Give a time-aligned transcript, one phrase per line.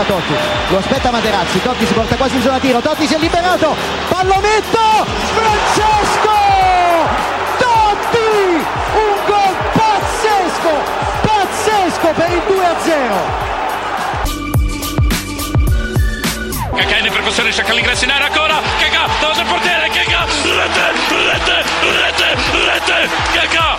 [0.00, 0.34] ancora Totti.
[0.68, 1.60] Lo aspetta Materazzi.
[1.62, 2.80] Totti si porta quasi in zona tiro.
[2.80, 3.76] Totti si è liberato.
[4.08, 4.78] Pallonetto
[5.34, 6.38] Francesco!
[7.58, 8.64] Totti!
[8.94, 10.72] Un gol pazzesco!
[11.22, 13.48] Pazzesco per il 2 a 0
[16.74, 18.60] Cacà in percussione cerca l'ingresso in area ancora.
[18.78, 19.88] Cacà davanti al portiere?
[19.88, 20.92] Cacà rete
[21.26, 23.78] rete rete rete Cacà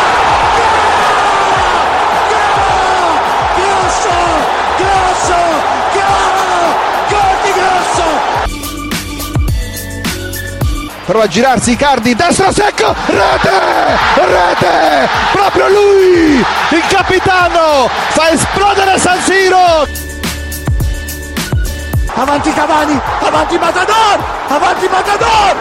[11.05, 13.49] prova a girarsi Icardi destro secco rete
[14.15, 19.87] rete proprio lui il capitano fa esplodere San Siro.
[22.13, 25.55] Avanti Cavani avanti Matador avanti Matador.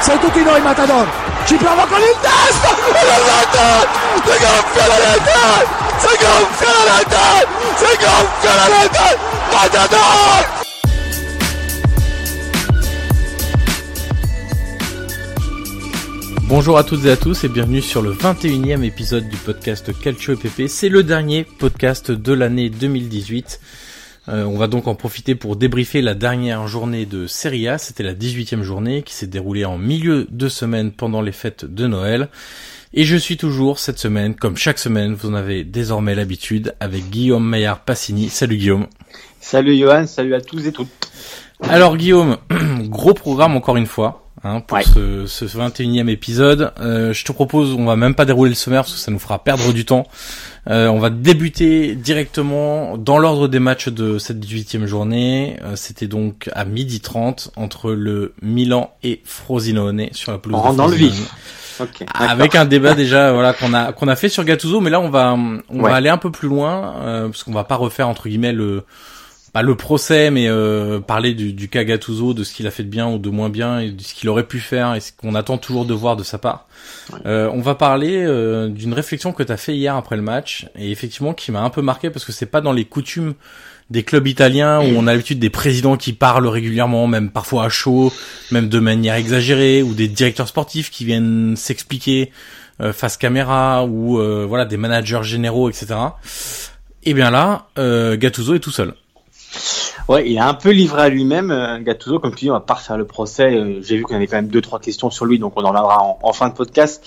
[0.00, 1.06] Sei tutti noi Matador.
[1.44, 3.88] Ci prova con il testo e la rete
[4.24, 5.66] si gonfia la rete
[5.98, 9.18] si gonfia la rete si gonfia la rete.
[9.52, 10.61] Matador
[16.54, 20.34] Bonjour à toutes et à tous et bienvenue sur le 21e épisode du podcast Calcio
[20.34, 20.68] EPP.
[20.68, 23.58] C'est le dernier podcast de l'année 2018.
[24.28, 27.78] Euh, on va donc en profiter pour débriefer la dernière journée de Serie A.
[27.78, 31.86] C'était la 18e journée qui s'est déroulée en milieu de semaine pendant les fêtes de
[31.86, 32.28] Noël.
[32.92, 37.08] Et je suis toujours cette semaine, comme chaque semaine, vous en avez désormais l'habitude, avec
[37.08, 38.28] Guillaume Maillard Passini.
[38.28, 38.88] Salut Guillaume.
[39.40, 40.90] Salut Johan, salut à tous et toutes.
[41.62, 42.36] Alors Guillaume,
[42.90, 44.21] gros programme encore une fois.
[44.44, 44.82] Hein, pour Ouais.
[44.84, 48.82] ce, ce 21e épisode, Euh, je te propose, on va même pas dérouler le sommaire
[48.82, 50.06] parce que ça nous fera perdre du temps.
[50.68, 55.58] Euh, on va débuter directement dans l'ordre des matchs de cette 18e journée.
[55.62, 60.58] Euh, C'était donc à midi 30 entre le Milan et Frosinone sur la pelouse.
[60.58, 61.30] On rentre dans le vif.
[61.80, 62.04] Ok.
[62.12, 65.08] Avec un débat déjà voilà qu'on a qu'on a fait sur Gattuso, mais là on
[65.08, 65.90] va on Ouais.
[65.90, 68.84] va aller un peu plus loin euh, parce qu'on va pas refaire entre guillemets le
[69.52, 72.84] pas le procès, mais euh, parler du, du cas Gattuso, de ce qu'il a fait
[72.84, 75.12] de bien ou de moins bien, et de ce qu'il aurait pu faire et ce
[75.12, 76.66] qu'on attend toujours de voir de sa part.
[77.26, 80.66] Euh, on va parler euh, d'une réflexion que tu as fait hier après le match
[80.76, 83.34] et effectivement qui m'a un peu marqué parce que c'est pas dans les coutumes
[83.90, 87.68] des clubs italiens où on a l'habitude des présidents qui parlent régulièrement, même parfois à
[87.68, 88.12] chaud,
[88.50, 92.32] même de manière exagérée, ou des directeurs sportifs qui viennent s'expliquer
[92.80, 95.94] euh, face caméra, ou euh, voilà des managers généraux, etc.
[97.04, 98.94] Et bien là, euh, Gattuso est tout seul.
[100.08, 102.18] Ouais, il est un peu livré à lui-même, euh, Gattuso.
[102.18, 103.54] Comme tu dis, on va pas refaire le procès.
[103.54, 105.68] Euh, J'ai vu qu'on avait quand même deux, trois questions sur lui, donc on en
[105.68, 107.02] reviendra en, fin de podcast.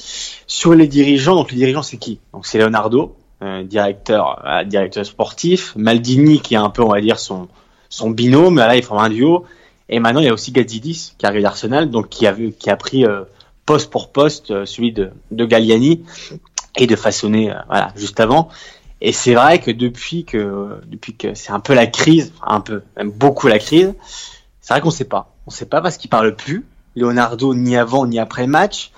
[0.47, 2.19] Sur les dirigeants, donc les dirigeants, c'est qui?
[2.33, 5.73] Donc c'est Leonardo, euh, directeur, directeur sportif.
[5.75, 7.47] Maldini, qui est un peu, on va dire, son,
[7.89, 8.57] son binôme.
[8.57, 9.45] Là, ils un duo.
[9.89, 12.69] Et maintenant, il y a aussi Gazzidis, qui arrive d'Arsenal, donc qui a, vu, qui
[12.69, 13.05] a pris
[13.65, 16.03] poste pour poste celui de, de Galliani
[16.77, 18.49] et de façonner, voilà, juste avant.
[19.01, 22.83] Et c'est vrai que depuis que depuis que c'est un peu la crise, un peu,
[22.97, 23.93] même beaucoup la crise,
[24.61, 25.35] c'est vrai qu'on sait pas.
[25.47, 26.65] On sait pas parce qu'il parle plus.
[26.95, 28.91] Leonardo ni avant ni après match.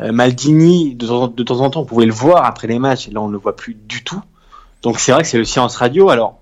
[0.00, 3.08] Euh, Maldini, de temps, de temps, en temps, on pouvait le voir après les matchs,
[3.08, 4.22] et là on ne le voit plus du tout.
[4.80, 6.08] Donc c'est vrai que c'est le silence radio.
[6.08, 6.38] Alors,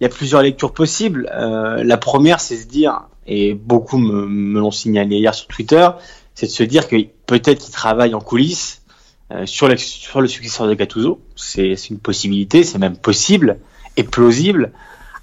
[0.00, 1.30] il y a plusieurs lectures possibles.
[1.32, 5.88] Euh, la première, c'est se dire, et beaucoup me, me l'ont signalé hier sur Twitter,
[6.34, 6.96] c'est de se dire que
[7.26, 8.82] peut-être qu'il travaille en coulisses
[9.44, 11.20] sur, le, sur le successeur de Gattuso.
[11.34, 13.58] C'est une possibilité, c'est même possible
[13.96, 14.72] et plausible.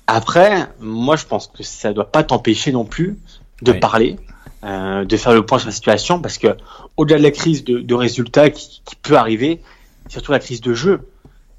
[0.07, 3.17] Après, moi je pense que ça ne doit pas t'empêcher non plus
[3.61, 3.79] de oui.
[3.79, 4.17] parler,
[4.63, 6.57] euh, de faire le point sur la situation, parce que
[6.97, 9.61] au-delà de la crise de, de résultats qui, qui, peut arriver,
[10.09, 11.07] surtout la crise de jeu.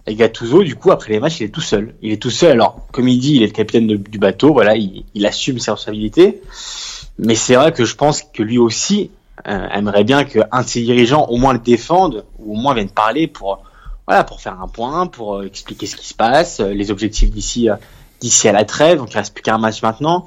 [0.07, 1.95] Et Gattuso, du coup, après les matchs, il est tout seul.
[2.03, 2.53] Il est tout seul.
[2.53, 4.53] Alors, comme il dit, il est le capitaine de, du bateau.
[4.53, 6.43] Voilà, il, il, assume ses responsabilités.
[7.19, 9.11] Mais c'est vrai que je pense que lui aussi
[9.49, 12.89] euh, aimerait bien qu'un de ses dirigeants au moins le défende ou au moins vienne
[12.89, 13.63] parler pour
[14.07, 17.31] voilà pour faire un point, pour euh, expliquer ce qui se passe, euh, les objectifs
[17.31, 17.69] d'ici
[18.21, 18.99] d'ici à la trêve.
[18.99, 20.27] Donc il reste plus qu'un match maintenant.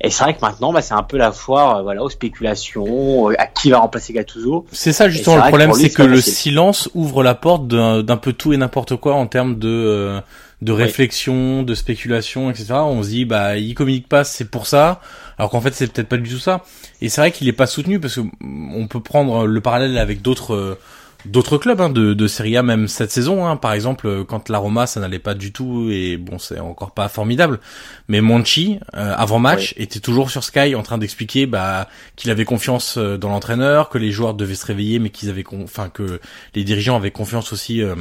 [0.00, 3.30] Et c'est vrai que maintenant, bah, c'est un peu la foire, euh, voilà, aux spéculations,
[3.30, 4.64] euh, à qui va remplacer Gattuso.
[4.70, 8.52] C'est ça justement le problème, c'est que le silence ouvre la porte d'un peu tout
[8.52, 10.20] et n'importe quoi en termes de
[10.62, 12.74] euh, de réflexion, de spéculation, etc.
[12.74, 15.00] On se dit, bah, il communique pas, c'est pour ça,
[15.38, 16.62] alors qu'en fait, c'est peut-être pas du tout ça.
[17.00, 20.22] Et c'est vrai qu'il est pas soutenu parce que on peut prendre le parallèle avec
[20.22, 20.78] d'autres
[21.24, 23.46] d'autres clubs hein, de, de Serie A même cette saison.
[23.46, 23.56] Hein.
[23.56, 27.08] Par exemple, quand la Roma ça n'allait pas du tout et bon c'est encore pas
[27.08, 27.60] formidable.
[28.08, 29.84] Mais Monchi euh, avant match oui.
[29.84, 34.10] était toujours sur Sky en train d'expliquer bah, qu'il avait confiance dans l'entraîneur, que les
[34.10, 36.20] joueurs devaient se réveiller, mais qu'ils avaient enfin que
[36.54, 37.94] les dirigeants avaient confiance aussi euh,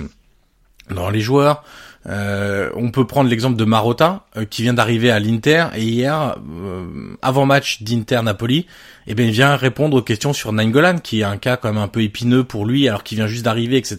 [0.90, 1.64] dans les joueurs.
[2.06, 6.38] Euh, on peut prendre l'exemple de Marotta euh, qui vient d'arriver à l'Inter et hier,
[6.64, 6.86] euh,
[7.22, 8.66] avant match d'Inter Napoli,
[9.08, 11.82] eh bien il vient répondre aux questions sur Nainggolan qui est un cas quand même
[11.82, 13.98] un peu épineux pour lui alors qu'il vient juste d'arriver, etc.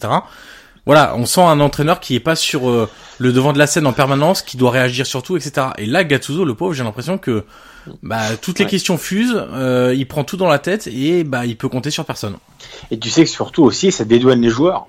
[0.85, 3.85] Voilà, on sent un entraîneur qui est pas sur euh, le devant de la scène
[3.85, 5.67] en permanence, qui doit réagir sur tout, etc.
[5.77, 7.43] Et là, Gattuso, le pauvre, j'ai l'impression que
[8.01, 8.71] bah, toutes les ouais.
[8.71, 9.45] questions fusent,
[9.93, 12.37] il prend tout dans la tête et bah il peut compter sur personne.
[12.89, 14.87] Et tu sais que surtout aussi, ça dédouane les joueurs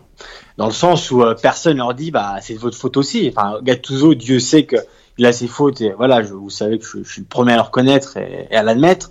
[0.61, 3.33] dans le sens où euh, personne leur dit bah c'est de votre faute aussi.
[3.35, 4.77] Enfin Gattuso, Dieu sait que
[5.17, 7.57] il a ses fautes et voilà, je, vous savez que je, suis le premier à
[7.57, 9.11] le reconnaître et, et à l'admettre.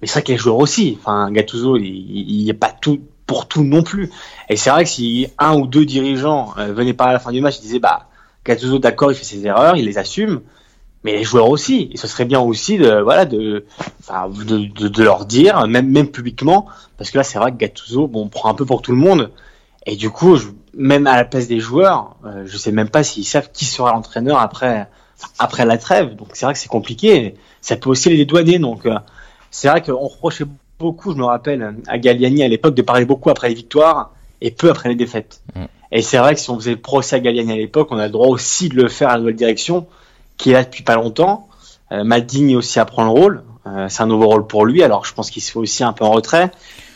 [0.00, 0.98] Mais c'est vrai que les joueurs aussi.
[1.00, 2.74] Enfin Gattuso, il n'est pas
[3.26, 4.10] pour tout non plus.
[4.48, 7.30] Et c'est vrai que si un ou deux dirigeants euh, venaient pas à la fin
[7.30, 8.08] du match, ils disaient bah
[8.44, 10.40] Gattuso d'accord, il fait ses erreurs, il les assume.
[11.04, 13.64] Mais les joueurs aussi, et ce serait bien aussi de voilà de,
[14.08, 16.66] de, leur dire même même publiquement
[16.96, 19.30] parce que là c'est vrai que Gattuso bon prend un peu pour tout le monde
[19.86, 20.48] et du coup je,
[20.78, 23.92] même à la place des joueurs, euh, je sais même pas s'ils savent qui sera
[23.92, 24.88] l'entraîneur après
[25.38, 26.14] après la trêve.
[26.14, 27.34] Donc c'est vrai que c'est compliqué.
[27.60, 28.58] Ça peut aussi les dédouaner.
[28.58, 28.98] Donc euh,
[29.50, 30.46] c'est vrai qu'on reprochait
[30.78, 34.50] beaucoup, je me rappelle, à Galliani à l'époque de parler beaucoup après les victoires et
[34.50, 35.42] peu après les défaites.
[35.54, 35.64] Mm.
[35.90, 38.06] Et c'est vrai que si on faisait le procès à Galliani à l'époque, on a
[38.06, 39.86] le droit aussi de le faire à la nouvelle direction,
[40.36, 41.48] qui est là depuis pas longtemps.
[41.90, 42.04] Euh,
[42.56, 43.42] aussi apprend le rôle.
[43.66, 44.82] Euh, c'est un nouveau rôle pour lui.
[44.82, 46.50] Alors je pense qu'il se fait aussi un peu en retrait.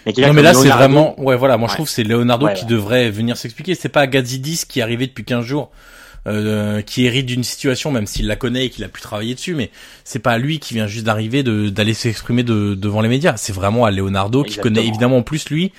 [0.06, 2.64] Mais non mais là c'est vraiment ouais voilà moi je trouve c'est Leonardo ouais, qui
[2.64, 2.70] ouais.
[2.70, 3.74] devrait venir s'expliquer.
[3.74, 5.70] C'est pas Gazidis qui est arrivé depuis 15 jours
[6.28, 9.56] euh, qui hérite d'une situation même s'il la connaît et qu'il a pu travailler dessus
[9.56, 9.70] mais
[10.04, 13.36] c'est pas lui qui vient juste d'arriver de d'aller s'exprimer de, devant les médias.
[13.36, 14.62] C'est vraiment à Leonardo Exactement.
[14.62, 15.72] qui connaît évidemment en plus lui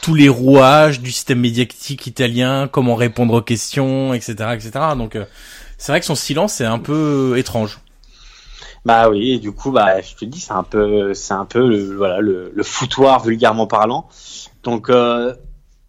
[0.00, 5.24] tous les rouages du système médiatique italien comment répondre aux questions etc etc donc euh,
[5.78, 7.80] c'est vrai que son silence est un peu étrange
[8.88, 11.68] bah oui, et du coup, bah, je te dis, c'est un peu, c'est un peu
[11.68, 14.08] le, voilà, le, le foutoir vulgairement parlant.
[14.62, 15.34] Donc, euh,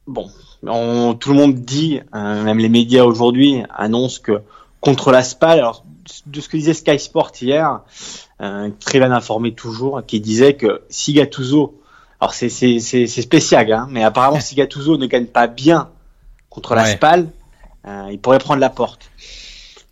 [0.06, 0.30] bon,
[0.68, 4.42] on, tout le monde dit, euh, même les médias aujourd'hui annoncent que
[4.82, 5.86] contre la SPAL, alors
[6.26, 7.84] de ce que disait Sky Sport hier,
[8.42, 11.80] euh, très bien informé toujours, qui disait que si Gattuso,
[12.20, 15.90] alors c'est c'est c'est spécial, hein, mais apparemment si Gattuso ne gagne pas bien
[16.50, 17.30] contre la SPAL,
[17.88, 19.10] euh, il pourrait prendre la porte.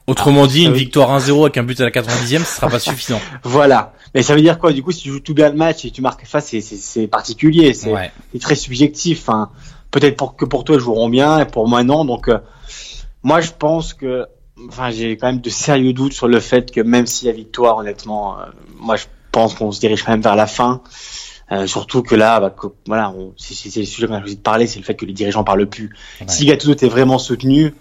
[0.07, 2.79] Autrement ah, dit, une victoire 1-0 avec un but à la 90e, ce sera pas
[2.79, 3.19] suffisant.
[3.43, 3.93] voilà.
[4.15, 4.71] Mais ça veut dire quoi?
[4.71, 7.73] Du coup, si tu joues tout bien le match et tu marques face, c'est particulier,
[7.73, 8.11] c'est ouais.
[8.39, 9.27] très subjectif.
[9.27, 9.49] Hein.
[9.91, 12.05] Peut-être pour que pour toi ils joueront bien et pour moi non.
[12.05, 12.39] Donc, euh,
[13.21, 14.25] moi je pense que,
[14.69, 17.77] enfin, j'ai quand même de sérieux doutes sur le fait que même si la victoire,
[17.77, 18.45] honnêtement, euh,
[18.79, 20.81] moi je pense qu'on se dirige quand même vers la fin.
[21.51, 24.67] Euh, surtout que là, bah, que, voilà, c'est le sujet qu'on a choisi de parler,
[24.67, 25.95] c'est le fait que les dirigeants parlent plus.
[26.19, 26.27] Ouais.
[26.27, 27.73] Si Gattuso était vraiment soutenu,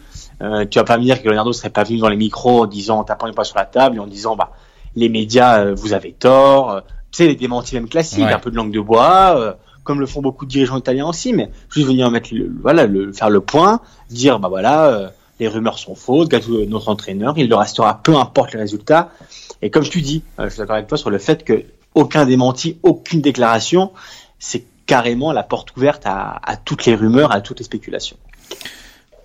[0.43, 2.67] euh, tu vas pas me dire que Leonardo serait pas venu dans les micros en
[2.67, 4.53] disant, en tapant les poings sur la table et en disant, bah,
[4.97, 6.71] les médias, euh, vous avez tort.
[6.71, 6.81] Euh,
[7.13, 8.33] tu sais, les démentis même classiques, ouais.
[8.33, 9.53] un peu de langue de bois, euh,
[9.85, 13.13] comme le font beaucoup de dirigeants italiens aussi, mais juste venir mettre, le, voilà, le,
[13.13, 17.55] faire le point, dire, bah voilà, les rumeurs sont fausses, Gattuso notre entraîneur, il le
[17.55, 19.11] restera peu importe les résultats.
[19.63, 21.65] Et comme tu dis, je suis d'accord avec toi sur le fait que
[21.95, 23.93] aucun démenti, aucune déclaration,
[24.39, 28.17] c'est carrément la porte ouverte à, à toutes les rumeurs, à toutes les spéculations.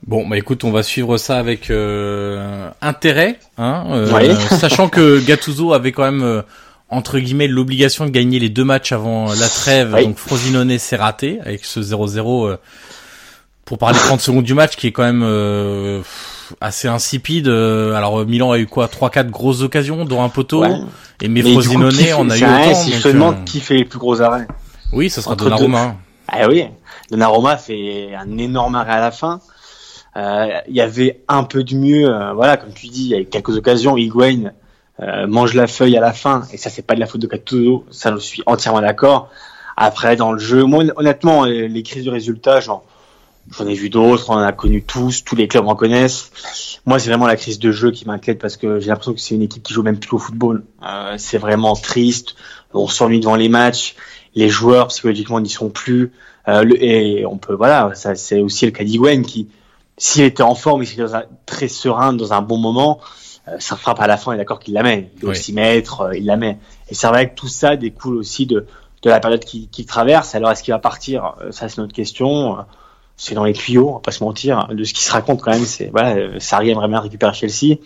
[0.08, 5.74] Bon, bah écoute, on va suivre ça avec euh, intérêt, hein, euh, sachant que Gattuso
[5.74, 6.41] avait quand même euh,
[6.91, 9.96] entre guillemets l'obligation de gagner les deux matchs avant la trêve.
[10.03, 12.58] Donc Frosinone s'est raté avec ce 0-0 euh,
[13.65, 16.01] pour parler 30 secondes du match qui est quand même euh,
[16.60, 17.48] assez insipide.
[17.48, 18.89] Euh, alors Milan a eu quoi?
[18.89, 20.65] Trois quatre grosses occasions dont un poteau
[21.22, 22.75] et mais, Frosinone on a eu autant.
[22.75, 24.48] Si je te demande qui fait les plus gros arrêts.
[24.91, 25.96] Oui, ça sera Donnarumma.
[26.27, 26.65] Ah oui,
[27.10, 29.39] Donnarumma fait un énorme arrêt à la fin.
[30.15, 33.56] Il y avait un peu de mieux, voilà, comme tu dis, il y a quelques
[33.58, 33.98] occasions.
[33.98, 34.51] Higuain
[35.01, 37.27] euh, mange la feuille à la fin, et ça c'est pas de la faute de
[37.27, 39.30] Gattuso, ça je suis entièrement d'accord.
[39.75, 42.84] Après dans le jeu, moi honnêtement les crises de résultats, j'en
[43.50, 46.32] j'en ai vu d'autres, on en a connu tous, tous les clubs en connaissent.
[46.86, 49.34] Moi c'est vraiment la crise de jeu qui m'inquiète parce que j'ai l'impression que c'est
[49.34, 50.63] une équipe qui joue même plus au football.
[50.86, 52.36] Euh, c'est vraiment triste,
[52.74, 53.96] on s'ennuie devant les matchs,
[54.36, 56.12] les joueurs psychologiquement n'y sont plus.
[56.48, 59.48] Euh, et on peut voilà, ça c'est aussi le cas d'Igwen qui
[60.01, 61.05] s'il était en forme, il était
[61.46, 63.00] très serein dans un bon moment
[63.48, 65.12] euh, ça frappe à la fin, il est d'accord qu'il la met.
[65.15, 66.58] Il doit aussi mettre, euh, il la met.
[66.89, 68.65] Et c'est vrai que tout ça découle aussi de,
[69.01, 70.36] de la période qui, qui traverse.
[70.36, 72.58] Alors est-ce qu'il va partir euh, Ça c'est notre question.
[73.17, 74.67] C'est dans les tuyaux, on va pas se mentir.
[74.72, 77.77] De ce qui se raconte quand même, c'est voilà, Sarri aimerait bien récupérer Chelsea.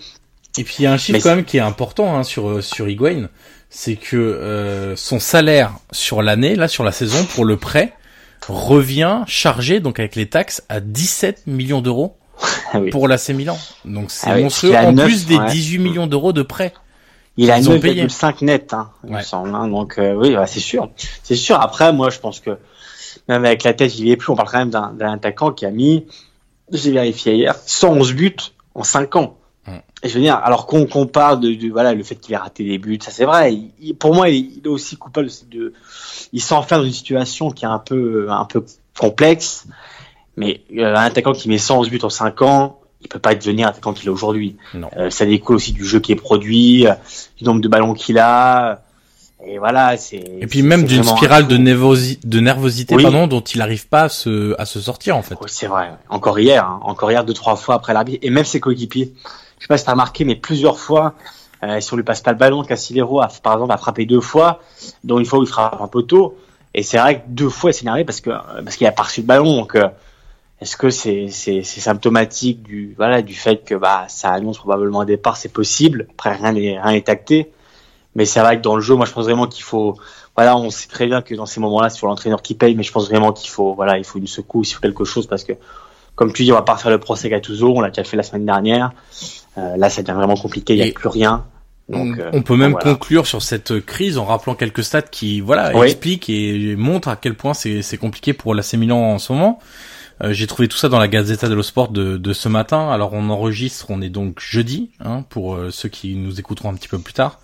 [0.58, 2.88] Et puis il y a un chiffre quand même qui est important hein, sur sur
[2.88, 3.28] Higuain,
[3.70, 7.94] c'est que son salaire sur l'année, là sur la saison pour le prêt,
[8.48, 12.18] revient chargé donc avec les taxes à 17 millions d'euros
[12.74, 13.58] ah pour l'AC Milan.
[13.86, 16.74] Donc c'est ah monstrueux en plus des 18 millions d'euros de prêts.
[17.38, 19.54] Il a 9,5 net, hein, il me semble.
[19.54, 19.68] Hein.
[19.68, 20.90] donc euh, oui, c'est sûr,
[21.24, 21.60] c'est sûr.
[21.60, 22.58] Après, moi, je pense que
[23.28, 24.32] même avec la tête, il est plus.
[24.32, 26.06] On parle quand même d'un attaquant qui a mis,
[26.72, 28.36] j'ai vérifié hier, 111 buts
[28.74, 29.38] en 5 ans.
[30.04, 32.64] Et je veux dire, alors qu'on compare de, de, voilà le fait qu'il ait raté
[32.64, 33.58] des buts, ça c'est vrai.
[33.98, 35.74] pour moi, il, est aussi coupable de,
[36.32, 38.64] il s'enferme dans une situation qui est un peu un peu
[38.98, 39.66] complexe.
[40.38, 43.68] Mais euh, un attaquant qui met 111 buts en 5 ans, il peut pas devenir
[43.68, 44.58] attaquant qu'il est aujourd'hui.
[44.98, 46.86] Euh, ça découle aussi du jeu qui est produit,
[47.38, 48.82] du nombre de ballons qu'il a.
[49.48, 50.24] Et voilà, c'est.
[50.42, 54.60] Et puis même d'une spirale de, de nervosité, pardon, dont il n'arrive pas à se,
[54.60, 55.36] à se sortir en fait.
[55.42, 55.92] Oui, c'est vrai.
[56.10, 56.80] Encore hier, hein.
[56.84, 59.14] encore hier deux trois fois après l'arbitre, et même ses coéquipiers.
[59.66, 61.16] Je sais pas si t'as remarqué, mais plusieurs fois,
[61.64, 64.22] euh, si on lui passe pas le ballon, Cassilero a par exemple a frappé deux
[64.22, 64.60] fois,
[65.04, 66.38] dont une fois où il frappe un poteau.
[66.76, 68.30] Et c'est vrai que deux fois il s'est énervé parce que
[68.64, 69.56] parce qu'il a pas reçu le ballon.
[69.56, 69.76] Donc
[70.62, 71.30] est-ce que c'est
[71.64, 76.06] symptomatique du voilà du fait que bah ça annonce probablement un départ, c'est possible.
[76.12, 77.52] Après rien n'est rien est acté,
[78.14, 79.98] mais c'est vrai que dans le jeu, moi je pense vraiment qu'il faut
[80.36, 82.92] voilà, on sait très bien que dans ces moments-là, c'est l'entraîneur qui paye, mais je
[82.92, 85.54] pense vraiment qu'il faut voilà, il faut une secousse, il faut quelque chose parce que
[86.16, 88.24] comme tu dis, on va pas faire le procès Gattuso, on l'a déjà fait la
[88.24, 88.92] semaine dernière.
[89.58, 91.46] Euh, là, ça devient vraiment compliqué, il n'y a plus rien.
[91.88, 96.32] Donc, on, peut même conclure sur cette crise en rappelant quelques stats qui voilà expliquent
[96.32, 99.60] et montrent à quel point c'est compliqué pour l'AC Milan en ce moment.
[100.24, 102.90] Euh, j'ai trouvé tout ça dans la Gazzetta dello Sport de, de, ce matin.
[102.90, 106.76] Alors on enregistre, on est donc jeudi, hein, pour euh, ceux qui nous écouteront un
[106.76, 107.40] petit peu plus tard.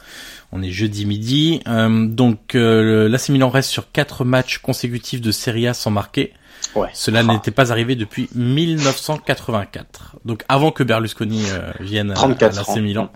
[0.51, 1.61] On est jeudi midi.
[1.67, 6.33] Euh, donc euh, l'AC Milan reste sur quatre matchs consécutifs de Serie A sans marquer.
[6.75, 6.89] Ouais.
[6.93, 7.23] Cela ah.
[7.23, 10.17] n'était pas arrivé depuis 1984.
[10.25, 11.45] Donc avant que Berlusconi
[11.79, 13.11] vienne à, à l'AC Milan.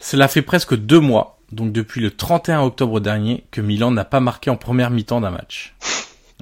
[0.00, 4.18] Cela fait presque deux mois, donc depuis le 31 octobre dernier, que Milan n'a pas
[4.18, 5.74] marqué en première mi-temps d'un match.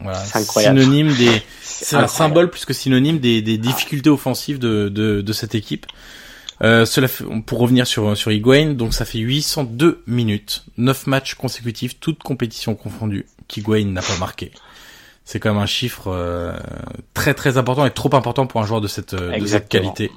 [0.03, 5.21] Voilà, synonyme des, c'est un symbole plus que synonyme des, des difficultés offensives de, de,
[5.21, 5.85] de cette équipe.
[6.63, 11.35] Euh, cela fait, pour revenir sur sur Higuain, donc ça fait 802 minutes, 9 matchs
[11.35, 14.53] consécutifs, toutes compétitions confondues, qu'Higuain n'a pas marqué.
[15.31, 16.53] C'est quand même un chiffre euh,
[17.15, 20.11] très très important et trop important pour un joueur de cette, de cette qualité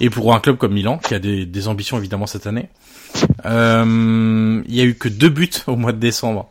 [0.00, 2.70] et pour un club comme Milan qui a des, des ambitions évidemment cette année.
[3.44, 6.48] Euh, il y a eu que deux buts au mois de décembre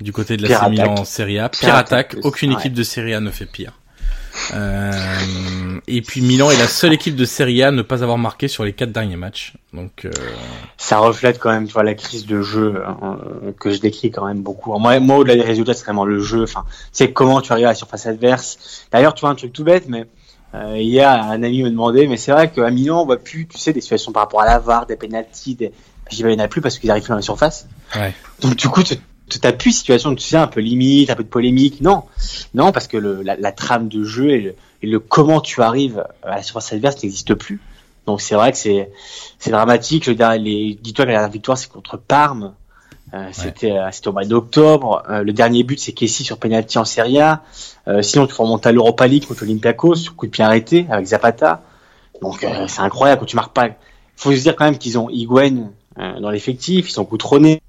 [0.00, 1.50] du côté de la Milan en Serie A.
[1.50, 3.74] Pire, attaque, aucune équipe de Serie A ne fait pire.
[4.54, 4.92] Euh,
[5.86, 8.48] et puis Milan est la seule équipe de Serie A à ne pas avoir marqué
[8.48, 9.54] sur les quatre derniers matchs.
[9.72, 10.10] Donc euh...
[10.76, 13.18] ça reflète quand même, tu vois, la crise de jeu hein,
[13.58, 14.76] que je décris quand même beaucoup.
[14.78, 16.42] Moi, moi au-delà des résultats, c'est vraiment le jeu.
[16.42, 18.86] Enfin, c'est comment tu arrives à la surface adverse.
[18.90, 20.06] D'ailleurs, tu vois un truc tout bête, mais
[20.54, 23.58] euh, hier un ami me demandait, mais c'est vrai qu'à Milan, on voit plus, tu
[23.58, 25.72] sais, des situations par rapport à la VAR, des pénalties, des...
[26.10, 27.66] je dis, il n'y en a plus parce qu'ils arrivent dans la surface.
[27.96, 28.14] Ouais.
[28.40, 28.82] Donc du coup,
[29.28, 31.80] t'appuies situation, tu sais, un peu limite, un peu de polémique.
[31.80, 32.04] Non,
[32.54, 36.36] non, parce que le, la, la, trame de jeu et le, comment tu arrives à
[36.36, 37.60] la surface adverse n'existe plus.
[38.06, 38.90] Donc c'est vrai que c'est
[39.38, 40.06] c'est dramatique.
[40.06, 42.54] Le dernier, dis-toi que la dernière victoire c'est contre Parme.
[43.14, 45.02] Euh, c'était euh, c'était au mois d'octobre.
[45.08, 47.42] Euh, le dernier but c'est Kessi sur penalty en Serie A.
[47.86, 51.06] Euh, sinon tu remontes à l'Europa League contre Olympiakos sur coup de pied arrêté avec
[51.06, 51.62] Zapata.
[52.20, 53.68] Donc c'est incroyable quand tu marques pas.
[54.16, 57.62] Faut se dire quand même qu'ils ont Higuain euh, dans l'effectif, ils sont coutronés.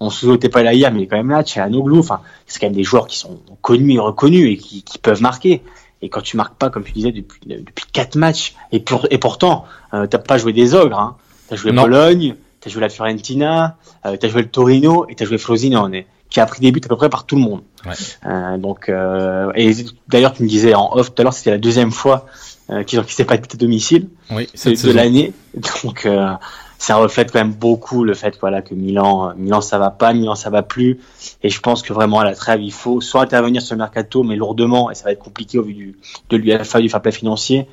[0.00, 1.42] On se souhaitait pas là hier, mais il est quand même là.
[1.56, 4.98] Anoglou, enfin, c'est quand même des joueurs qui sont connus et reconnus et qui, qui,
[4.98, 5.62] peuvent marquer.
[6.02, 9.18] Et quand tu marques pas, comme tu disais, depuis depuis quatre matchs, et, pour, et
[9.18, 9.64] pourtant,
[9.94, 10.98] euh, t'as pas joué des ogres.
[10.98, 11.16] Hein.
[11.48, 15.38] T'as joué Bologne, t'as joué la Fiorentina, euh, t'as joué le Torino et t'as joué
[15.38, 17.62] Frosinone, qui a pris des buts à peu près par tout le monde.
[17.86, 17.92] Ouais.
[18.26, 19.72] Euh, donc, euh, et
[20.08, 22.26] d'ailleurs, tu me disais en off tout à l'heure, c'était la deuxième fois
[22.70, 25.32] euh, qu'ils quitté pas de but à domicile Oui, de, de l'année.
[25.84, 26.32] Donc, euh,
[26.78, 30.12] ça reflète quand même beaucoup le fait voilà que Milan, euh, Milan ça va pas,
[30.14, 31.00] Milan ça va plus.
[31.42, 34.22] Et je pense que vraiment à la trêve, il faut soit intervenir sur le mercato,
[34.22, 35.98] mais lourdement, et ça va être compliqué au vu du,
[36.30, 37.66] de l'UEFA, du fair play financier.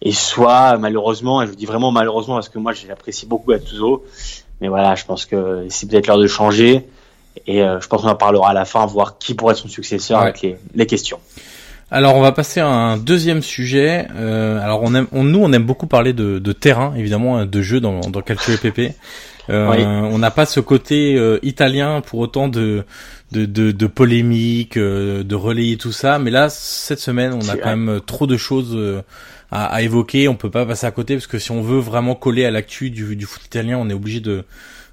[0.00, 4.04] Et soit malheureusement, et je vous dis vraiment malheureusement parce que moi j'apprécie beaucoup Gattuso,
[4.60, 6.88] mais voilà, je pense que c'est peut-être l'heure de changer.
[7.46, 9.68] Et euh, je pense qu'on en parlera à la fin, voir qui pourrait être son
[9.68, 10.24] successeur Ouais.
[10.28, 11.20] avec les, les questions.
[11.90, 14.06] Alors on va passer à un deuxième sujet.
[14.14, 17.46] Euh, alors on aime, on, nous on aime beaucoup parler de, de terrain, évidemment, hein,
[17.46, 18.92] de jeu dans, dans Calcio PP.
[19.50, 19.82] Euh, Oui.
[19.82, 22.84] On n'a pas ce côté euh, italien pour autant de
[23.32, 26.18] de, de, de polémique, euh, de relayer tout ça.
[26.18, 29.00] Mais là cette semaine on a quand même trop de choses euh,
[29.50, 30.28] à, à évoquer.
[30.28, 32.90] On peut pas passer à côté parce que si on veut vraiment coller à l'actu
[32.90, 34.44] du, du foot italien, on est obligé de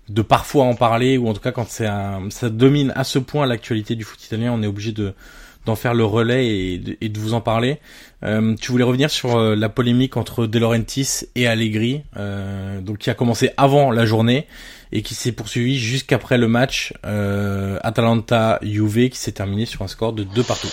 [0.07, 3.17] de parfois en parler ou en tout cas quand c'est un- ça domine à ce
[3.19, 5.13] point l'actualité du foot italien, on est obligé de
[5.65, 6.77] d'en faire le relais et
[7.09, 7.79] de, vous en parler.
[8.23, 12.99] Euh, tu voulais revenir sur euh, la polémique entre De Laurentiis et Allegri, euh, donc
[12.99, 14.47] qui a commencé avant la journée
[14.91, 16.93] et qui s'est poursuivi jusqu'après le match
[17.83, 20.69] Atalanta-Juve qui s'est terminé sur un score de 2 partout.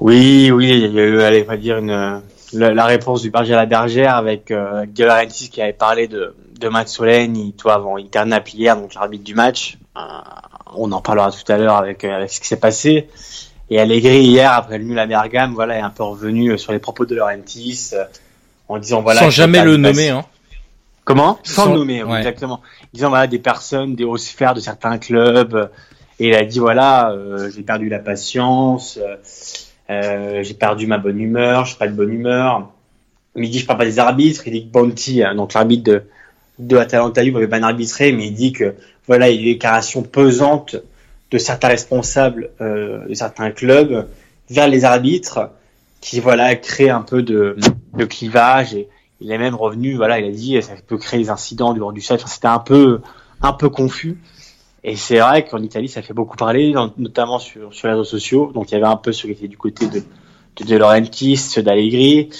[0.00, 3.66] Oui, oui, il y a eu, allez, va dire la, réponse du berger à la
[3.66, 8.94] bergère avec De Laurentiis qui avait parlé de de Mazzoleni, toi avant Internap hier, donc
[8.94, 9.78] l'arbitre du match.
[10.74, 13.08] On en parlera tout à l'heure avec, avec ce qui s'est passé.
[13.70, 16.72] Et Allegri hier après le nul à Bergame, voilà, est un peu revenu euh, sur
[16.72, 18.04] les propos de Laurentiis euh,
[18.68, 19.20] en disant voilà.
[19.20, 20.24] Sans jamais t'as le nommer, hein.
[21.04, 21.38] Comment?
[21.42, 22.18] Sans, Sans- nommer, oui, ouais.
[22.18, 22.60] exactement.
[22.92, 25.70] Disant voilà des personnes, des hautes sphères de certains clubs.
[26.20, 28.98] Et il a dit voilà, euh, j'ai perdu la patience,
[29.90, 32.70] euh, j'ai perdu ma bonne humeur, je suis pas de bonne humeur.
[33.36, 35.84] Mais il dit je parle pas des arbitres, il dit que Bonti, hein, donc l'arbitre
[35.84, 36.02] de
[36.58, 38.74] de Atalanta Juve avait bien arbitré, mais il dit que
[39.06, 40.76] voilà il y a des déclarations pesantes
[41.30, 44.08] de certains responsables euh, de certains clubs
[44.50, 45.50] vers les arbitres
[46.00, 47.56] qui voilà créent un peu de,
[47.94, 48.88] de clivage et
[49.20, 51.92] il est même revenu voilà il a dit ça peut créer des incidents du bord
[51.92, 53.00] du Enfin, c'était un peu
[53.40, 54.18] un peu confus.
[54.84, 58.52] Et c'est vrai qu'en Italie ça fait beaucoup parler notamment sur sur les réseaux sociaux.
[58.54, 60.02] Donc il y avait un peu ceux qui étaient du côté de
[60.56, 62.30] de, de Laurentiis ceux d'Allegri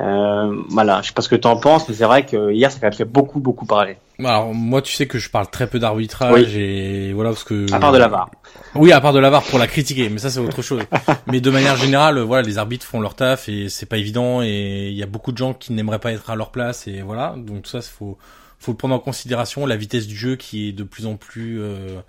[0.00, 2.70] euh, voilà je sais pas ce que tu en penses mais c'est vrai que hier
[2.70, 5.50] ça a quand même fait beaucoup beaucoup parler Alors moi tu sais que je parle
[5.50, 6.62] très peu d'arbitrage Oui.
[6.62, 8.30] et voilà parce que à part de la VAR
[8.76, 10.82] Oui, à part de la VAR pour la critiquer, mais ça c'est autre chose.
[11.26, 14.88] mais de manière générale, voilà, les arbitres font leur taf et c'est pas évident et
[14.90, 17.34] il y a beaucoup de gens qui n'aimeraient pas être à leur place et voilà.
[17.36, 18.16] Donc ça, faut
[18.60, 21.60] faut le prendre en considération la vitesse du jeu qui est de plus en plus
[21.62, 22.00] euh,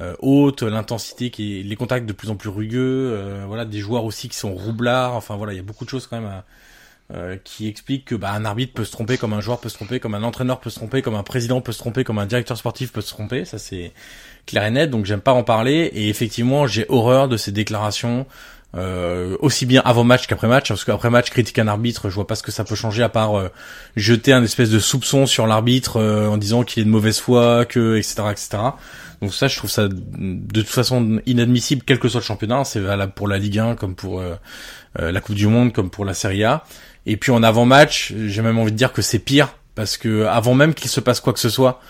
[0.00, 3.78] euh, haute, l'intensité qui est les contacts de plus en plus rugueux, euh, voilà, des
[3.78, 5.14] joueurs aussi qui sont roublards.
[5.14, 6.44] Enfin voilà, il y a beaucoup de choses quand même à,
[7.14, 9.74] euh, qui expliquent que bah, un arbitre peut se tromper, comme un joueur peut se
[9.74, 12.26] tromper, comme un entraîneur peut se tromper, comme un président peut se tromper, comme un
[12.26, 13.44] directeur sportif peut se tromper.
[13.44, 13.92] Ça c'est
[14.46, 15.90] clair et net, donc j'aime pas en parler.
[15.94, 18.26] Et effectivement, j'ai horreur de ces déclarations,
[18.74, 22.26] euh, aussi bien avant match qu'après match, parce qu'après match, critique un arbitre, je vois
[22.26, 23.50] pas ce que ça peut changer à part euh,
[23.96, 27.66] jeter un espèce de soupçon sur l'arbitre euh, en disant qu'il est de mauvaise foi,
[27.66, 28.58] que etc etc.
[29.22, 32.64] Donc ça, je trouve ça de toute façon inadmissible, quel que soit le championnat.
[32.64, 34.34] C'est valable pour la Ligue 1 comme pour euh,
[34.98, 36.64] euh, la Coupe du Monde, comme pour la Serie A.
[37.06, 40.54] Et puis en avant-match, j'ai même envie de dire que c'est pire parce que avant
[40.54, 41.80] même qu'il se passe quoi que ce soit,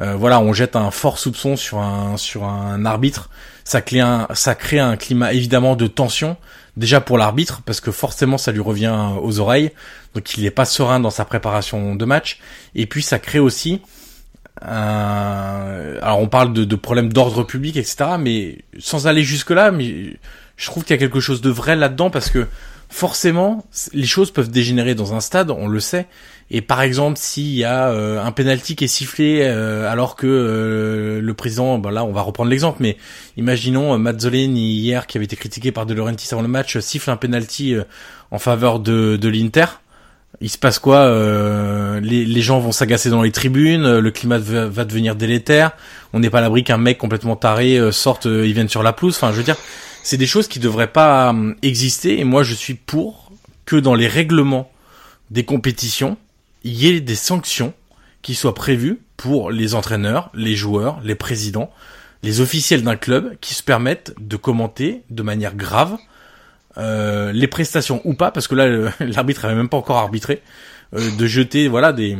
[0.00, 3.30] euh, voilà, on jette un fort soupçon sur un sur un arbitre.
[3.64, 6.36] Ça crée un ça crée un climat évidemment de tension
[6.76, 9.72] déjà pour l'arbitre parce que forcément ça lui revient aux oreilles,
[10.14, 12.38] donc il n'est pas serein dans sa préparation de match.
[12.74, 13.80] Et puis ça crée aussi
[14.62, 15.96] un...
[16.02, 18.10] alors on parle de, de problèmes d'ordre public etc.
[18.18, 20.16] Mais sans aller jusque là, mais
[20.58, 22.46] je trouve qu'il y a quelque chose de vrai là-dedans parce que
[22.90, 26.06] forcément, les choses peuvent dégénérer dans un stade, on le sait.
[26.50, 30.26] Et par exemple, s'il y a euh, un penalty qui est sifflé euh, alors que
[30.26, 32.96] euh, le président, bah là, on va reprendre l'exemple, mais
[33.36, 36.80] imaginons euh, Mazzoleni hier qui avait été critiqué par De Laurentiis avant le match euh,
[36.80, 37.84] siffle un penalty euh,
[38.30, 39.66] en faveur de, de l'Inter.
[40.40, 41.10] Il se passe quoi
[42.00, 45.72] les, les gens vont s'agacer dans les tribunes, le climat va, va devenir délétère.
[46.12, 49.16] On n'est pas à l'abri qu'un mec complètement taré sorte, il vienne sur la pelouse.
[49.16, 49.56] Enfin, je veux dire,
[50.02, 52.18] c'est des choses qui devraient pas euh, exister.
[52.18, 53.32] Et moi, je suis pour
[53.64, 54.70] que dans les règlements
[55.30, 56.16] des compétitions,
[56.64, 57.74] il y ait des sanctions
[58.22, 61.70] qui soient prévues pour les entraîneurs, les joueurs, les présidents,
[62.22, 65.98] les officiels d'un club qui se permettent de commenter de manière grave
[66.76, 70.42] euh, les prestations ou pas, parce que là l'arbitre avait même pas encore arbitré,
[70.94, 72.16] euh, de jeter voilà des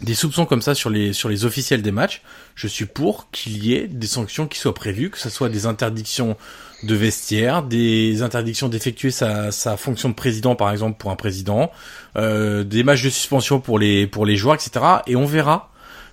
[0.00, 2.22] des soupçons comme ça sur les sur les officiels des matchs.
[2.54, 5.66] Je suis pour qu'il y ait des sanctions qui soient prévues, que ce soit des
[5.66, 6.36] interdictions
[6.84, 11.70] de vestiaire, des interdictions d'effectuer sa, sa fonction de président par exemple pour un président,
[12.16, 14.84] euh, des matchs de suspension pour les pour les joueurs, etc.
[15.06, 15.70] Et on verra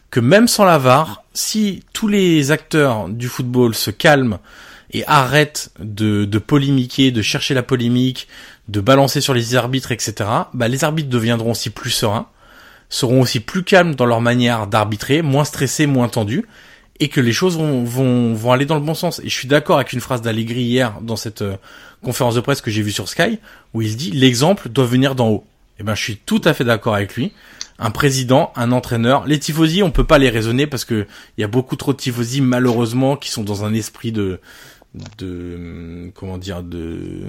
[0.09, 4.39] que même sans la VAR, si tous les acteurs du football se calment
[4.91, 8.27] et arrêtent de, de polémiquer, de chercher la polémique,
[8.67, 12.27] de balancer sur les arbitres, etc., bah, les arbitres deviendront aussi plus sereins,
[12.89, 16.45] seront aussi plus calmes dans leur manière d'arbitrer, moins stressés, moins tendus,
[17.01, 19.19] et que les choses vont, vont, vont aller dans le bon sens.
[19.19, 21.57] Et je suis d'accord avec une phrase d'Allegri hier dans cette euh,
[22.03, 23.39] conférence de presse que j'ai vue sur Sky,
[23.73, 25.43] où il dit l'exemple doit venir d'en haut.
[25.77, 27.33] Et eh ben je suis tout à fait d'accord avec lui
[27.79, 29.25] un président, un entraîneur.
[29.25, 31.97] Les tifosi, on peut pas les raisonner parce que il y a beaucoup trop de
[31.97, 34.39] tifosi malheureusement qui sont dans un esprit de
[35.17, 37.21] de comment dire de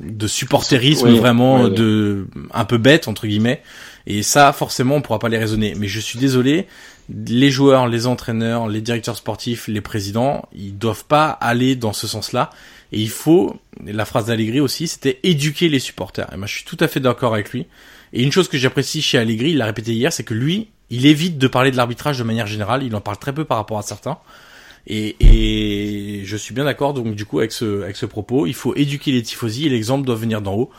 [0.00, 3.62] de supporterisme vraiment de un peu bête entre guillemets
[4.06, 6.66] et ça forcément on pourra pas les raisonner mais je suis désolé
[7.08, 12.06] les joueurs les entraîneurs les directeurs sportifs les présidents ils doivent pas aller dans ce
[12.06, 12.50] sens-là
[12.92, 16.64] et il faut la phrase d'Allegri aussi c'était éduquer les supporters et moi je suis
[16.64, 17.66] tout à fait d'accord avec lui
[18.12, 21.06] et une chose que j'apprécie chez Allegri, il l'a répété hier, c'est que lui, il
[21.06, 22.82] évite de parler de l'arbitrage de manière générale.
[22.82, 24.18] Il en parle très peu par rapport à certains.
[24.86, 28.46] Et, je suis bien d'accord donc du coup avec ce avec ce propos.
[28.46, 30.70] Il faut éduquer les tifosi et l'exemple doit venir d'en haut.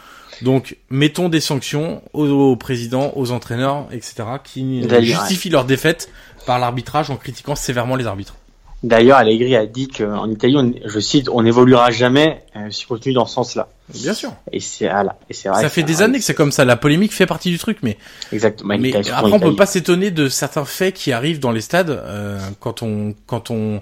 [0.42, 4.24] Donc mettons des sanctions aux, présidents, aux entraîneurs, etc.
[4.44, 6.10] qui justifient leur défaite
[6.46, 8.36] par l'arbitrage en critiquant sévèrement les arbitres.
[8.82, 13.14] D'ailleurs, Allegri a dit qu'en Italie, je cite, on n'évoluera jamais euh, si on continue
[13.14, 13.68] dans ce sens-là.
[13.94, 14.32] Bien sûr.
[14.54, 15.18] Et c'est voilà.
[15.30, 15.62] Et c'est vrai.
[15.62, 16.64] Ça fait des années que c'est comme ça.
[16.64, 17.98] La polémique fait partie du truc, mais.
[18.32, 18.78] Exactement.
[18.78, 22.40] Mais après, on peut pas s'étonner de certains faits qui arrivent dans les stades euh,
[22.62, 23.82] quand on quand on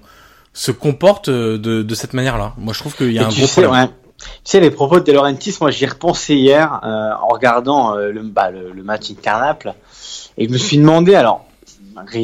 [0.54, 2.56] se comporte euh, de, de cette manière-là.
[2.58, 3.90] Moi, je trouve qu'il y a un gros sais, problème.
[3.90, 3.94] Ouais.
[4.18, 8.12] Tu sais, les propos de De Laurentiis, moi, j'y repensé hier euh, en regardant euh,
[8.12, 9.74] le, bah, le, le match Inter-Naples,
[10.38, 11.46] et je me suis demandé, alors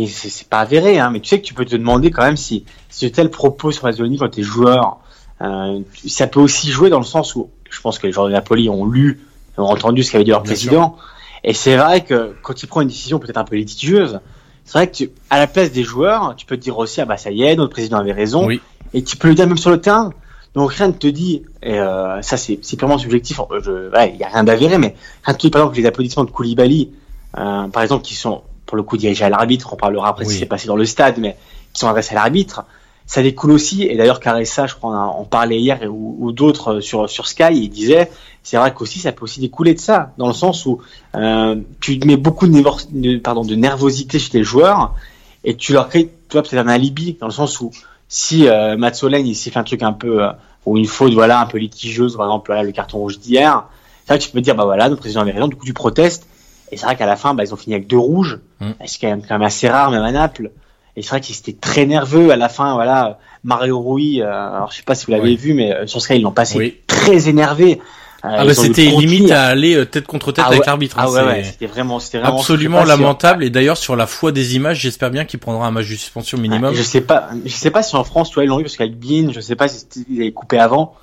[0.07, 2.63] c'est pas avéré, hein, mais tu sais que tu peux te demander quand même si,
[2.89, 4.97] si tel propos sur la zone quand t'es joueur,
[5.41, 8.33] euh, ça peut aussi jouer dans le sens où je pense que les joueurs de
[8.33, 9.21] Napoli ont lu,
[9.57, 10.95] ont entendu ce qu'avait dit leur président.
[11.43, 14.19] Et c'est vrai que quand il prend une décision peut-être un peu litigieuse,
[14.63, 17.05] c'est vrai que tu, à la place des joueurs, tu peux te dire aussi ah
[17.05, 18.47] bah ça y est, notre président avait raison.
[18.93, 20.11] Et tu peux le dire même sur le terrain.
[20.55, 24.27] Donc rien ne te dit, et euh, ça c'est purement subjectif, il ouais, y a
[24.27, 26.91] rien d'avéré, mais rien ne te dit par exemple les applaudissements de Koulibaly,
[27.37, 30.33] euh, par exemple, qui sont pour le coup dirigés à l'arbitre, on parlera après ce
[30.33, 31.37] qui s'est passé dans le stade, mais
[31.73, 32.65] qui sont adressés à l'arbitre.
[33.05, 37.27] Ça découle aussi, et d'ailleurs Caressa, je crois, on, parlait hier ou, d'autres sur sur
[37.27, 38.09] Sky, il disait,
[38.43, 40.79] c'est vrai qu'aussi ça peut aussi découler de ça, dans le sens où
[41.15, 44.95] euh, tu mets beaucoup de, pardon, de nervosité chez tes joueurs
[45.43, 47.71] et tu leur crées, tu vois, peut-être un alibi, dans le sens où
[48.07, 50.31] si euh, Matt Solène il s'est fait un truc un peu euh,
[50.65, 53.65] ou une faute, voilà, un peu litigieuse, par exemple le carton rouge d'hier,
[54.07, 56.27] ça tu peux te dire bah voilà, notre président avait raison, du coup tu protestes
[56.73, 58.39] et c'est vrai qu'à la fin, bah, ils ont fini avec deux rouges.
[58.59, 58.71] Mm.
[58.85, 60.49] C'est quand même, quand même assez rare, même à Naples.
[60.95, 62.73] Et c'est vrai qu'ils étaient très nerveux à la fin.
[62.73, 64.21] Voilà, Mario Rui.
[64.21, 66.31] Euh, alors je sais pas si vous l'avez vu, mais euh, sur Sky ils l'ont
[66.31, 67.79] passé très énervé.
[68.25, 70.97] Euh, ah bah c'était limite à aller tête contre tête ah avec l'arbitre.
[70.97, 73.43] Hein, ah ouais, c'était vraiment, c'était vraiment absolument lamentable.
[73.43, 76.37] Et d'ailleurs sur la foi des images, j'espère bien qu'il prendra un match de suspension
[76.37, 76.73] minimum.
[76.73, 78.77] je sais pas, je sais pas si en France, tu vois, ils l'ont eu parce
[78.77, 80.95] qu'avec Bean, je sais pas si ils avaient coupé avant.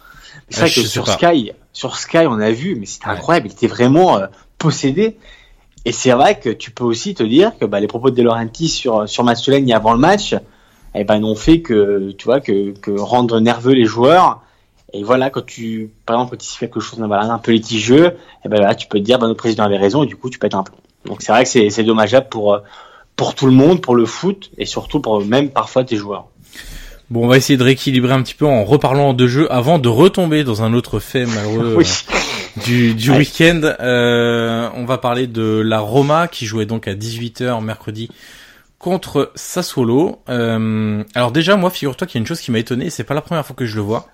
[0.48, 3.48] C'est vrai que sur Sky, sur Sky, on a vu, mais c'était incroyable.
[3.48, 4.20] Il était vraiment
[4.56, 5.16] possédé.
[5.84, 8.22] Et c'est vrai que tu peux aussi te dire que bah, les propos de De
[8.22, 10.34] Laurentiis sur sur Massoleni avant le match,
[10.94, 14.42] eh ben n'ont fait que tu vois que, que rendre nerveux les joueurs.
[14.92, 18.48] Et voilà, quand tu, par exemple, quand il quelque chose voilà, un peu litigieux, eh
[18.48, 20.38] ben là, tu peux te dire, bah, notre président avait raison, et du coup, tu
[20.38, 20.76] peux être un plomb.
[21.04, 22.60] Donc c'est vrai que c'est, c'est dommageable pour,
[23.16, 26.26] pour tout le monde, pour le foot, et surtout pour même parfois tes joueurs.
[27.08, 29.88] Bon, on va essayer de rééquilibrer un petit peu en reparlant de jeu avant de
[29.88, 31.74] retomber dans un autre fait malheureux.
[31.78, 31.86] oui
[32.64, 33.60] du, du week-end.
[33.80, 38.10] Euh, on va parler de la Roma qui jouait donc à 18h mercredi
[38.78, 40.20] contre Sassuolo.
[40.28, 43.14] Euh, alors déjà, moi, figure-toi qu'il y a une chose qui m'a étonné, c'est pas
[43.14, 44.08] la première fois que je le vois.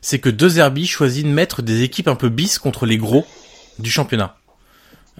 [0.00, 3.26] C'est que deux Zerbi choisit de mettre des équipes un peu bis contre les gros
[3.78, 4.36] du championnat.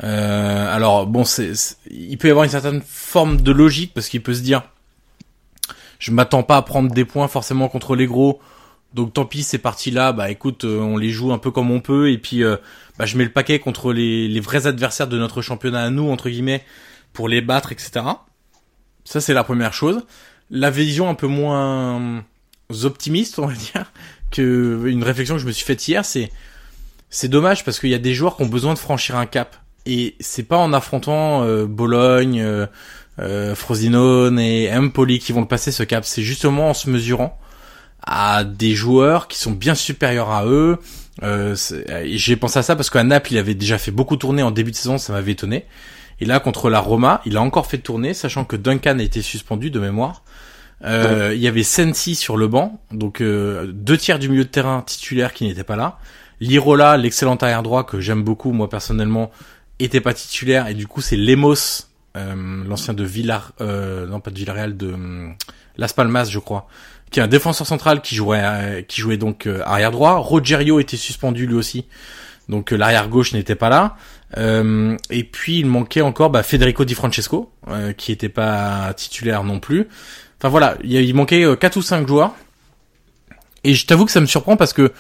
[0.02, 1.52] Euh, alors bon, c'est,
[1.90, 4.62] il peut y avoir une certaine forme de logique parce qu'il peut se dire,
[5.98, 8.40] je m'attends pas à prendre des points forcément contre les gros
[8.94, 10.12] donc tant pis, c'est parti là.
[10.12, 12.56] Bah écoute, euh, on les joue un peu comme on peut et puis euh,
[12.98, 16.10] bah, je mets le paquet contre les, les vrais adversaires de notre championnat à nous
[16.10, 16.64] entre guillemets
[17.12, 18.00] pour les battre, etc.
[19.04, 20.04] Ça c'est la première chose.
[20.50, 22.24] La vision un peu moins
[22.82, 23.92] optimiste, on va dire,
[24.30, 26.30] que une réflexion que je me suis faite hier, c'est
[27.08, 29.56] c'est dommage parce qu'il y a des joueurs qui ont besoin de franchir un cap
[29.86, 32.40] et c'est pas en affrontant euh, Bologne,
[33.18, 36.04] euh, Frosinone et Empoli qui vont passer ce cap.
[36.04, 37.38] C'est justement en se mesurant
[38.02, 40.78] à des joueurs qui sont bien supérieurs à eux.
[41.22, 41.54] Euh,
[42.04, 44.70] J'ai pensé à ça parce qu'à Naples, il avait déjà fait beaucoup tourner en début
[44.70, 45.66] de saison, ça m'avait étonné.
[46.20, 49.22] Et là, contre la Roma, il a encore fait tourner, sachant que Duncan a été
[49.22, 50.22] suspendu de mémoire.
[50.84, 54.48] Euh, il y avait Sensi sur le banc, donc euh, deux tiers du milieu de
[54.48, 55.98] terrain titulaire qui n'était pas là.
[56.40, 59.30] Lirola, l'excellent arrière droit que j'aime beaucoup moi personnellement,
[59.78, 64.76] était pas titulaire et du coup c'est Lemos l'ancien de Villar, non pas de Villarreal,
[64.76, 64.96] de
[65.76, 66.66] Las Palmas, je crois,
[67.10, 70.16] qui est un défenseur central qui jouait, qui jouait donc arrière droit.
[70.16, 71.86] Rogerio était suspendu lui aussi,
[72.48, 73.96] donc l'arrière gauche n'était pas là.
[74.36, 77.52] et puis il manquait encore bah, Federico Di Francesco,
[77.96, 79.86] qui était pas titulaire non plus.
[80.40, 82.34] Enfin voilà, il, manquait quatre ou cinq joueurs.
[83.62, 84.92] Et je t'avoue que ça me surprend parce que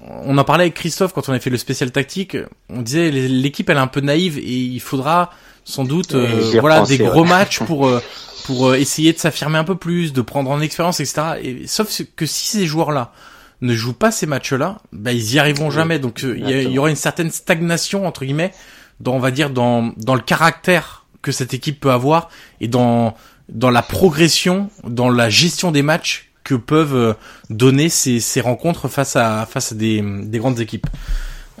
[0.00, 2.36] on en parlait avec Christophe quand on a fait le spécial tactique.
[2.68, 5.30] On disait l'équipe elle est un peu naïve et il faudra
[5.64, 8.02] sans doute euh, voilà des gros matchs pour euh,
[8.44, 11.22] pour euh, essayer de s'affirmer un peu plus, de prendre en expérience, etc.
[11.42, 13.12] Et, sauf que si ces joueurs-là
[13.60, 15.98] ne jouent pas ces matchs-là, bah ils y arriveront jamais.
[15.98, 18.52] Donc il y, aura une certaine stagnation entre guillemets
[19.00, 22.30] dans on va dire dans dans le caractère que cette équipe peut avoir
[22.62, 23.14] et dans
[23.50, 27.12] dans la progression, dans la gestion des matchs que peuvent euh,
[27.50, 30.86] donner ces, ces rencontres face à face à des, des grandes équipes.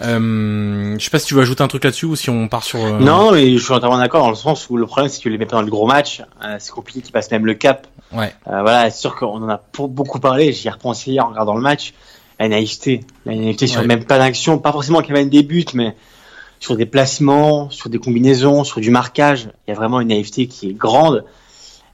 [0.02, 2.64] Euh, je sais pas si tu veux ajouter un truc là-dessus ou si on part
[2.64, 2.82] sur.
[2.82, 5.22] Euh, non, mais je suis entièrement d'accord dans le sens où le problème c'est que
[5.22, 7.54] tu les mets pas dans le gros match, euh, c'est compliqué qu'ils passent même le
[7.54, 7.86] cap.
[8.12, 8.34] Ouais.
[8.46, 10.52] voilà, c'est sûr qu'on en a beaucoup parlé.
[10.52, 11.94] J'y ai repensé hier en regardant le match.
[12.40, 15.66] La naïveté, la naïveté sur même pas d'action, pas forcément qu'il y avait des buts,
[15.74, 15.94] mais
[16.58, 19.50] sur des placements, sur des combinaisons, sur du marquage.
[19.68, 21.24] Il y a vraiment une naïveté qui est grande.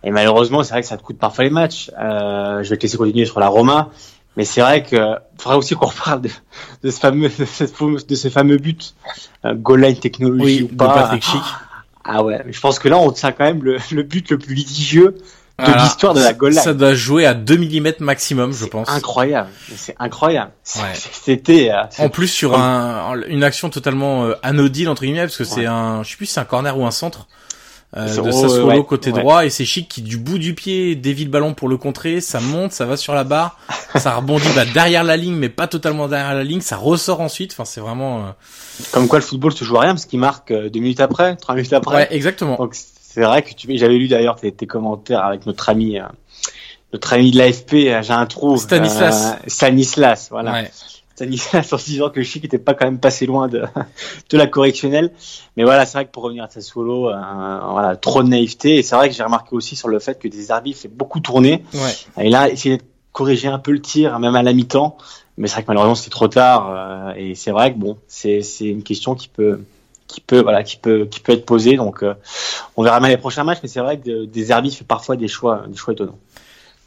[0.07, 1.91] Et malheureusement, c'est vrai que ça te coûte parfois les matchs.
[1.99, 3.91] Euh, je vais te laisser continuer sur la Roma.
[4.37, 6.31] Mais c'est vrai que faudrait aussi qu'on reparle de,
[6.85, 8.79] de, ce fameux, de, ces fameux buts,
[9.45, 11.19] euh, goal line technologie ou pas.
[12.05, 14.55] Ah, ouais, je pense que là on tient quand même le, le but le plus
[14.55, 15.17] litigieux
[15.59, 16.63] de l'histoire de la goal line.
[16.63, 18.89] Ça doit jouer à 2 mm maximum, je pense.
[18.89, 20.53] Incroyable, c'est incroyable.
[20.63, 21.73] C'était.
[21.73, 25.67] Euh, en plus sur un, une action totalement euh, anodine entre guillemets, parce que c'est
[25.67, 27.27] un, je sais plus si c'est un corner ou un centre.
[27.97, 31.31] Euh, de Sassuolo côté droit et c'est Chic qui du bout du pied dévie le
[31.31, 33.59] ballon pour le contrer, ça monte, ça va sur la barre,
[33.97, 37.53] ça rebondit bah, derrière la ligne mais pas totalement derrière la ligne, ça ressort ensuite,
[37.53, 38.31] enfin c'est vraiment euh,
[38.93, 41.37] comme quoi le football se joue à rien parce qu'il marque euh, deux minutes après,
[41.37, 41.97] trois minutes après.
[41.97, 42.57] Ouais, exactement.
[42.57, 45.99] Donc c'est vrai que tu j'avais lu d'ailleurs tes, tes, commentaires avec notre ami
[46.93, 49.37] notre ami de l'AFP, j'ai un trou Stanislas.
[49.47, 50.53] Stanislas, voilà.
[50.53, 50.71] Ouais.
[51.17, 53.63] Stanislas en se disant que le Chic était pas quand même passé loin de,
[54.31, 55.13] de la correctionnelle.
[55.57, 57.15] Mais voilà, c'est vrai que pour revenir à Sassuolo, euh,
[57.71, 58.77] voilà, trop de naïveté.
[58.77, 61.21] Et c'est vrai que j'ai remarqué aussi sur le fait que des arbitres fait beaucoup
[61.21, 61.65] tourner.
[61.73, 62.25] Ouais.
[62.25, 64.99] Et là, essayer de corriger un peu le tir, même à la mi-temps.
[65.39, 66.71] Mais c'est vrai que malheureusement, c'était trop tard.
[66.71, 69.61] Euh, et c'est vrai que bon, c'est, c'est une question qui peut,
[70.07, 71.77] qui peut, voilà, qui peut, qui peut être posée.
[71.77, 72.13] Donc, euh,
[72.77, 73.61] on verra mal les prochains matchs.
[73.63, 76.19] Mais c'est vrai que des arbitres fait parfois des choix, des choix étonnants.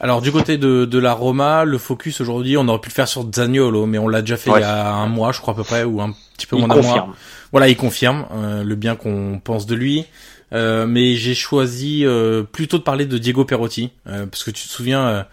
[0.02, 3.08] Alors du côté de, de la Roma, le focus aujourd'hui, on aurait pu le faire
[3.08, 5.58] sur Zaniolo, mais on l'a déjà fait il y a un mois, je crois à
[5.58, 7.14] peu près, ou un petit peu moins d'un mois.
[7.52, 10.06] Voilà, il confirme euh, le bien qu'on pense de lui.
[10.52, 14.72] Euh, mais j'ai choisi euh, plutôt de parler de Diego Perotti, parce que tu te
[14.72, 15.26] souviens,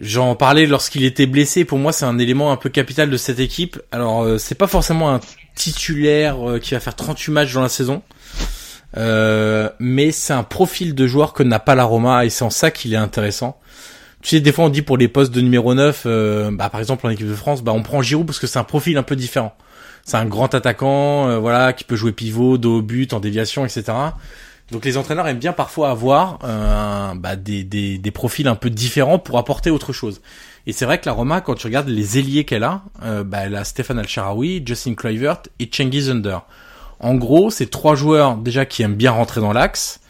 [0.00, 1.64] j'en parlais lorsqu'il était blessé.
[1.64, 3.80] Pour moi, c'est un élément un peu capital de cette équipe.
[3.92, 5.20] Alors, c'est pas forcément un
[5.54, 8.02] titulaire qui va faire 38 matchs dans la saison.
[8.96, 12.50] Euh, mais c'est un profil de joueur que n'a pas la Roma et c'est en
[12.50, 13.58] ça qu'il est intéressant.
[14.22, 16.80] Tu sais, des fois on dit pour les postes de numéro 9, euh, bah, par
[16.80, 19.02] exemple en équipe de France, bah, on prend Giroud parce que c'est un profil un
[19.02, 19.54] peu différent.
[20.04, 23.64] C'est un grand attaquant, euh, voilà, qui peut jouer pivot, dos au but, en déviation,
[23.64, 23.84] etc.
[24.70, 29.18] Donc les entraîneurs aiment bien parfois avoir bah, des, des, des, profils un peu différents
[29.18, 30.22] pour apporter autre chose.
[30.66, 32.82] Et c'est vrai que la Roma, quand tu regardes les ailiers qu'elle a,
[33.26, 36.46] bah, elle a Stéphane Al-Sharawi, Justin Kluivert et Cengiz Under.
[37.00, 40.00] En gros, c'est trois joueurs déjà qui aiment bien rentrer dans l'axe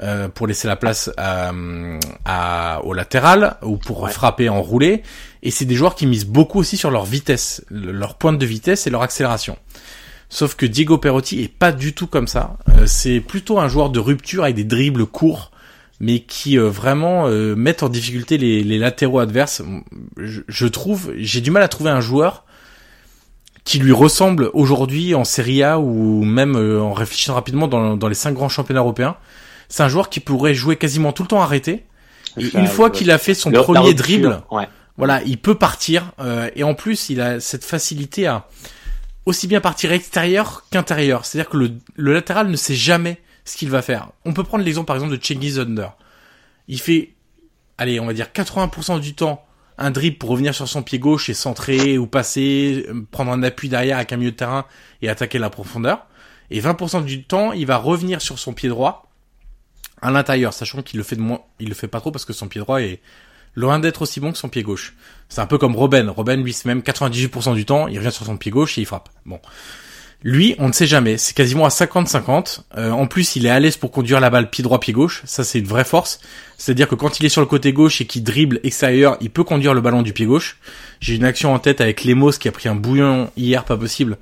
[0.00, 5.02] euh, pour laisser la place à, au latéral ou pour frapper en roulé.
[5.42, 8.86] Et c'est des joueurs qui misent beaucoup aussi sur leur vitesse, leur pointe de vitesse
[8.86, 9.56] et leur accélération.
[10.30, 12.56] Sauf que Diego Perotti est pas du tout comme ça.
[12.68, 15.50] Euh, c'est plutôt un joueur de rupture avec des dribbles courts,
[15.98, 19.60] mais qui euh, vraiment euh, mettent en difficulté les, les latéraux adverses.
[20.16, 22.44] Je, je trouve, j'ai du mal à trouver un joueur
[23.64, 28.08] qui lui ressemble aujourd'hui en Serie A ou même euh, en réfléchissant rapidement dans, dans
[28.08, 29.16] les cinq grands championnats européens.
[29.68, 31.84] C'est un joueur qui pourrait jouer quasiment tout le temps arrêté.
[32.36, 34.42] Et une fois qu'il a fait son premier dribble,
[34.96, 36.12] voilà, il peut partir.
[36.20, 38.46] Euh, et en plus, il a cette facilité à
[39.26, 41.24] aussi bien partir extérieur qu'intérieur.
[41.24, 44.10] C'est-à-dire que le, le, latéral ne sait jamais ce qu'il va faire.
[44.24, 45.92] On peut prendre l'exemple par exemple de Cengiz Under.
[46.68, 47.14] Il fait,
[47.78, 49.44] allez, on va dire 80% du temps
[49.80, 53.42] un dribble pour revenir sur son pied gauche et centrer ou passer, euh, prendre un
[53.42, 54.66] appui derrière avec un milieu de terrain
[55.02, 56.06] et attaquer la profondeur.
[56.50, 59.10] Et 20% du temps, il va revenir sur son pied droit
[60.02, 62.32] à l'intérieur, sachant qu'il le fait de moins, il le fait pas trop parce que
[62.32, 63.00] son pied droit est
[63.54, 64.94] loin d'être aussi bon que son pied gauche.
[65.28, 66.08] C'est un peu comme Robben.
[66.10, 68.86] Robben, lui, c'est même 98% du temps, il revient sur son pied gauche et il
[68.86, 69.08] frappe.
[69.24, 69.40] Bon.
[70.22, 71.16] Lui, on ne sait jamais.
[71.16, 72.60] C'est quasiment à 50-50.
[72.76, 75.22] Euh, en plus, il est à l'aise pour conduire la balle pied droit, pied gauche.
[75.24, 76.20] Ça, c'est une vraie force.
[76.58, 79.44] C'est-à-dire que quand il est sur le côté gauche et qu'il dribble extérieur, il peut
[79.44, 80.58] conduire le ballon du pied gauche.
[81.00, 84.18] J'ai une action en tête avec Lemos qui a pris un bouillon hier, pas possible,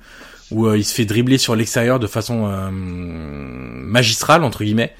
[0.51, 4.93] où il se fait dribbler sur l'extérieur de façon magistrale entre guillemets.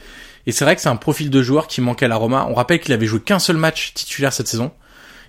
[0.45, 2.47] Et c'est vrai que c'est un profil de joueur qui manquait à la Roma.
[2.49, 4.71] On rappelle qu'il avait joué qu'un seul match titulaire cette saison.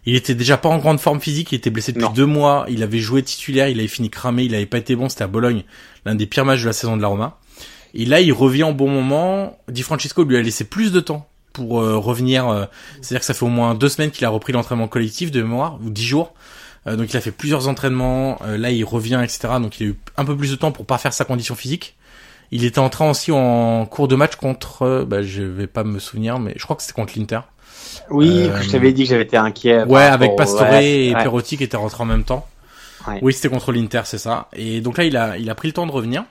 [0.06, 2.82] Il était déjà pas en grande forme physique, il était blessé depuis deux mois, il
[2.82, 5.64] avait joué titulaire, il avait fini cramé, il avait pas été bon, c'était à Bologne,
[6.06, 7.38] l'un des pires matchs de la saison de la Roma.
[7.94, 9.58] Et là, il revient au bon moment.
[9.68, 12.48] Di Francesco lui a laissé plus de temps pour euh, revenir.
[12.48, 12.64] Euh,
[13.00, 15.78] c'est-à-dire que ça fait au moins deux semaines qu'il a repris l'entraînement collectif de mémoire,
[15.82, 16.34] ou dix jours.
[16.86, 18.38] Euh, donc il a fait plusieurs entraînements.
[18.46, 19.54] là, il revient, etc.
[19.60, 21.96] Donc il a eu un peu plus de temps pour pas faire sa condition physique.
[22.52, 26.40] Il était entré aussi en cours de match contre, bah, je vais pas me souvenir,
[26.40, 27.40] mais je crois que c'était contre l'Inter.
[28.11, 29.85] Oui, je t'avais dit que j'avais été inquiet.
[29.85, 32.46] Ouais, avec Pastore et Perotti qui étaient rentrés en même temps.
[33.22, 34.48] Oui, c'était contre l'Inter, c'est ça.
[34.53, 36.24] Et donc là, il a, il a pris le temps de revenir.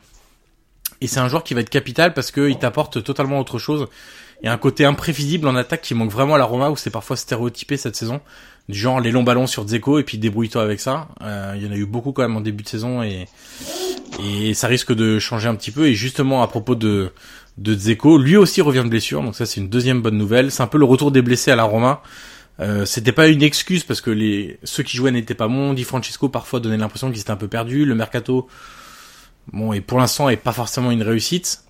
[1.02, 3.88] Et c'est un joueur qui va être capital parce qu'il t'apporte totalement autre chose.
[4.41, 6.78] Il y a un côté imprévisible en attaque qui manque vraiment à la Roma où
[6.78, 8.22] c'est parfois stéréotypé cette saison.
[8.67, 11.08] Du genre les longs ballons sur Dzeko et puis débrouille-toi avec ça.
[11.22, 13.28] Euh, il y en a eu beaucoup quand même en début de saison et,
[14.24, 15.88] et ça risque de changer un petit peu.
[15.88, 17.12] Et justement à propos de,
[17.60, 20.50] de Dzeko, lui aussi revient de blessure, donc ça c'est une deuxième bonne nouvelle.
[20.52, 22.02] C'est un peu le retour des blessés à la Roma.
[22.62, 25.74] Euh, c'était pas une excuse parce que les ceux qui jouaient n'étaient pas bons.
[25.74, 27.86] Di Francesco parfois donnait l'impression qu'ils étaient un peu perdus.
[27.86, 28.48] Le mercato
[29.52, 31.63] Bon, et pour l'instant, est pas forcément une réussite.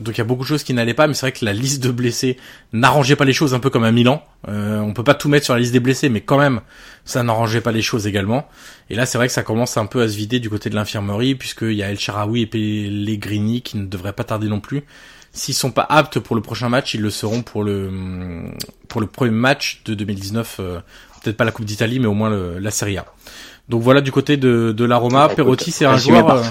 [0.00, 1.52] Donc il y a beaucoup de choses qui n'allaient pas, mais c'est vrai que la
[1.52, 2.36] liste de blessés
[2.72, 4.24] n'arrangeait pas les choses, un peu comme à Milan.
[4.48, 6.62] Euh, on peut pas tout mettre sur la liste des blessés, mais quand même,
[7.04, 8.48] ça n'arrangeait pas les choses également.
[8.90, 10.74] Et là, c'est vrai que ça commence un peu à se vider du côté de
[10.74, 14.82] l'infirmerie, puisqu'il y a El Sharawi et Pellegrini qui ne devraient pas tarder non plus.
[15.34, 17.90] S'ils sont pas aptes pour le prochain match, ils le seront pour le
[18.88, 20.56] pour le premier match de 2019.
[20.60, 20.80] Euh,
[21.24, 23.06] peut-être pas la Coupe d'Italie, mais au moins le, la Serie A.
[23.68, 25.28] Donc voilà du côté de, de la Roma.
[25.28, 26.30] Perotti, c'est un joueur.
[26.30, 26.42] Euh,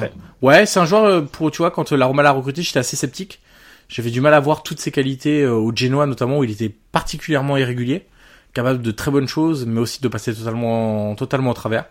[0.42, 2.96] ouais, c'est un joueur euh, pour tu vois quand la Roma l'a recruté, j'étais assez
[2.96, 3.40] sceptique.
[3.88, 6.70] J'avais du mal à voir toutes ses qualités euh, au Genoa notamment où il était
[6.92, 8.08] particulièrement irrégulier,
[8.54, 11.86] capable de très bonnes choses, mais aussi de passer totalement totalement au travers.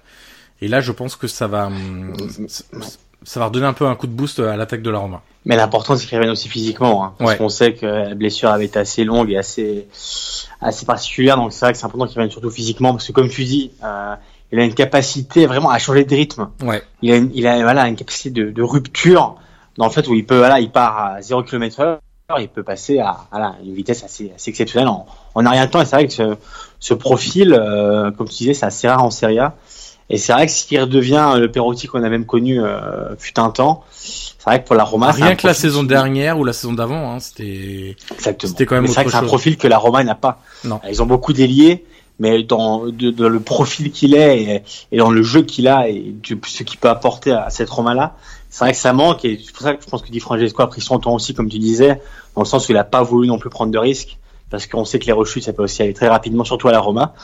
[0.61, 2.15] Et là, je pense que ça va hum,
[3.25, 5.23] ça va redonner un peu un coup de boost à l'attaque de la Roma.
[5.45, 8.67] Mais l'important c'est qu'il revienne aussi physiquement, hein, parce qu'on sait que la blessure avait
[8.67, 9.89] été assez longue et assez
[10.61, 13.29] assez particulière, donc c'est vrai que c'est important qu'il revienne surtout physiquement, parce que comme
[13.29, 13.73] tu dis.
[13.85, 14.15] Euh,
[14.53, 16.51] il a une capacité vraiment à changer de rythme.
[16.63, 16.83] Ouais.
[17.01, 19.37] Il a, une, il a voilà une capacité de, de, rupture
[19.79, 22.01] dans le fait où il peut voilà, il part à 0 km heure,
[22.39, 25.81] il peut passer à voilà, une vitesse assez, assez exceptionnelle en, en rien de temps.
[25.81, 26.37] Et c'est vrai que ce,
[26.79, 29.55] ce profil, euh, comme tu disais, c'est assez rare en Serie A.
[30.11, 33.51] Et c'est vrai que s'il redevient le Perotti qu'on a même connu euh, fut un
[33.51, 36.73] temps, c'est vrai que pour la Roma, rien que la saison dernière ou la saison
[36.73, 38.51] d'avant, hein, c'était exactement.
[38.51, 38.87] C'était quand même.
[38.87, 40.41] C'est vrai que c'est un profil que la Roma n'a pas.
[40.65, 40.81] Non.
[40.89, 41.85] Ils ont beaucoup d'ailiers,
[42.19, 46.15] mais dans, de, le profil qu'il est et, dans le jeu qu'il a et
[46.47, 48.17] ce qu'il peut apporter à cette Roma-là,
[48.51, 50.63] c'est vrai que ça manque et c'est pour ça que je pense que Di Francesco
[50.63, 52.01] a pris son temps aussi, comme tu disais,
[52.35, 54.19] dans le sens où il a pas voulu non plus prendre de risques
[54.53, 56.79] parce qu'on sait que les rechutes ça peut aussi aller très rapidement, surtout à la
[56.79, 57.15] Roma.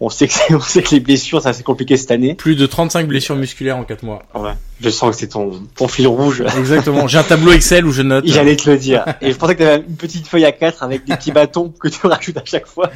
[0.00, 2.34] On sait que on sait que les blessures ça c'est compliqué cette année.
[2.34, 4.22] Plus de 35 blessures musculaires en 4 mois.
[4.34, 4.52] Ouais.
[4.80, 6.44] Je sens que c'est ton ton fil rouge.
[6.58, 7.08] Exactement.
[7.08, 8.24] J'ai un tableau Excel où je note.
[8.26, 9.04] J'allais te le dire.
[9.22, 11.70] Et je pensais que tu avais une petite feuille à 4 avec des petits bâtons
[11.70, 12.90] que tu rajoutes à chaque fois.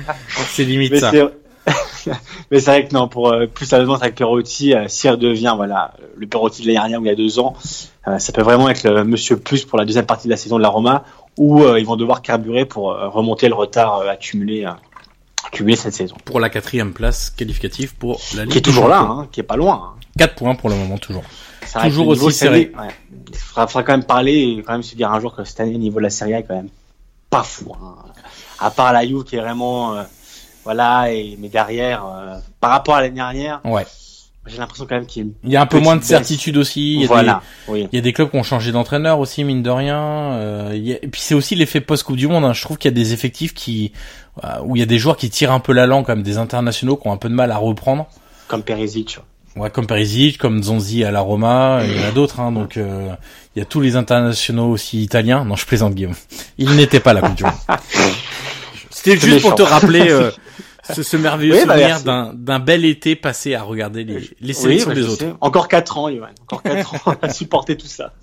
[0.52, 1.10] C'est limite ça.
[2.50, 5.54] mais c'est vrai que non, pour euh, plus sérieusement, avec Perotti, euh, si elle devient
[5.56, 7.54] voilà le Perotti de l'année dernière où il y a deux ans,
[8.06, 10.56] euh, ça peut vraiment être le Monsieur Plus pour la deuxième partie de la saison
[10.56, 11.04] de la Roma,
[11.38, 14.66] où ils vont devoir carburer pour remonter le retard accumulé.
[15.46, 16.16] accumulé cette saison.
[16.24, 18.52] Pour la quatrième place qualificative pour la Ligue.
[18.52, 19.94] Qui est toujours là, hein, qui est pas loin.
[19.94, 20.00] Hein.
[20.18, 21.24] 4 points pour le moment, toujours.
[21.82, 22.72] Toujours aussi serré.
[22.78, 22.88] Ouais.
[23.30, 25.74] Il faudra, quand même parler et quand même se dire un jour que cette année,
[25.74, 26.70] au niveau de la Serie A, est quand même
[27.30, 27.72] pas fou.
[27.74, 27.94] Hein.
[28.58, 29.96] À part la Juve qui est vraiment
[30.68, 33.86] voilà, et, mais derrière, euh, par rapport à l'année dernière, ouais.
[34.46, 36.56] J'ai l'impression quand même qu'il y a, il y a un peu moins de certitude
[36.56, 36.94] aussi.
[36.94, 37.88] Il y a voilà, des, oui.
[37.92, 40.00] il y a des clubs qui ont changé d'entraîneur aussi, mine de rien.
[40.00, 42.44] Euh, et puis c'est aussi l'effet post-Coupe du Monde.
[42.44, 42.54] Hein.
[42.54, 43.92] Je trouve qu'il y a des effectifs qui,
[44.44, 46.38] euh, où il y a des joueurs qui tirent un peu la langue, comme des
[46.38, 48.06] internationaux qui ont un peu de mal à reprendre.
[48.46, 49.18] Comme Perisic.
[49.56, 52.40] Ouais, comme Perisic, comme Zonzi à la Roma, il y en a d'autres.
[52.40, 53.10] Hein, donc euh,
[53.56, 55.44] il y a tous les internationaux aussi italiens.
[55.44, 56.14] Non, je plaisante Guillaume.
[56.58, 57.52] Il n'était pas la Coupe du Monde.
[58.90, 60.30] C'était juste pour te rappeler euh,
[60.94, 64.94] ce, ce, merveilleux bah, souvenir d'un bel été passé à regarder les, les sélections bah,
[64.94, 65.24] des autres.
[65.40, 66.28] Encore quatre ans, Yohan.
[66.42, 68.12] Encore quatre ans à supporter tout ça.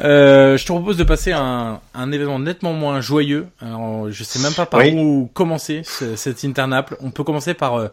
[0.00, 3.48] Euh, je te propose de passer à un, un événement nettement moins joyeux.
[3.60, 6.96] Alors, je sais même pas par où commencer cet Internaple.
[7.00, 7.88] On peut commencer par euh,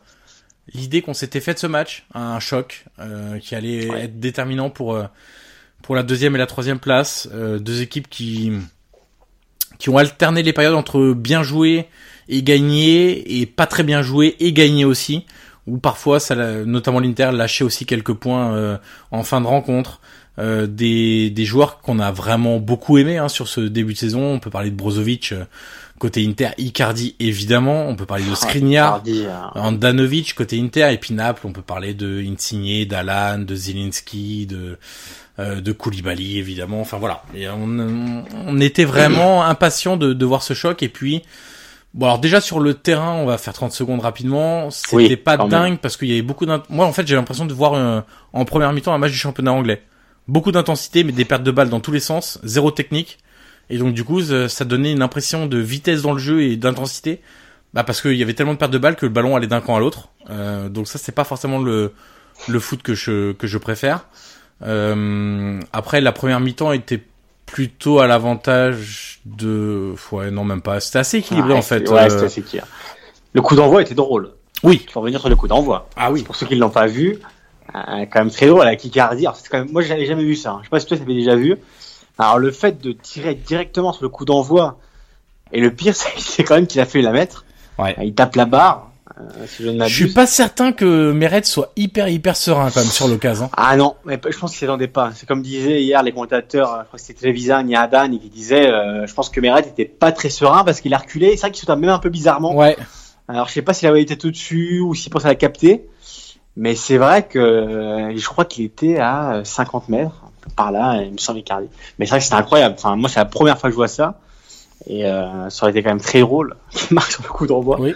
[0.74, 4.96] l'idée qu'on s'était fait de ce match, un choc euh, qui allait être déterminant pour
[4.96, 5.06] euh,
[5.82, 7.28] pour la deuxième et la troisième place.
[7.32, 8.52] deux équipes qui
[9.80, 11.88] qui ont alterné les périodes entre bien jouer
[12.28, 15.26] et gagner et pas très bien jouer et gagner aussi
[15.66, 18.78] ou parfois ça notamment l'Inter lâchait aussi quelques points euh,
[19.12, 20.00] en fin de rencontre.
[20.38, 24.24] Euh, des, des joueurs qu'on a vraiment beaucoup aimé hein, sur ce début de saison.
[24.24, 25.44] On peut parler de Brozovic euh,
[26.00, 30.94] Côté Inter, Icardi évidemment, on peut parler de Skriniar, Ah, Andanovic côté Inter.
[30.94, 34.78] Et puis Naples, on peut parler de Insigne, d'Alan, de Zielinski, de
[35.40, 36.82] euh, de Koulibaly évidemment.
[36.82, 41.24] Enfin voilà, et on, on était vraiment impatient de, de voir ce choc et puis
[41.96, 44.70] Bon alors déjà sur le terrain, on va faire 30 secondes rapidement.
[44.70, 45.78] C'était Oui, pas dingue même.
[45.80, 46.62] parce qu'il y avait beaucoup d'int...
[46.70, 49.52] Moi en fait j'ai l'impression de voir euh, en première mi-temps un match du championnat
[49.54, 49.82] anglais.
[50.28, 53.18] Beaucoup d'intensité mais des pertes de balles dans tous les sens, zéro technique.
[53.72, 56.58] Et donc du coup ça ça donnait une impression de vitesse dans le jeu et
[56.58, 57.22] d'intensité.
[57.74, 59.62] Bah parce qu'il y avait tellement de pertes de balles que le ballon allait d'un
[59.62, 60.10] camp à l'autre.
[60.30, 61.92] Euh, donc ça c'est pas forcément le
[62.48, 64.06] le foot que je que je préfère.
[64.62, 67.02] Euh, après la première mi-temps était
[67.46, 70.80] plutôt à l'avantage de ouais non même pas.
[70.80, 71.90] C'était assez équilibré Ouais, en fait.
[71.90, 72.66] Ouais, Euh, c'était assez clair.
[73.34, 74.32] Le coup d'envoi était drôle.
[74.64, 74.82] Oui.
[74.86, 75.88] Il faut revenir sur le coup d'envoi.
[75.96, 76.24] Ah oui.
[76.24, 77.18] Pour ceux qui ne l'ont pas vu,
[77.76, 78.90] euh, quand même très drôle c'est
[79.50, 80.52] quand même, moi, j'avais jamais vu ça.
[80.52, 80.58] hein.
[80.62, 81.56] Je sais pas si toi, t'avais déjà vu.
[82.18, 84.78] Alors, le fait de tirer directement sur le coup d'envoi,
[85.54, 87.46] et le pire, c'est quand même qu'il a fait la mettre.
[87.78, 87.96] Ouais.
[88.04, 88.89] Il tape la barre,
[89.48, 92.90] si je ne Je suis pas certain que Meret soit hyper hyper serein quand même
[92.90, 93.50] sur l'occasion.
[93.56, 95.12] Ah non, mais je pense qu'il s'attendait pas.
[95.16, 98.70] C'est comme disaient hier les commentateurs, euh, je crois que c'était Télévisa, Niadan, qui disait,
[98.70, 101.32] euh, je pense que Meret était pas très serein parce qu'il a reculé.
[101.32, 102.56] C'est vrai qu'il saute même un peu bizarrement.
[102.56, 102.78] Ouais.
[103.30, 105.88] Alors je sais pas s'il avait été tout dessus ou s'il pensait à la capter,
[106.58, 110.24] mais c'est vrai que euh, je crois qu'il était à euh, 50 mètres
[110.56, 111.68] par là, il me semble Icardi.
[112.00, 112.76] Mais c'est vrai que c'était incroyable.
[112.78, 114.20] Enfin moi c'est la première fois que je vois ça
[114.88, 117.80] et euh, ça aurait été quand même très drôle qu'il marque sur le coup d'envoi.
[117.80, 117.94] Oui.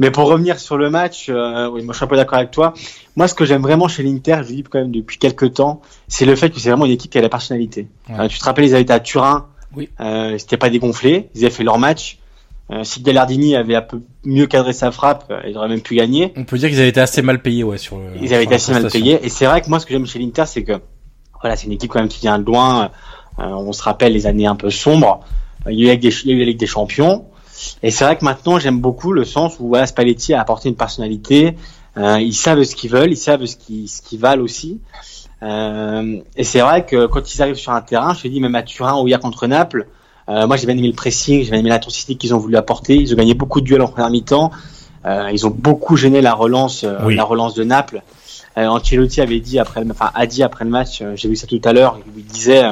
[0.00, 2.50] Mais pour revenir sur le match, euh, oui, moi je suis un peu d'accord avec
[2.50, 2.74] toi.
[3.16, 5.82] Moi ce que j'aime vraiment chez l'Inter, je le dis quand même depuis quelques temps,
[6.08, 7.86] c'est le fait que c'est vraiment une équipe qui a la personnalité.
[8.08, 8.16] Ouais.
[8.20, 9.88] Euh, tu te rappelles, ils avaient été à Turin, Oui.
[10.00, 12.18] euh, c'était pas dégonflé, ils avaient fait leur match.
[12.70, 15.94] Euh, si Gallardini avait un peu mieux cadré sa frappe, euh, ils auraient même pu
[15.96, 16.32] gagner.
[16.34, 18.04] On peut dire qu'ils avaient été assez mal payés ouais sur le.
[18.22, 19.20] Ils avaient été assez mal payés.
[19.22, 20.80] Et c'est vrai que moi, ce que j'aime chez l'Inter, c'est que
[21.42, 22.90] voilà, c'est une équipe quand même qui vient de loin.
[23.38, 25.20] Euh, on se rappelle les années un peu sombres.
[25.68, 25.98] Il y a eu
[26.38, 27.26] la Ligue des Champions.
[27.82, 30.76] Et c'est vrai que maintenant, j'aime beaucoup le sens où voilà, Spalletti a apporté une
[30.76, 31.56] personnalité.
[31.96, 34.80] Euh, ils savent ce qu'ils veulent, ils savent ce qu'ils ce qu'ils valent aussi.
[35.42, 38.54] Euh, et c'est vrai que quand ils arrivent sur un terrain, je te dis même
[38.54, 39.86] à Turin ou hier contre Naples,
[40.28, 42.96] euh, moi j'ai bien aimé le pressing, j'ai bien aimé l'intensité qu'ils ont voulu apporter.
[42.96, 44.50] Ils ont gagné beaucoup de duels en première mi-temps.
[45.04, 47.14] Euh, ils ont beaucoup gêné la relance, euh, Oui.
[47.14, 48.02] la relance de Naples.
[48.56, 51.46] Euh, Ancelotti avait dit après, le, enfin a dit après le match, j'ai vu ça
[51.46, 52.62] tout à l'heure, il lui disait,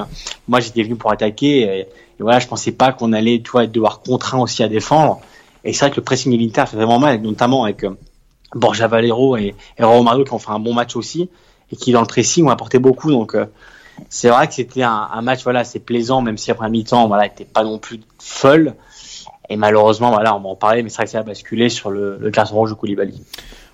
[0.47, 1.87] moi j'étais venu pour attaquer et,
[2.23, 5.21] et voilà, je pensais pas qu'on allait, tu vois, devoir contraint aussi à défendre.
[5.65, 7.91] Et c'est vrai que le pressing l'Inter fait vraiment mal, notamment avec euh,
[8.55, 11.29] Borja Valero et, et Romario qui ont fait un bon match aussi
[11.73, 13.11] et qui dans le pressing ont apporté beaucoup.
[13.11, 13.47] Donc euh,
[14.09, 17.45] c'est vrai que c'était un, match voilà, c'est plaisant, même si après mi-temps, voilà, était
[17.45, 18.75] pas non plus folle.
[19.49, 21.91] Et malheureusement, voilà, on va en parler, mais c'est vrai que ça a basculé sur
[21.91, 23.21] le, le rouge de Koulibaly.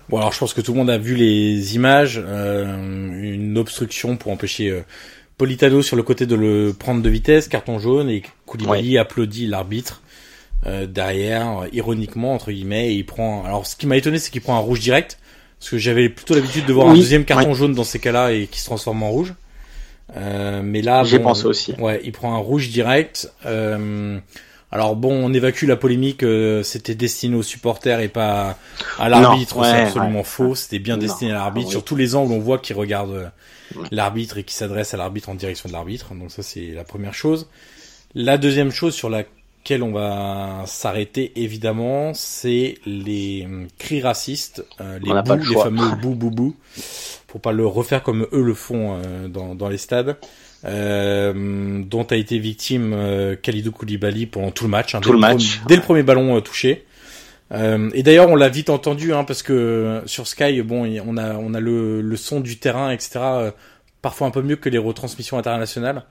[0.09, 2.65] Bon alors je pense que tout le monde a vu les images, euh,
[3.21, 4.83] une obstruction pour empêcher
[5.39, 8.09] Politano sur le côté de le prendre de vitesse, carton jaune
[8.49, 10.01] Koulibaly applaudit l'arbitre
[10.65, 13.45] euh, derrière, euh, ironiquement entre guillemets, et il prend.
[13.45, 15.19] Alors ce qui m'a étonné c'est qu'il prend un rouge direct,
[15.59, 18.47] parce que j'avais plutôt l'habitude de voir un deuxième carton jaune dans ces cas-là et
[18.47, 19.33] qui se transforme en rouge.
[20.17, 21.73] Euh, mais là, J'ai bon, pensé aussi.
[21.77, 23.31] Ouais, il prend un rouge direct.
[23.45, 24.17] Euh,
[24.71, 26.23] alors bon, on évacue la polémique.
[26.23, 28.57] euh, c'était destiné aux supporters et pas
[28.97, 29.63] à l'arbitre.
[29.63, 30.23] C'est absolument ouais.
[30.23, 30.55] faux.
[30.55, 31.67] C'était bien Non, destiné à l'arbitre.
[31.67, 31.71] oui.
[31.71, 33.31] Sur tous les angles, on voit qu'il regarde
[33.91, 36.13] l'arbitre et qu'il s'adresse à l'arbitre en direction de l'arbitre.
[36.15, 37.47] Donc ça, c'est la première chose.
[38.15, 44.99] La deuxième chose sur laquelle on va s'arrêter évidemment, c'est les hum, cris racistes, euh,
[44.99, 46.55] les le les fameux bou bou bou,
[47.27, 50.17] pour pas le refaire comme eux le font euh, dans, dans les stades.
[50.65, 55.13] Euh, dont a été victime euh, Khalidou Koulibaly pendant tout le match, hein, Tout dès,
[55.13, 56.85] le match, premier- dès le premier ballon euh, touché.
[57.53, 61.15] Euh, et d'ailleurs, on l'a vite entendu, hein, parce que euh, sur Sky, bon, on
[61.17, 63.11] a on a le, le son du terrain, etc.
[63.23, 63.51] euh,
[64.01, 66.03] parfois un peu mieux que les retransmissions internationales.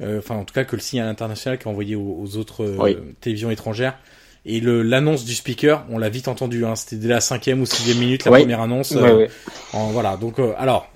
[0.00, 2.64] Euh, Enfin, en tout cas, que le signal international qui est envoyé aux, aux autres
[2.64, 2.96] euh, Oui.
[3.20, 3.98] télévisions étrangères.
[4.46, 6.66] Et le l'annonce du speaker, on l'a vite entendu.
[6.66, 8.40] Hein, C'était dès la cinquième ou sixième minute la Oui.
[8.40, 8.92] première annonce.
[8.92, 9.30] Euh, ouais.
[9.72, 10.16] en- voilà.
[10.16, 10.90] Donc, euh, alors,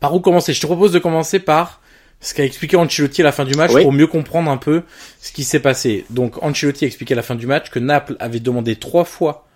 [0.00, 0.52] par où commencer?
[0.52, 1.80] Je te propose de commencer par
[2.20, 3.82] ce qu'a expliqué Ancelotti à la fin du match Oui.
[3.82, 4.82] pour mieux comprendre un peu
[5.20, 6.04] ce qui s'est passé.
[6.10, 9.46] Donc Ancelotti a expliqué à la fin du match que Naples avait demandé trois fois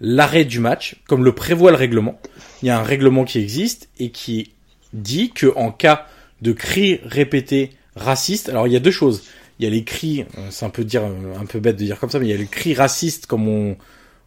[0.00, 2.20] l'arrêt du match, comme le prévoit le règlement.
[2.62, 4.52] Il y a un règlement qui existe et qui
[4.92, 6.06] dit que en cas
[6.42, 9.22] de cris répétés racistes, alors il y a deux choses.
[9.58, 11.84] Il y a les cris, euh, c'est un peu dire euh, un peu bête de
[11.84, 13.76] dire comme ça, mais il y a les cris racistes comme on,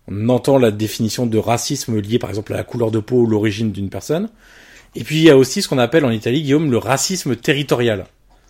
[0.08, 3.28] on entend la définition de racisme lié par exemple à la couleur de peau ou
[3.28, 4.30] l'origine d'une personne.
[4.96, 8.06] Et puis il y a aussi ce qu'on appelle en Italie, Guillaume, le racisme territorial,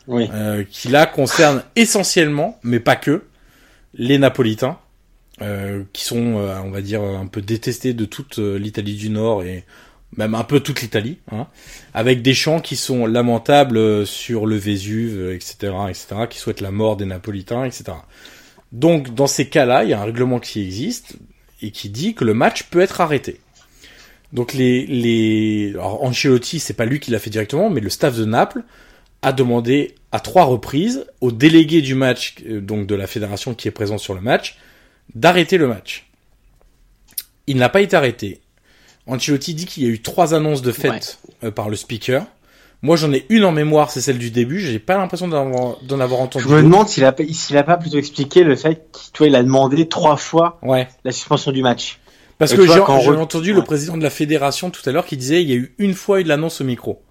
[0.07, 0.29] Oui.
[0.31, 3.23] euh, qui là concerne essentiellement, mais pas que,
[3.95, 4.77] les Napolitains,
[5.41, 9.43] euh, qui sont, euh, on va dire, un peu détestés de toute l'Italie du Nord
[9.43, 9.63] et
[10.17, 11.47] même un peu toute l'Italie, hein,
[11.93, 16.61] avec des chants qui sont lamentables euh, sur le Vésuve, euh, etc., etc., qui souhaitent
[16.61, 17.85] la mort des Napolitains, etc.
[18.71, 21.15] Donc dans ces cas-là, il y a un règlement qui existe
[21.61, 23.39] et qui dit que le match peut être arrêté.
[24.33, 28.17] Donc les les alors Ancelotti, c'est pas lui qui l'a fait directement, mais le staff
[28.17, 28.63] de Naples
[29.21, 33.67] a demandé à trois reprises au délégué du match, euh, donc de la fédération qui
[33.67, 34.57] est présent sur le match,
[35.13, 36.07] d'arrêter le match.
[37.47, 38.41] Il n'a pas été arrêté.
[39.07, 42.25] Ancelotti dit qu'il y a eu trois annonces de fête euh, par le speaker.
[42.81, 44.59] Moi, j'en ai une en mémoire, c'est celle du début.
[44.59, 46.45] J'ai pas l'impression d'en avoir, entendu.
[46.45, 49.43] Je me demande s'il a, s'il a pas plutôt expliqué le fait qu'il il a
[49.43, 50.87] demandé trois fois ouais.
[51.03, 51.99] la suspension du match.
[52.37, 55.49] Parce que j'ai entendu le président de la fédération tout à l'heure qui disait il
[55.49, 57.01] y a eu une fois il l'annonce au micro.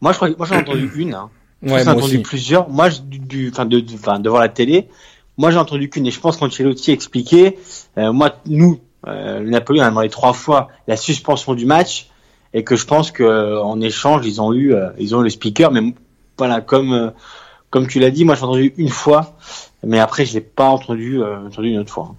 [0.00, 1.14] Moi, je crois, moi j'en ai entendu une.
[1.14, 1.30] Hein.
[1.62, 2.68] Ouais, j'ai entendu plusieurs.
[2.68, 4.88] Moi, du, enfin, de, enfin, devant la télé,
[5.36, 6.06] moi j'ai entendu qu'une.
[6.06, 7.58] Et je pense qu'Ancelotti expliquait.
[7.98, 12.08] Euh, moi, nous, euh, le Napoli a demandé trois fois la suspension du match
[12.54, 15.30] et que je pense que en échange ils ont eu euh, ils ont eu le
[15.30, 15.70] speaker.
[15.70, 15.82] Mais
[16.38, 17.10] voilà comme euh,
[17.70, 19.36] comme tu l'as dit moi j'ai entendu une fois
[19.82, 22.14] mais après je l'ai pas entendu euh, entendu une autre fois.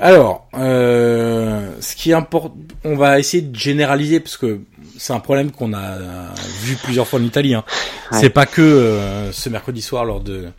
[0.00, 2.52] Alors ce qui importe
[2.84, 4.60] on va essayer de généraliser parce que
[4.96, 5.96] c'est un problème qu'on a
[6.60, 7.64] vu plusieurs fois en Italie hein.
[8.12, 10.50] c'est pas que ce mercredi soir lors de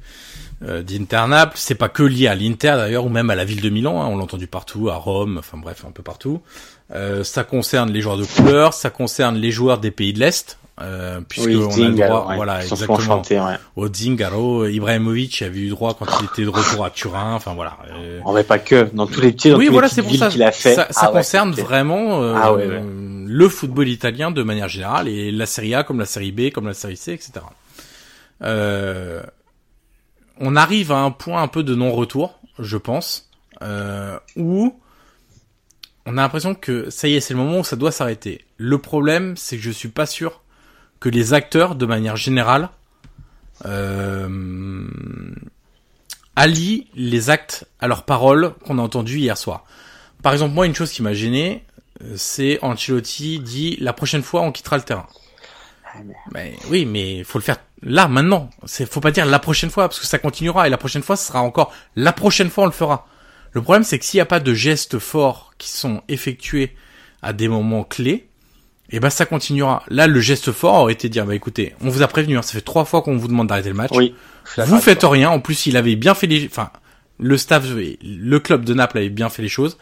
[0.62, 3.70] d'Inter Naples, c'est pas que lié à l'Inter d'ailleurs ou même à la ville de
[3.70, 4.08] Milan, hein.
[4.08, 6.42] on l'a entendu partout, à Rome, enfin bref un peu partout.
[6.94, 10.58] Euh, ça concerne les joueurs de couleur, ça concerne les joueurs des pays de l'Est,
[10.82, 13.22] euh, puisque on a le droit, voilà, exactement.
[13.76, 17.78] Au Zingaro, Ibrahimovic avait eu droit quand il était de retour à Turin, enfin voilà.
[17.94, 18.20] Euh...
[18.26, 20.30] On va pas que dans tous les petits, dans oui, tous voilà, c'est pour ça.
[20.30, 20.74] qu'il a fait.
[20.74, 25.46] Ça, ça ah concerne vraiment euh, ah le football italien de manière générale et la
[25.46, 27.34] Serie A comme la Série B, comme la Série C, etc.
[28.42, 29.22] Euh,
[30.40, 33.30] on arrive à un point un peu de non-retour, je pense,
[33.62, 34.80] euh, où
[36.06, 38.46] on a l'impression que ça y est, c'est le moment où ça doit s'arrêter.
[38.58, 40.42] Le problème, c'est que je suis pas sûr
[41.00, 42.70] que les acteurs, de manière générale,
[43.66, 44.88] euh,
[46.36, 49.66] allient les actes à leurs paroles qu'on a entendues hier soir.
[50.24, 51.64] Par exemple, moi, une chose qui m'a gêné,
[52.02, 55.08] euh, c'est Ancelotti dit la prochaine fois on quittera le terrain.
[55.94, 56.00] Ah,
[56.34, 58.50] mais oui, mais faut le faire là, maintenant.
[58.66, 61.16] C'est, faut pas dire la prochaine fois parce que ça continuera et la prochaine fois
[61.16, 63.08] ce sera encore la prochaine fois on le fera.
[63.52, 66.76] Le problème, c'est que s'il n'y a pas de gestes forts qui sont effectués
[67.22, 68.30] à des moments clés,
[68.92, 69.84] et eh ben ça continuera.
[69.90, 72.42] Là, le geste fort aurait été de dire, bah écoutez, on vous a prévenu, hein,
[72.42, 73.92] ça fait trois fois qu'on vous demande d'arrêter le match.
[73.94, 74.16] Oui.
[74.58, 75.30] Vous faites rien.
[75.30, 76.72] En plus, il avait bien fait les, enfin,
[77.20, 79.78] le staff, le club de Naples avait bien fait les choses.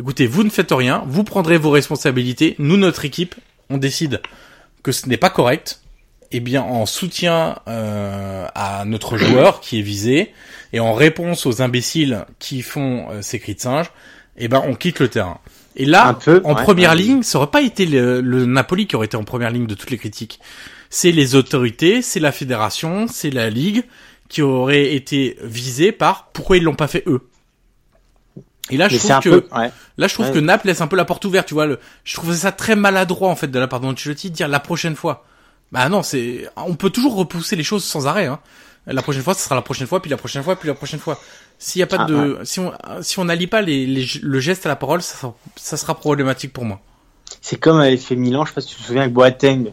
[0.00, 2.56] Écoutez, vous ne faites rien, vous prendrez vos responsabilités.
[2.58, 3.36] Nous, notre équipe,
[3.70, 4.22] on décide
[4.88, 5.80] que ce n'est pas correct.
[6.32, 10.32] Eh bien, en soutien euh, à notre joueur qui est visé,
[10.72, 13.90] et en réponse aux imbéciles qui font euh, ces cris de singe,
[14.38, 15.40] eh ben on quitte le terrain.
[15.76, 19.24] Et là, en première ligne, ça aurait pas été le, Napoli qui aurait été en
[19.24, 20.40] première ligne de toutes les critiques.
[20.88, 23.84] C'est les autorités, c'est la fédération, c'est la ligue
[24.28, 27.27] qui aurait été visée par pourquoi ils l'ont pas fait eux?
[28.70, 29.48] Et là, je trouve que
[29.96, 31.48] là, je trouve que Naples laisse un peu la porte ouverte.
[31.48, 34.34] Tu vois, le, je trouve ça très maladroit en fait de la part d'Ancelotti de
[34.34, 35.24] dire la prochaine fois.
[35.72, 38.26] Bah non, c'est, on peut toujours repousser les choses sans arrêt.
[38.26, 38.40] Hein.
[38.86, 41.00] La prochaine fois, ce sera la prochaine fois, puis la prochaine fois, puis la prochaine
[41.00, 41.18] fois.
[41.58, 44.40] S'il y a pas ah, de, si on si on n'allie pas les, les, le
[44.40, 46.80] geste à la parole, ça, sera, ça sera problématique pour moi.
[47.42, 49.72] C'est comme l'effet Milan, je sais pas si tu te souviens avec Boateng.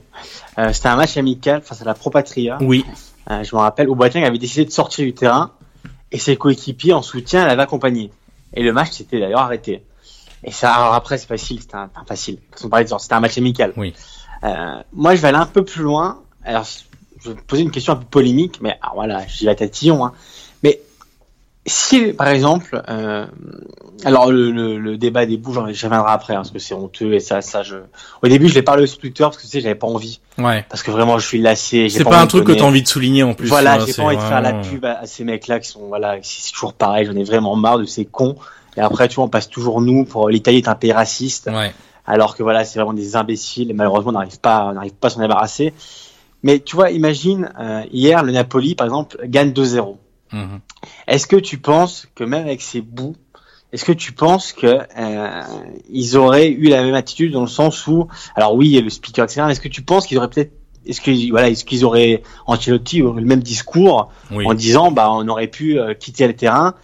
[0.58, 2.58] Euh, c'était un match amical face à la Pro Patria.
[2.62, 2.86] Oui.
[3.30, 5.52] Euh, je me rappelle où Boateng avait décidé de sortir du terrain
[6.12, 8.12] et ses coéquipiers en soutien l'avaient accompagné.
[8.56, 9.84] Et le match s'était d'ailleurs arrêté.
[10.44, 12.40] Et ça, alors après, c'est facile, c'était un, enfin, facile.
[12.56, 13.74] C'était un match amical.
[13.78, 13.94] Oui.
[14.44, 16.22] Euh, moi, je vais aller un peu plus loin.
[16.44, 16.66] Alors,
[17.20, 20.06] je vais poser une question un peu polémique, mais alors voilà, j'ai la tatillon.
[20.06, 20.14] Hein.
[21.68, 23.26] Si, par exemple, euh,
[24.04, 27.14] alors le, le, le, débat des bouts, j'en reviendrai après, hein, parce que c'est honteux
[27.14, 27.78] et ça, ça, je.
[28.22, 30.20] Au début, je l'ai parlé sur Twitter parce que tu sais, j'avais pas envie.
[30.38, 30.64] Ouais.
[30.70, 31.90] Parce que vraiment, je suis lassé.
[31.90, 33.48] C'est pas, un truc que t'as envie de souligner en plus.
[33.48, 36.52] Voilà, j'ai pas envie de faire la pub à, ces mecs-là qui sont, voilà, c'est
[36.52, 37.08] toujours pareil.
[37.08, 38.36] J'en ai vraiment marre de ces cons.
[38.78, 41.50] Et après, tu vois, on passe toujours nous pour l'Italie est un pays raciste.
[41.52, 41.74] Ouais.
[42.06, 45.08] Alors que voilà, c'est vraiment des imbéciles et malheureusement, on n'arrive pas, on n'arrive pas
[45.08, 45.74] à s'en débarrasser.
[46.44, 49.96] Mais tu vois, imagine, euh, hier, le Napoli, par exemple, gagne 2-0.
[50.32, 50.60] Mhm.
[51.08, 53.16] Est-ce que tu penses que même avec ces bouts,
[53.72, 55.42] est-ce que tu penses que euh,
[55.90, 58.82] ils auraient eu la même attitude dans le sens où, alors oui, il y a
[58.82, 59.48] le speaker, etc.
[59.50, 60.54] Est-ce que tu penses qu'ils auraient peut-être,
[60.86, 65.28] est-ce que voilà, est-ce qu'ils auraient Ancelotti aurait le même discours en disant, bah, on
[65.28, 66.76] aurait pu euh, quitter le terrain,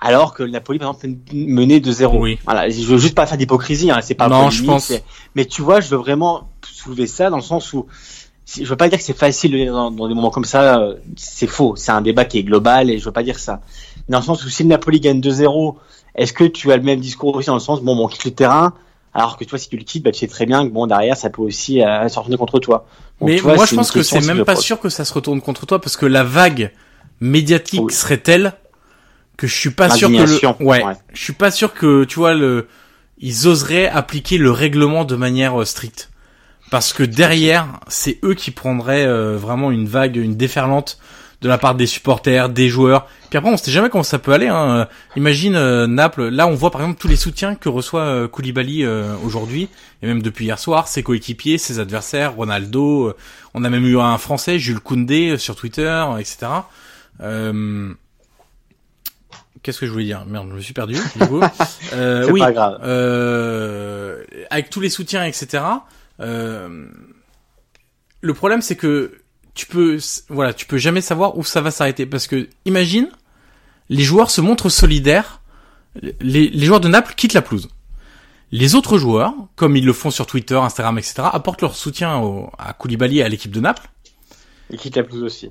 [0.00, 2.38] alors que le Napoli, par exemple, menait de 0 Oui.
[2.44, 4.28] Voilà, je veux juste pas faire d'hypocrisie, hein, c'est pas.
[4.28, 4.92] Non, je pense.
[5.34, 7.86] Mais tu vois, je veux vraiment soulever ça dans le sens où
[8.56, 10.94] je veux pas dire que c'est facile de dans, dans, des moments comme ça, euh,
[11.16, 11.76] c'est faux.
[11.76, 13.60] C'est un débat qui est global et je veux pas dire ça.
[14.08, 15.74] Dans le sens où si le Napoli gagne 2-0,
[16.14, 18.24] est-ce que tu as le même discours aussi dans le sens bon, bon on quitte
[18.24, 18.74] le terrain,
[19.12, 21.16] alors que toi si tu le quittes, bah, tu sais très bien que bon derrière
[21.16, 22.86] ça peut aussi euh, se retourner contre toi.
[23.20, 25.80] Mais moi je pense que c'est même pas sûr que ça se retourne contre toi
[25.80, 26.72] parce que la vague
[27.20, 28.54] médiatique serait telle
[29.36, 30.64] que je suis pas sûr que le...
[30.64, 30.82] ouais,
[31.12, 32.66] je suis pas sûr que tu vois le
[33.20, 36.08] ils oseraient appliquer le règlement de manière euh, stricte
[36.70, 40.98] parce que derrière c'est eux qui prendraient euh, vraiment une vague une déferlante
[41.40, 44.32] de la part des supporters des joueurs puis après on sait jamais comment ça peut
[44.32, 44.88] aller hein.
[45.16, 48.86] imagine euh, Naples là on voit par exemple tous les soutiens que reçoit Koulibaly
[49.24, 49.68] aujourd'hui
[50.02, 53.14] et même depuis hier soir ses coéquipiers ses adversaires Ronaldo
[53.54, 56.48] on a même eu un français Jules Koundé sur Twitter etc
[57.20, 57.94] euh,
[59.62, 60.24] Qu'est-ce que je voulais dire?
[60.26, 60.96] Merde, je me suis perdu.
[61.92, 62.80] euh, oui, pas grave.
[62.84, 65.62] Euh, avec tous les soutiens, etc.
[66.20, 66.86] Euh,
[68.20, 69.18] le problème, c'est que
[69.54, 69.98] tu peux,
[70.28, 73.08] voilà, tu peux jamais savoir où ça va s'arrêter parce que imagine,
[73.88, 75.40] les joueurs se montrent solidaires,
[76.20, 77.68] les, les joueurs de Naples quittent la pelouse.
[78.50, 82.50] Les autres joueurs, comme ils le font sur Twitter, Instagram, etc., apportent leur soutien au,
[82.58, 83.90] à Koulibaly et à l'équipe de Naples.
[84.70, 85.50] Ils quittent la pelouse aussi.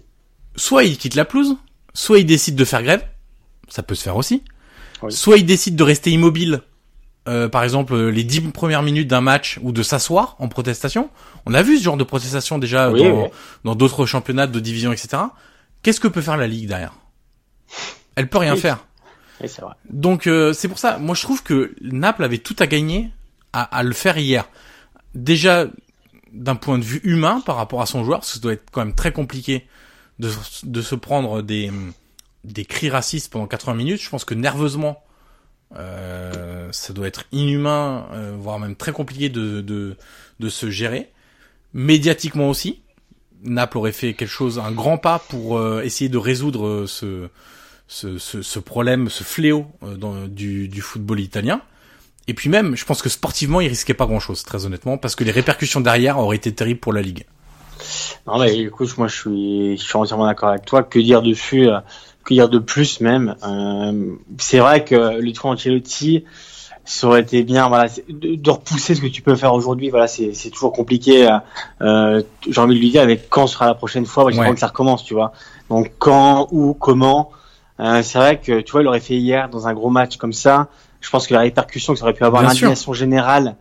[0.55, 1.57] Soit ils quittent la pelouse,
[1.93, 3.07] soit ils décident de faire grève
[3.67, 4.43] ça peut se faire aussi.
[5.09, 6.61] Soit il décide de rester immobile,
[7.27, 11.09] euh, par exemple les dix premières minutes d'un match, ou de s'asseoir en protestation.
[11.45, 12.91] On a vu ce genre de protestation déjà
[13.63, 15.23] dans d'autres championnats de division, etc.
[15.83, 16.93] Qu'est-ce que peut faire la Ligue derrière?
[18.15, 18.85] Elle peut rien faire.
[19.39, 19.75] Vrai.
[19.89, 23.11] Donc euh, c'est pour ça, moi je trouve que Naples avait tout à gagner
[23.53, 24.49] à, à le faire hier.
[25.13, 25.67] Déjà
[26.33, 28.65] d'un point de vue humain par rapport à son joueur, parce que ça doit être
[28.71, 29.67] quand même très compliqué
[30.19, 30.31] de,
[30.63, 31.71] de se prendre des
[32.43, 35.03] des cris racistes pendant 80 minutes, je pense que nerveusement,
[35.75, 39.95] euh, ça doit être inhumain, euh, voire même très compliqué de, de,
[40.39, 41.09] de se gérer.
[41.73, 42.81] Médiatiquement aussi,
[43.43, 47.27] Naples aurait fait quelque chose, un grand pas pour euh, essayer de résoudre ce,
[47.87, 49.67] ce, ce, problème, ce fléau
[50.27, 51.61] du, du football italien.
[52.27, 55.23] Et puis même, je pense que sportivement, il risquait pas grand-chose, très honnêtement, parce que
[55.23, 57.25] les répercussions derrière auraient été terribles pour la ligue.
[58.25, 60.83] Non mais écoute, moi je suis, je suis entièrement d'accord avec toi.
[60.83, 61.69] Que dire dessus
[62.27, 66.25] que dire de plus même euh, C'est vrai que le tour Ancelotti,
[66.83, 70.33] ça aurait été bien voilà de, repousser ce que tu peux faire aujourd'hui voilà c'est
[70.33, 71.29] c'est toujours compliqué
[71.81, 74.53] euh, j'ai envie de lui dire avec quand sera la prochaine fois j'ai ouais.
[74.53, 75.33] que ça recommence tu vois
[75.69, 77.31] donc quand où comment
[77.81, 80.31] euh, c'est vrai que tu vois il aurait fait hier dans un gros match comme
[80.31, 80.69] ça
[81.01, 83.57] je pense que la répercussion que ça aurait pu avoir l'indignation générale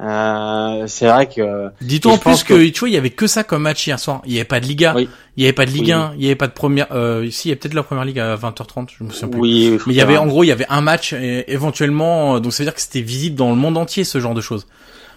[0.00, 1.70] euh, c'est vrai que.
[1.80, 4.22] Dis-toi en plus que, tu vois, il y avait que ça comme match hier soir.
[4.26, 6.26] Il y avait pas de Liga, il y avait pas de Ligue 1, il y
[6.26, 6.86] avait pas de première.
[6.92, 9.40] Euh, ici, il y a peut-être la première ligue à 20h30, je me souviens plus.
[9.40, 9.78] Oui.
[9.86, 12.66] Mais il y avait en gros, il y avait un match éventuellement, donc ça veut
[12.66, 14.66] dire que c'était visible dans le monde entier ce genre de choses.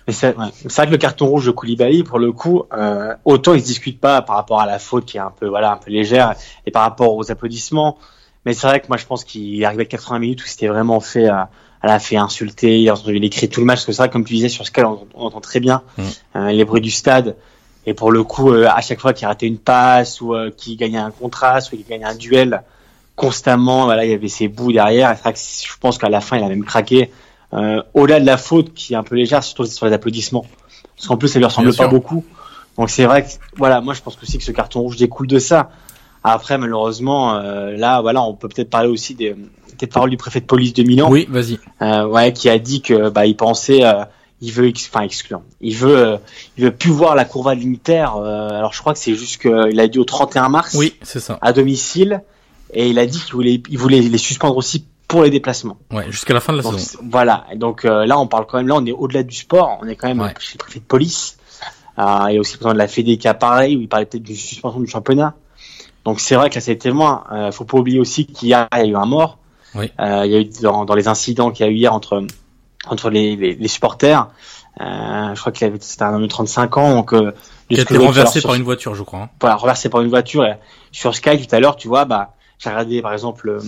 [0.08, 0.48] Mais c'est ouais.
[0.66, 4.00] vrai que le carton rouge de Koulibaly, pour le coup, euh, autant il se discute
[4.00, 6.72] pas par rapport à la faute qui est un peu voilà un peu légère et
[6.72, 7.98] par rapport aux applaudissements.
[8.46, 11.00] Mais c'est vrai que moi je pense qu'il arrivait à 80 minutes où c'était vraiment
[11.00, 11.50] fait à
[11.84, 14.10] elle a fait insulter, il a entendu écrit tout le match, parce que c'est vrai,
[14.10, 16.04] comme tu disais, sur Sky, on, on entend très bien mm.
[16.36, 17.36] euh, les bruits du stade.
[17.86, 20.78] Et pour le coup, euh, à chaque fois qu'il ratait une passe ou euh, qu'il
[20.78, 22.64] gagnait un contraste ou qu'il gagnait un duel,
[23.16, 25.12] constamment, voilà, il y avait ses bouts derrière.
[25.12, 27.12] Et c'est je pense qu'à la fin, il a même craqué.
[27.54, 30.46] Euh, au-delà de la faute qui est un peu légère, surtout sur les applaudissements,
[30.96, 32.24] parce qu'en plus, ça lui ressemble pas beaucoup.
[32.78, 35.40] Donc c'est vrai que, voilà, moi je pense aussi que ce carton rouge découle de
[35.40, 35.72] ça.
[36.24, 39.36] Après, malheureusement, là, voilà, on peut peut-être parler aussi des,
[39.82, 41.10] des paroles du préfet de police de Milan.
[41.10, 41.60] Oui, vas-y.
[41.82, 44.04] Euh, ouais, qui a dit que bah il pensait, euh,
[44.42, 46.18] il veut, enfin exclure, il veut, euh,
[46.58, 48.08] il veut plus voir la de l'Inter.
[48.16, 50.76] Euh, alors je crois que c'est juste qu'il a dit au 31 mars.
[50.76, 51.38] Oui, c'est ça.
[51.42, 52.24] À domicile,
[52.74, 55.78] et il a dit qu'il voulait, il voulait les suspendre aussi pour les déplacements.
[55.92, 57.00] Ouais, jusqu'à la fin de la donc, saison.
[57.04, 57.46] Voilà.
[57.56, 59.78] Donc là, on parle quand même, là, on est au-delà du sport.
[59.82, 60.34] On est quand même ouais.
[60.40, 61.38] chez le préfet de police.
[62.00, 63.88] Euh, il y a aussi le président de la Fédé qui a pareil, où il
[63.88, 65.36] parlait peut-être d'une suspension du championnat.
[66.06, 67.24] Donc c'est vrai que là, c'était moins.
[67.32, 69.38] Euh, faut pas oublier aussi qu'il y, y, a eu un mort.
[69.76, 69.92] Oui.
[70.00, 72.26] Euh, il y a eu dans, dans les incidents qu'il y a eu hier entre
[72.88, 74.28] entre les, les, les supporters.
[74.80, 77.32] Euh, je crois qu'il avait c'était un homme de 35 ans donc euh,
[77.70, 79.20] qui a été renversé par une voiture, je crois.
[79.20, 79.30] Hein.
[79.40, 80.46] Voilà, renversé par une voiture.
[80.46, 80.56] Et
[80.92, 83.60] sur Sky tout à l'heure, tu vois, bah j'ai regardé par exemple le,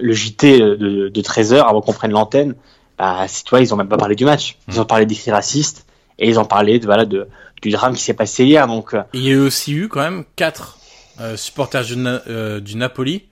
[0.00, 2.54] le JT de, de 13 heures avant qu'on prenne l'antenne.
[2.98, 4.56] Bah, si toi, ils ont même pas parlé du match.
[4.68, 5.86] Ils ont parlé des cris racistes
[6.18, 7.28] et ils ont parlé de voilà de
[7.62, 8.66] du drame qui s'est passé hier.
[8.66, 10.78] Donc et il y a aussi eu quand même quatre
[11.20, 13.24] euh, supporters du, euh, du Napoli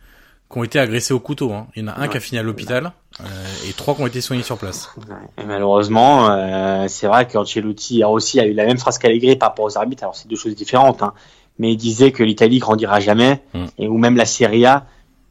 [0.50, 1.52] qui ont été agressés au couteau.
[1.52, 1.66] Hein.
[1.74, 2.08] Il y en a un ouais.
[2.08, 3.24] qui a fini à l'hôpital euh,
[3.68, 4.94] et trois qui ont été soignés sur place.
[5.38, 9.50] Et malheureusement, euh, c'est vrai qu'Ancelotti a aussi a eu la même phrase qu'Allegri par
[9.50, 10.04] rapport aux arbitres.
[10.04, 11.14] Alors c'est deux choses différentes, hein.
[11.58, 13.64] mais il disait que l'Italie grandira jamais mm.
[13.78, 14.86] et ou même la Serie A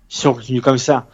[0.09, 1.07] si on continue comme ça.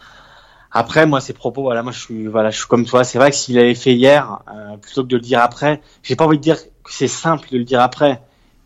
[0.70, 3.04] Après, moi, ces propos, voilà, moi, je suis, voilà, je suis comme toi.
[3.04, 6.16] C'est vrai que s'il avait fait hier, euh, plutôt que de le dire après, j'ai
[6.16, 8.22] pas envie de dire que c'est simple de le dire après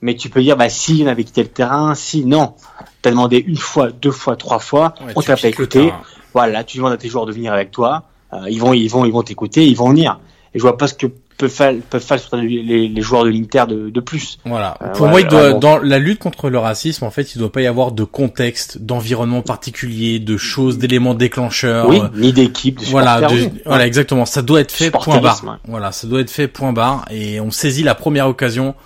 [0.07, 2.55] mais tu peux dire bah si on avait quitté le terrain, si non,
[3.03, 5.93] t'as demandé une fois, deux fois, trois fois, ouais, on t'a pas écouté.
[6.33, 9.05] Voilà, tu demandes à tes joueurs de venir avec toi, euh, ils vont, ils vont,
[9.05, 10.21] ils vont t'écouter, ils vont venir.
[10.55, 13.65] Et je vois pas ce que peuvent faire, peuvent faire les, les, joueurs de l'Inter
[13.69, 14.39] de, de, plus.
[14.45, 14.79] Voilà.
[14.81, 17.51] Euh, Pour moi, il doit, dans la lutte contre le racisme, en fait, il doit
[17.51, 21.89] pas y avoir de contexte, d'environnement particulier, de choses, d'éléments déclencheurs.
[21.89, 22.81] Oui, ni d'équipe.
[22.85, 23.27] Voilà,
[23.65, 24.25] voilà, exactement.
[24.25, 25.59] Ça doit être fait point barre.
[25.67, 27.05] Voilà, ça doit être fait point barre.
[27.11, 28.77] Et on saisit la première occasion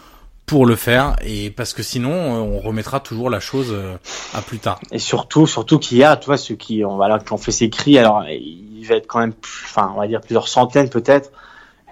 [0.51, 3.97] pour le faire et parce que sinon on remettra toujours la chose euh,
[4.35, 4.81] à plus tard.
[4.93, 7.53] Et surtout surtout qu'il y a tu vois ceux qui ont voilà qui ont fait
[7.53, 9.33] ces cris alors il va être quand même
[9.65, 11.31] enfin on va dire plusieurs centaines peut-être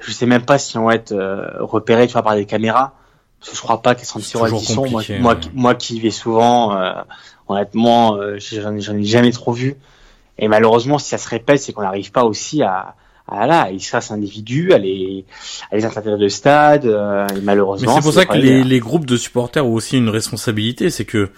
[0.00, 2.94] je sais même pas si on va être euh, repérés tu vois, par des caméras.
[3.40, 4.88] Parce que je crois pas qu'elles sont sur sont.
[4.90, 6.92] Moi, moi, moi, qui y vais souvent, euh,
[7.46, 9.76] honnêtement, euh, j'en ai, jamais trop vu.
[10.38, 12.96] Et malheureusement, si ça se répète, c'est qu'on n'arrive pas aussi à,
[13.28, 15.24] à là, il se fasse individu, à les,
[15.70, 16.86] à les intégrer de stade.
[16.86, 19.96] Euh, et malheureusement, mais c'est pour ça que les, les, groupes de supporters ont aussi
[19.96, 21.30] une responsabilité, c'est que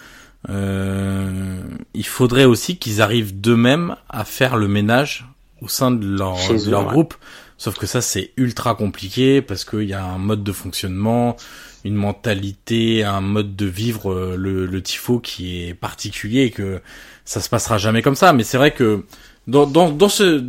[0.48, 1.60] euh,
[1.94, 5.26] il faudrait aussi qu'ils arrivent d'eux-mêmes à faire le ménage
[5.60, 7.14] au sein de leur, de leur groupe.
[7.58, 11.36] Sauf que ça, c'est ultra compliqué parce qu'il y a un mode de fonctionnement,
[11.84, 16.80] une mentalité, un mode de vivre euh, le, le tifo qui est particulier et que
[17.26, 18.32] ça se passera jamais comme ça.
[18.32, 19.04] Mais c'est vrai que
[19.46, 20.40] dans, dans, ce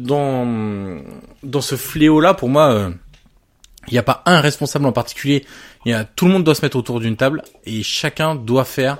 [1.75, 2.89] fléau là, pour moi, euh,
[3.87, 5.45] il n'y a pas un responsable en particulier.
[6.15, 8.99] Tout le monde doit se mettre autour d'une table et chacun doit faire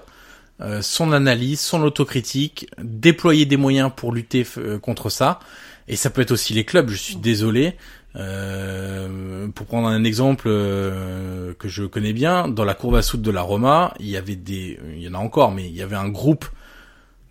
[0.62, 4.46] euh, son analyse, son autocritique, déployer des moyens pour lutter
[4.82, 5.40] contre ça.
[5.88, 6.90] Et ça peut être aussi les clubs.
[6.90, 7.76] Je suis désolé.
[8.18, 13.22] Euh, pour prendre un exemple euh, que je connais bien, dans la courbe à soude
[13.22, 15.82] de la Roma, il y avait des, il y en a encore, mais il y
[15.82, 16.46] avait un groupe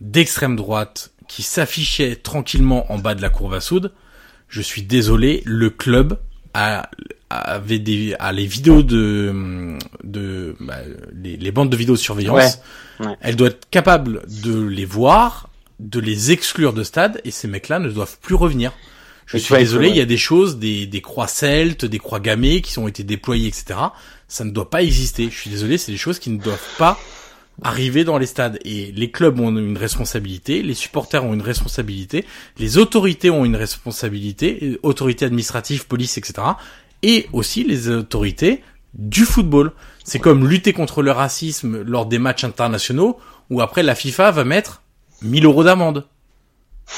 [0.00, 3.92] d'extrême droite qui s'affichait tranquillement en bas de la courbe à soude.
[4.48, 6.18] Je suis désolé, le club
[6.54, 6.90] a,
[7.30, 10.78] avait des, a les vidéos de, de bah,
[11.14, 12.58] les, bandes de vidéosurveillance.
[12.98, 17.46] Ouais, Elle doit être capable de les voir, de les exclure de stade, et ces
[17.46, 18.72] mecs-là ne doivent plus revenir.
[19.26, 22.60] Je suis désolé, il y a des choses, des, des croix celtes, des croix gammées
[22.60, 23.78] qui ont été déployées, etc.
[24.26, 25.28] Ça ne doit pas exister.
[25.30, 26.98] Je suis désolé, c'est des choses qui ne doivent pas
[27.62, 28.58] arriver dans les stades.
[28.64, 32.24] Et les clubs ont une responsabilité, les supporters ont une responsabilité,
[32.58, 36.34] les autorités ont une responsabilité, autorités administratives, police, etc.
[37.02, 38.62] Et aussi les autorités
[38.94, 39.72] du football.
[40.04, 44.44] C'est comme lutter contre le racisme lors des matchs internationaux, où après la FIFA va
[44.44, 44.82] mettre
[45.22, 46.06] 1000 euros d'amende.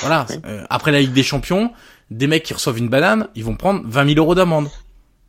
[0.01, 0.27] Voilà.
[0.47, 1.73] Euh, après la Ligue des Champions,
[2.11, 4.69] des mecs qui reçoivent une banane, ils vont prendre 20 000 euros d'amende.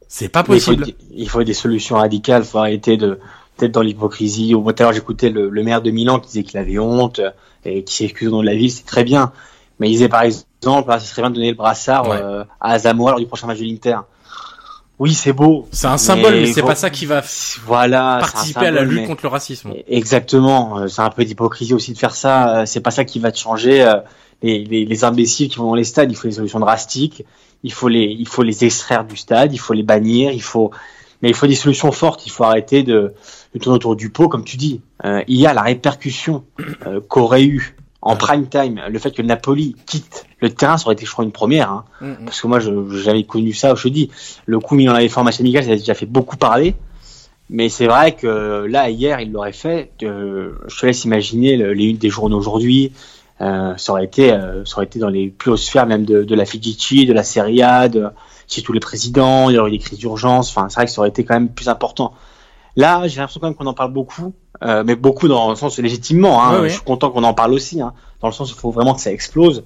[0.07, 0.85] C'est pas possible.
[1.11, 2.43] Il faut, des solutions radicales.
[2.43, 3.19] Il faut arrêter de
[3.57, 4.53] peut-être dans l'hypocrisie.
[4.55, 7.21] Au moins, tout j'écoutais le, maire de Milan qui disait qu'il avait honte
[7.65, 8.71] et qui s'excuse au nom de la ville.
[8.71, 9.31] C'est très bien.
[9.79, 12.73] Mais il disait par exemple, ah, ce serait bien de donner le brassard euh, à
[12.73, 13.97] Azamoah lors du prochain match de l'Inter.
[14.99, 15.67] Oui, c'est beau.
[15.71, 17.21] C'est un symbole, mais, c'est pas ça qui va
[17.65, 19.73] voilà, participer à la lutte contre le racisme.
[19.87, 20.77] Exactement.
[20.77, 22.59] Euh, c'est un peu d'hypocrisie aussi de faire ça.
[22.59, 23.83] Euh, c'est pas ça qui va te changer
[24.43, 27.25] les, les, imbéciles qui vont dans les stades, il faut des solutions drastiques,
[27.63, 30.71] il faut les, il faut les extraire du stade, il faut les bannir, il faut,
[31.23, 32.27] mais il faut des solutions fortes.
[32.27, 33.13] Il faut arrêter de,
[33.55, 34.81] de tourner autour du pot, comme tu dis.
[35.05, 36.43] Euh, il y a la répercussion
[36.85, 40.95] euh, qu'aurait eu en prime time le fait que Napoli quitte le terrain, ça aurait
[40.95, 41.71] été, je crois, une première.
[41.71, 42.25] Hein, mm, mm.
[42.25, 43.73] Parce que moi, j'avais connu ça.
[43.73, 44.11] Je dis,
[44.45, 46.75] le coup mis en avait fait en match amical, ça a déjà fait beaucoup parler.
[47.49, 49.91] Mais c'est vrai que là, hier, il l'aurait fait.
[50.03, 52.91] Euh, je te laisse imaginer les unes des journaux aujourd'hui,
[53.41, 56.23] euh, ça aurait été euh, ça aurait été dans les plus hautes sphères même de,
[56.23, 58.07] de la Fidici, de la Serie A, de
[58.53, 60.91] chez tous les présidents, il y aurait eu des crises d'urgence, enfin c'est vrai que
[60.91, 62.13] ça aurait été quand même plus important.
[62.75, 64.33] Là, j'ai l'impression quand même qu'on en parle beaucoup,
[64.63, 66.43] euh, mais beaucoup dans le sens légitimement.
[66.43, 68.71] Hein, Je suis content qu'on en parle aussi, hein, dans le sens où il faut
[68.71, 69.63] vraiment que ça explose.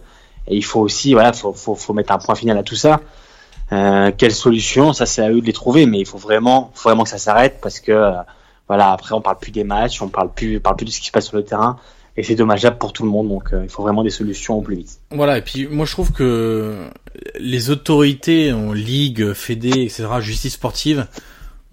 [0.47, 3.01] Et il faut aussi, voilà, faut, faut, faut mettre un point final à tout ça.
[3.71, 6.89] Euh, quelle solution Ça, c'est à eux de les trouver, mais il faut vraiment, faut
[6.89, 8.11] vraiment que ça s'arrête parce que, euh,
[8.67, 10.99] voilà, après on parle plus des matchs, on parle plus, on parle plus de ce
[10.99, 11.77] qui se passe sur le terrain
[12.17, 13.29] et c'est dommageable pour tout le monde.
[13.29, 14.99] Donc euh, il faut vraiment des solutions au plus vite.
[15.11, 15.37] Voilà.
[15.37, 16.75] Et puis moi je trouve que
[17.39, 21.07] les autorités en ligue, fédé, etc., justice sportive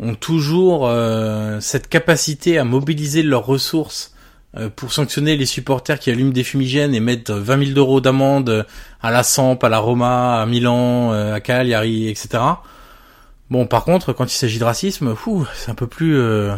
[0.01, 4.15] ont toujours euh, cette capacité à mobiliser leurs ressources
[4.57, 8.67] euh, pour sanctionner les supporters qui allument des fumigènes et mettent 20 000 euros d'amende
[9.01, 12.43] à la Samp, à la Roma, à Milan, à Cagliari, etc.
[13.51, 15.15] Bon, par contre, quand il s'agit de racisme,
[15.55, 16.55] c'est un peu plus euh,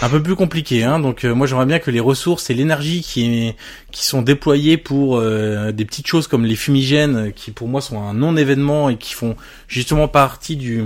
[0.00, 0.84] un peu plus compliqué.
[0.84, 1.00] Hein.
[1.00, 3.52] Donc, euh, moi, j'aimerais bien que les ressources et l'énergie qui
[3.90, 8.00] qui sont déployées pour euh, des petites choses comme les fumigènes, qui pour moi sont
[8.00, 10.84] un non-événement et qui font justement partie du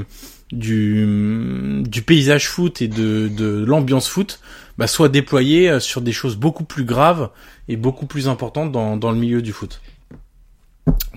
[0.51, 4.41] du du paysage foot et de de l'ambiance foot,
[4.79, 7.29] bah, soient déployées sur des choses beaucoup plus graves
[7.69, 9.81] et beaucoup plus importantes dans dans le milieu du foot.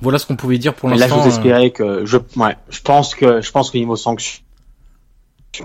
[0.01, 1.15] Voilà ce qu'on pouvait dire pour l'instant.
[1.15, 4.43] Là, je vous espérais que je, ouais, je pense que je pense qu'au niveau sanction,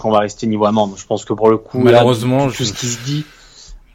[0.01, 0.95] qu'on va rester niveau amende.
[0.97, 3.27] Je pense que pour le coup, malheureusement, tout, ce qui se dit,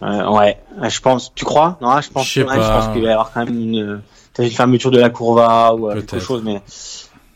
[0.03, 1.33] euh, ouais, je pense.
[1.33, 1.77] Tu crois?
[1.81, 2.25] Non, je pense.
[2.41, 4.01] Je, je pense qu'il va y avoir quand même une,
[4.37, 6.61] une fermeture de la courva ou euh, quelque chose, mais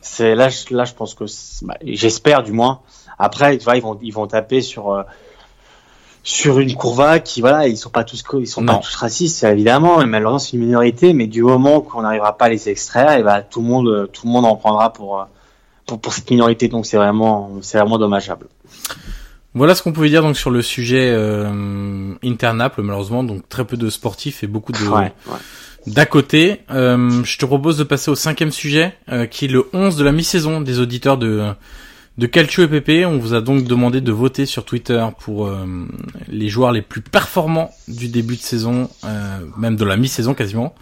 [0.03, 1.25] C'est là, je- là, je pense que
[1.63, 2.81] bah, j'espère du moins.
[3.17, 5.03] Après, tu vois, ils vont ils vont taper sur euh,
[6.23, 8.75] sur une courva qui voilà, ils sont pas tous ils sont Non.
[8.75, 11.13] pas tous racistes évidemment, mais malheureusement c'est une minorité.
[11.13, 14.27] Mais du moment qu'on n'arrivera pas à les extraire, et bah tout le monde tout
[14.27, 15.27] le monde en prendra pour
[15.85, 16.67] pour, pour cette minorité.
[16.67, 18.47] Donc c'est vraiment c'est vraiment dommageable.
[19.53, 21.49] Voilà ce qu'on pouvait dire donc sur le sujet euh,
[22.77, 25.37] malheureusement, donc très peu de sportifs et beaucoup de Ouais, ouais.
[25.87, 26.61] d'à côté.
[26.71, 30.03] Euh, je te propose de passer au cinquième sujet, euh, qui est le 11 de
[30.03, 31.51] la mi-saison des auditeurs de
[32.17, 33.05] de Calcio et PP.
[33.05, 35.65] On vous a donc demandé de voter sur Twitter pour euh,
[36.27, 40.75] les joueurs les plus performants du début de saison, euh, même de la mi-saison quasiment,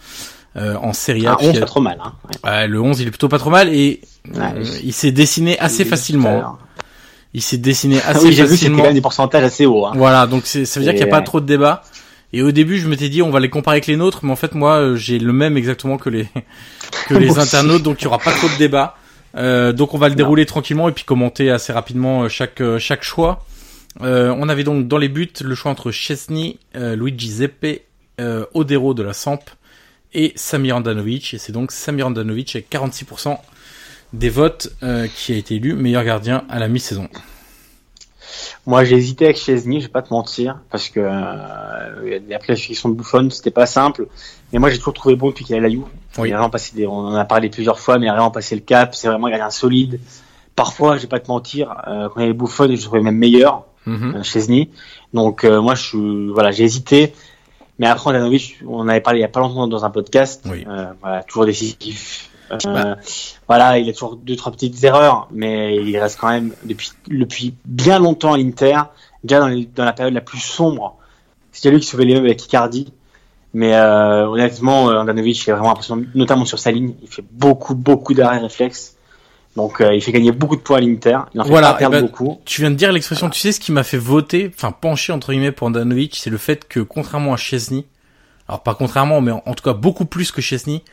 [0.57, 1.31] euh, en Serie A.
[1.31, 1.97] Un 11 puisqu'il y a- pas trop mal.
[2.03, 2.13] Hein.
[2.43, 2.49] Ouais.
[2.49, 4.01] Ouais, le 11, il est plutôt pas trop mal et
[4.33, 6.57] Ouais, euh, il s'est dessiné assez facilement.
[7.33, 9.85] Il s'est dessiné Ah assez oui, j'ai vu que c'était même des pourcentages assez hauts.
[9.85, 9.93] Hein.
[9.95, 11.83] Voilà, donc c'est- ça veut dire qu'il n'y a pas trop de débat.
[12.33, 14.35] Et au début, je m'étais dit, on va les comparer avec les nôtres, mais en
[14.35, 16.27] fait, moi, euh, j'ai le même exactement que les
[17.07, 18.95] que les internautes, donc il y aura pas trop de débat.
[19.35, 22.79] Euh, donc on va le dérouler tranquillement et puis commenter assez rapidement euh, chaque euh,
[22.79, 23.45] chaque choix.
[24.01, 27.83] Euh, on avait donc dans les buts le choix entre Chesney, euh, Luigi Zeppe,
[28.19, 29.39] euh, Odero de la Samp
[30.13, 31.33] et Samir Andanovic.
[31.33, 33.37] Et c'est donc Samir Andanovic avec 46%
[34.13, 37.09] des votes euh, qui a été élu meilleur gardien à la mi-saison.
[38.65, 42.15] Moi, j'ai hésité avec Chesney, je vais pas te mentir, parce que euh, il y
[42.15, 44.07] a des applications de bouffonne, c'était pas simple.
[44.51, 45.83] Mais moi, j'ai toujours trouvé bon depuis qu'il a la Juve.
[46.17, 46.29] Oui.
[46.29, 48.31] Il a vraiment passé des, on en a parlé plusieurs fois, mais il a vraiment
[48.31, 48.93] passé le cap.
[48.95, 49.99] C'est vraiment un solide.
[50.55, 53.01] Parfois, je vais pas te mentir, euh, quand il y avait Buffon, je le trouvais
[53.01, 54.15] même meilleur, Mhm.
[54.17, 54.69] euh, Chesney.
[55.13, 57.13] Donc, euh, moi, je suis, voilà, j'ai hésité.
[57.79, 60.43] Mais après, Andanovic, on en avait parlé il y a pas longtemps dans un podcast.
[60.49, 60.65] Oui.
[61.01, 62.29] Voilà, toujours décisif.
[62.51, 62.97] Euh, Bah.
[63.47, 67.53] Voilà, il a toujours deux trois petites erreurs, mais il reste quand même depuis depuis
[67.65, 68.77] bien longtemps à l'Inter,
[69.23, 70.97] déjà dans, les- dans la période la plus sombre.
[71.51, 72.93] C'est lui qui sauvait les meubles avec Icardi.
[73.53, 76.93] Mais euh, honnêtement, euh, Andanovic est vraiment impressionnant, notamment sur sa ligne.
[77.01, 78.95] Il fait beaucoup beaucoup d'arrêts réflexes.
[79.55, 81.17] Donc euh, il fait gagner beaucoup de points à l'Inter.
[81.33, 82.39] Il en fait Voilà, pas perdre eh ben, beaucoup.
[82.45, 85.31] Tu viens de dire l'expression, tu sais ce qui m'a fait voter, enfin pencher entre
[85.31, 87.85] guillemets pour Andanovic, c'est le fait que contrairement à Chesney,
[88.47, 90.83] alors pas contrairement, mais en, en tout cas beaucoup plus que Chesney,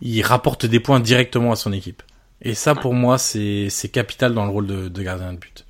[0.00, 2.02] il rapporte des points directement à son équipe.
[2.42, 5.64] Et ça pour moi c'est capital dans le rôle de, de gardien de but.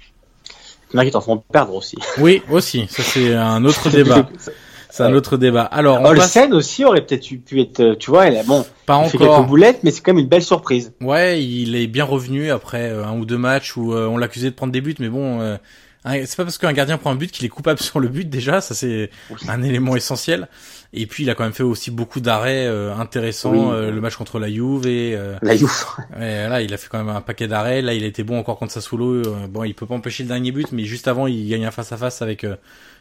[0.93, 1.97] Il y en a qui t'en font perdre aussi.
[2.19, 4.29] Oui, aussi, ça c'est un autre débat.
[4.89, 5.65] C'est un autre débat.
[5.65, 8.65] Alors, on passe aussi aurait peut-être eu- pu être, euh, tu vois, il a, bon,
[8.87, 9.45] pas il fait quelques encore.
[9.47, 10.95] boulettes, mais c'est quand même une belle surprise.
[11.03, 14.49] Ouais, il est bien revenu après euh, un ou deux matchs où euh, on l'accusait
[14.49, 15.59] de prendre des buts, mais bon,
[16.25, 18.61] c'est pas parce qu'un gardien prend un but qu'il est coupable sur le but déjà,
[18.61, 19.11] ça c'est
[19.49, 20.49] un élément essentiel.
[20.93, 23.75] Et puis il a quand même fait aussi beaucoup d'arrêts euh, intéressants, Oui.
[23.75, 25.71] euh, le match contre la Juve et, euh, La Juve.
[26.17, 27.83] et là il a fait quand même un paquet d'arrêts.
[27.83, 29.15] Là il a été bon encore contre Sassuolo.
[29.27, 31.71] euh, bon, il peut pas empêcher le dernier but, mais juste avant il gagne un
[31.71, 32.57] face à face avec euh,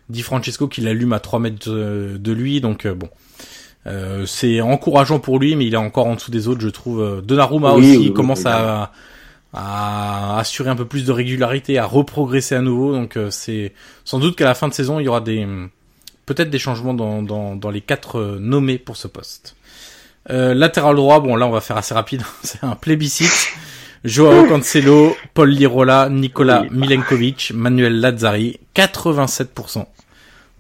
[0.10, 3.10] Di Francesco qui l'allume à 3 mètres de, de lui, donc euh, bon.
[3.88, 7.02] Euh, c'est encourageant pour lui, mais il est encore en dessous des autres, je trouve.
[7.02, 8.92] Euh, Donnarumma Oui, aussi oui, commence à,
[9.58, 12.92] à assurer un peu plus de régularité, à reprogresser à nouveau.
[12.92, 15.48] Donc euh, c'est sans doute qu'à la fin de saison, il y aura des
[16.26, 19.56] peut-être des changements dans, dans, dans les quatre euh, nommés pour ce poste.
[20.30, 23.54] Euh, latéral droit, bon là on va faire assez rapide, c'est un plébiscite.
[24.04, 26.70] Joao Cancelo, Paul Lirola, Nicolas Oui.
[26.72, 29.86] Milenkovic, Manuel Lazzari, 87%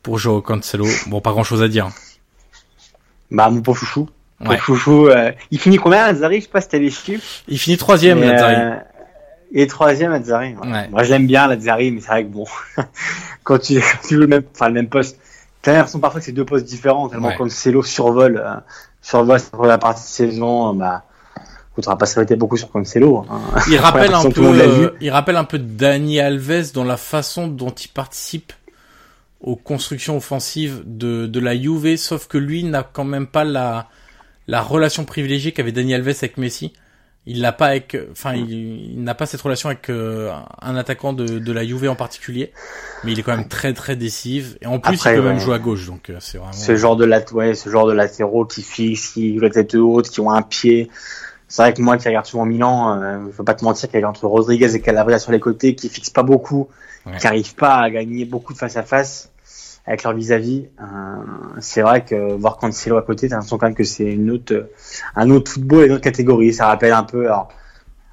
[0.02, 0.88] pour Joao Cancelo.
[1.08, 1.90] Bon, pas grand chose à dire.
[3.30, 4.10] Bah, mon pauvre chouchou.
[4.44, 4.58] Ouais.
[4.58, 6.38] chouchou, euh, il finit combien, Azari?
[6.40, 7.24] Je sais pas si t'as les chiffres.
[7.48, 8.56] Il finit troisième, Mais, Lazzari.
[8.56, 8.76] euh,
[9.54, 10.12] Et troisième.
[10.12, 10.56] Ouais.
[10.72, 10.88] Ouais.
[10.90, 12.46] Moi, je l'aime bien, Lazzari, mais c'est vrai que bon,
[13.44, 15.18] quand tu, quand tu joues le même, enfin, le même poste,
[15.62, 18.56] t'as l'impression parfois que c'est deux postes différents, tellement quand Celo survole, euh,
[19.02, 21.04] survole la partie de saison, euh, bah,
[21.72, 23.26] écoute, on va pas s'arrêter beaucoup sur Cancelo.
[23.30, 23.40] Hein.
[23.70, 27.70] Il rappelle un peu, euh, il rappelle un peu Dani Alves dans la façon dont
[27.72, 28.52] il participe
[29.42, 33.88] aux constructions offensives de, de la Juve, sauf que lui n'a quand même pas la,
[34.48, 36.74] la relation privilégiée qu'avait Dani Alves avec Messi.
[37.28, 40.32] Il l'a pas avec, enfin, il, il n'a pas cette relation avec euh,
[40.62, 42.52] un attaquant de, de la Juve en particulier,
[43.04, 45.40] mais il est quand même très très décisif et en plus Après, il peut même
[45.40, 46.54] jouer à gauche, donc euh, c'est vraiment.
[46.54, 49.74] Ce genre de lat ouais, ce genre de latéraux qui fixent, qui jouent la tête
[49.74, 50.88] haute, qui ont un pied.
[51.48, 54.00] C'est vrai que moi qui regarde souvent Milan, euh, je veux pas te mentir qu'il
[54.00, 56.68] y a entre Rodriguez et Calabria sur les côtés qui fixent pas beaucoup,
[57.08, 57.18] Ouais.
[57.18, 59.32] qui arrivent pas à gagner beaucoup de face à face
[59.88, 60.68] avec leur vis-à-vis.
[60.80, 60.86] Euh,
[61.60, 64.54] c'est vrai que voir Cancelo à côté, t'as l'impression quand même que c'est une autre,
[64.54, 64.72] euh,
[65.16, 66.54] un autre football et une autre catégorie.
[66.54, 67.50] Ça rappelle un peu, alors,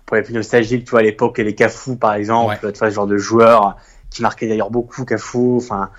[0.06, 2.94] pour les plus nostalgiques, tu vois, à l'époque, les Cafou, par exemple, tu vois, ce
[2.94, 3.76] genre de joueur
[4.12, 5.90] qui marquait d'ailleurs beaucoup Cafou, enfin,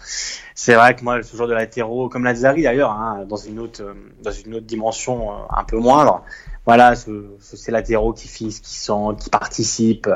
[0.55, 3.81] c'est vrai que moi, ce genre de latéraux, comme Lazzari d'ailleurs, hein, dans une autre,
[3.81, 6.23] euh, dans une autre dimension euh, un peu moindre.
[6.65, 10.09] Voilà, ce, ce, ces latéraux qui fixent, qui sentent, qui participent.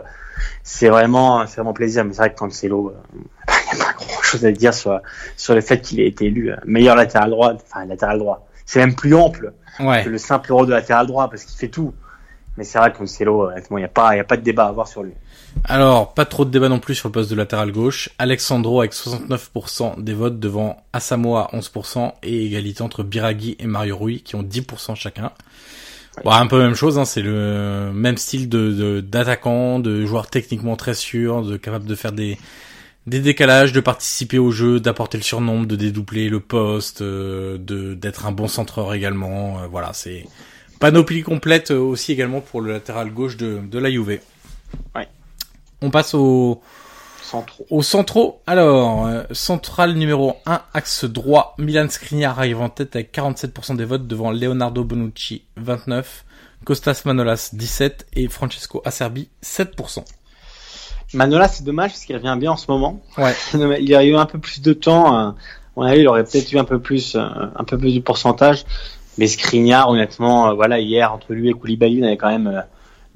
[0.64, 2.06] C'est vraiment, c'est vraiment plaisir.
[2.06, 3.20] Mais c'est vrai que Cancelo, euh,
[3.74, 3.97] il n'y a pas grand
[4.28, 5.00] chose à dire sur,
[5.36, 8.48] sur le fait qu'il ait été élu euh, meilleur latéral droit, enfin, latéral droit.
[8.66, 10.04] C'est même plus ample Ouais.
[10.04, 11.94] que le simple rôle de latéral droit parce qu'il fait tout.
[12.58, 14.66] Mais c'est vrai que Cancelo, honnêtement, il n'y a pas, y a pas de débat
[14.66, 15.14] à avoir sur lui.
[15.64, 18.10] Alors, pas trop de débat non plus sur le poste de latéral gauche.
[18.18, 24.22] Alexandro avec 69% des votes devant Asamoah 11% et égalité entre Biraghi et Mario Rui
[24.22, 25.32] qui ont 10% chacun.
[26.24, 30.28] Bon, un peu la même chose, hein, c'est le même style de d'attaquant, de, joueur
[30.28, 32.40] techniquement très sûr, de capable de faire des
[33.08, 37.94] des décalages, de participer au jeu, d'apporter le surnombre, de dédoubler le poste, euh, de
[37.94, 39.62] d'être un bon centreur également.
[39.62, 40.26] Euh, voilà, c'est
[40.80, 44.20] panoplie complète euh, aussi également pour le latéral gauche de de la Juve.
[44.94, 45.08] Ouais.
[45.82, 46.62] On passe au
[47.22, 47.66] centraux.
[47.70, 48.42] Au centraux.
[48.46, 54.08] Alors, central numéro 1, axe droit, Milan Skriniar arrive en tête avec 47% des votes
[54.08, 56.26] devant Leonardo Bonucci 29,
[56.66, 60.04] Costas Manolas 17 et Francesco Acerbi 7%.
[61.14, 63.02] Manolas, c'est dommage parce qu'il revient bien en ce moment.
[63.18, 63.34] Ouais.
[63.82, 65.36] il a eu un peu plus de temps.
[65.76, 68.66] On a eu, il aurait peut-être eu un peu plus, un peu plus de pourcentage.
[69.18, 72.64] Mais Skriniar, honnêtement, voilà, hier entre lui et Koulibaly, on avait quand même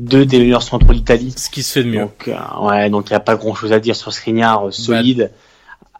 [0.01, 1.33] deux des meilleurs centraux d'Italie.
[1.37, 2.01] Ce qui se fait de mieux.
[2.01, 4.71] Donc, euh, ouais, donc il n'y a pas grand chose à dire sur Skriniar, euh,
[4.71, 5.31] solide.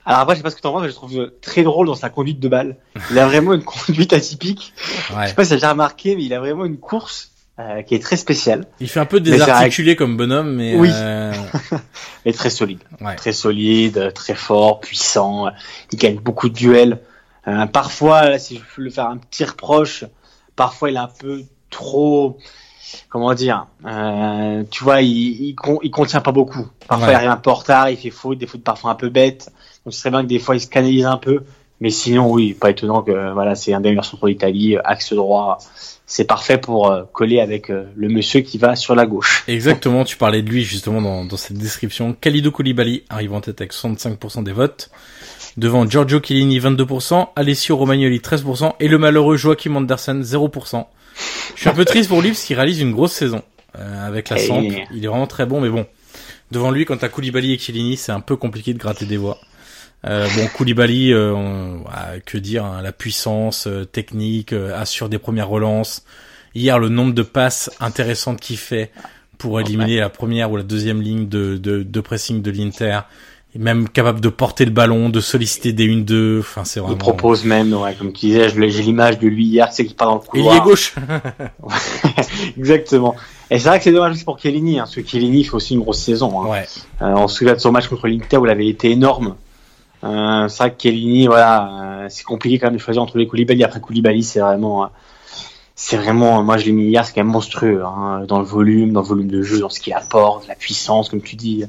[0.06, 1.96] Alors après, je sais pas ce que t'en penses, mais je trouve très drôle dans
[1.96, 2.78] sa conduite de balle.
[3.12, 4.74] Il a vraiment une conduite atypique.
[5.12, 5.24] Ouais.
[5.24, 7.31] Je sais pas si t'as déjà remarqué, mais il a vraiment une course
[7.62, 8.66] euh, qui est très spéciale.
[8.80, 10.90] Il fait un peu désarticulé comme bonhomme, mais oui,
[12.26, 13.16] mais très solide, ouais.
[13.16, 15.48] très solide, très fort, puissant.
[15.92, 17.00] Il gagne beaucoup de duels.
[17.72, 20.06] parfois, là, si je peux le faire un petit reproche,
[20.56, 22.38] parfois il est un peu trop
[23.10, 26.68] comment dire, euh, tu vois, il, il, il, contient pas beaucoup.
[26.88, 27.14] Parfois, ouais.
[27.14, 29.52] il arrive un peu en retard, il fait faute, des fautes parfois un peu bêtes.
[29.86, 31.44] Donc, ce serait bien que des fois, il se canalise un peu.
[31.80, 35.58] Mais sinon, oui, pas étonnant que voilà, c'est un des meilleurs centres d'Italie, axe droit.
[36.12, 39.46] C'est parfait pour euh, coller avec euh, le monsieur qui va sur la gauche.
[39.48, 42.12] Exactement, tu parlais de lui justement dans, dans cette description.
[42.20, 44.90] Khalidou Koulibaly arrive en tête avec 65% des votes.
[45.56, 50.86] Devant Giorgio Chiellini 22%, Alessio Romagnoli 13% et le malheureux Joachim Andersen 0%.
[51.56, 53.42] Je suis un peu triste pour lui parce qu'il réalise une grosse saison
[53.80, 54.64] euh, avec la Samp.
[54.94, 55.86] Il est vraiment très bon, mais bon,
[56.52, 59.38] devant lui, quand t'as Koulibaly et Chiellini, c'est un peu compliqué de gratter des voix.
[60.06, 61.84] Euh, bon, Koulibaly, euh, on,
[62.26, 66.04] que dire, hein, la puissance euh, technique, euh, assure des premières relances.
[66.56, 68.92] Hier, le nombre de passes intéressantes qu'il fait
[69.38, 73.00] pour éliminer la première ou la deuxième ligne de, de, de pressing de l'Inter
[73.60, 76.40] même capable de porter le ballon, de solliciter des 1-2.
[76.40, 76.96] Enfin, c'est vraiment.
[76.96, 80.08] Il propose même, ouais, comme tu disais, j'ai l'image de lui hier, c'est qu'il part
[80.08, 80.56] dans le couloir.
[80.56, 80.96] Il est gauche.
[82.58, 83.16] Exactement.
[83.50, 85.74] Et c'est vrai que c'est dommage aussi pour Chiellini, hein, parce que Chiellini fait aussi
[85.74, 86.42] une grosse saison.
[86.42, 86.50] Hein.
[86.50, 86.66] Ouais.
[87.02, 89.36] Euh, on se souvient de son match contre l'Inter où il avait été énorme.
[90.04, 93.64] Euh, c'est vrai que voilà, euh, c'est compliqué quand même de choisir entre les Koulibaly.
[93.64, 94.88] Après Koulibaly, c'est vraiment, euh,
[95.76, 98.94] c'est vraiment, moi je l'ai mis hier, c'est quand même monstrueux, hein, dans le volume,
[98.94, 101.66] dans le volume de jeu, dans ce qu'il apporte, la puissance, comme tu dis.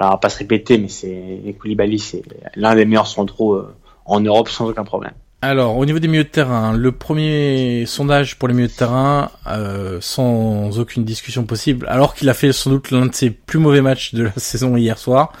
[0.00, 2.22] Alors, on va pas se répéter, mais c'est Koulibaly, c'est
[2.54, 3.74] l'un des meilleurs centraux euh,
[4.06, 5.12] en Europe sans aucun problème.
[5.42, 9.30] Alors, au niveau des milieux de terrain, le premier sondage pour les milieux de terrain,
[9.46, 13.58] euh, sans aucune discussion possible, alors qu'il a fait sans doute l'un de ses plus
[13.58, 15.32] mauvais matchs de la saison hier soir,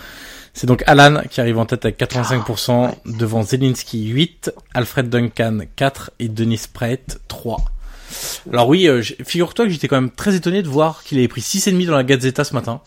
[0.54, 5.60] c'est donc Alan qui arrive en tête avec 85%, ah, devant Zelinski 8, Alfred Duncan
[5.76, 7.64] 4 et Denis Preit 3.
[8.52, 11.40] Alors oui, euh, figure-toi que j'étais quand même très étonné de voir qu'il avait pris
[11.40, 12.80] 6,5 dans la Gazzetta ce matin.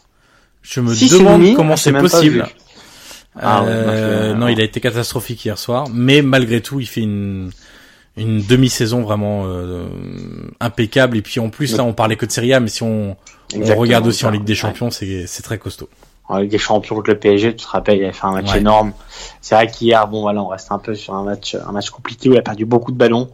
[0.61, 2.47] Je me demande comment c'est possible.
[3.39, 7.51] Ah euh, non, il a été catastrophique hier soir, mais malgré tout, il fait une
[8.15, 9.87] une demi-saison vraiment euh,
[10.59, 11.17] impeccable.
[11.17, 13.17] Et puis en plus, là, on parlait que de Serie A, mais si on,
[13.55, 15.89] on regarde aussi en Ligue des Champions, c'est c'est très costaud.
[16.29, 18.51] En Ligue des Champions contre le PSG, tu te rappelles, il avait fait un match
[18.53, 18.59] ouais.
[18.59, 18.93] énorme.
[19.41, 22.29] C'est vrai qu'hier, bon voilà, on reste un peu sur un match un match compliqué
[22.29, 23.29] où il a perdu beaucoup de ballons,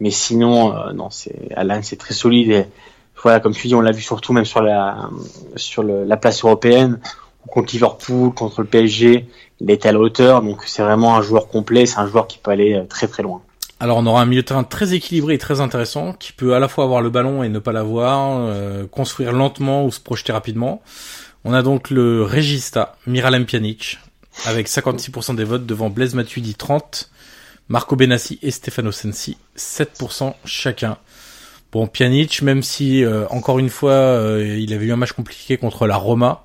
[0.00, 2.66] mais sinon, euh, non, c'est Alain, c'est très solide et
[3.22, 5.10] voilà, comme tu dis, on l'a vu surtout même sur la
[5.56, 6.98] sur le, la place européenne
[7.48, 9.26] contre Liverpool, contre le PSG,
[9.60, 12.38] il était à la hauteur, donc c'est vraiment un joueur complet, c'est un joueur qui
[12.38, 13.42] peut aller très très loin.
[13.82, 16.58] Alors on aura un milieu de terrain très équilibré et très intéressant, qui peut à
[16.58, 20.32] la fois avoir le ballon et ne pas l'avoir, euh, construire lentement ou se projeter
[20.32, 20.82] rapidement.
[21.44, 23.98] On a donc le Regista, Miralem Pjanic,
[24.44, 27.10] avec 56% des votes devant Blaise Matuidi 30,
[27.68, 30.98] Marco Benassi et Stefano Sensi 7% chacun.
[31.72, 35.56] Bon, Pjanic, même si euh, encore une fois euh, il avait eu un match compliqué
[35.56, 36.44] contre la Roma,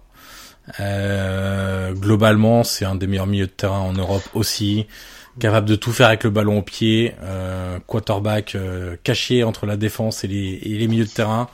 [0.79, 4.85] euh, globalement c'est un des meilleurs milieux de terrain en Europe aussi,
[5.39, 7.15] capable de tout faire avec le ballon au pied,
[7.87, 8.55] quarterback
[9.03, 11.49] caché entre la défense et les milieux de terrain.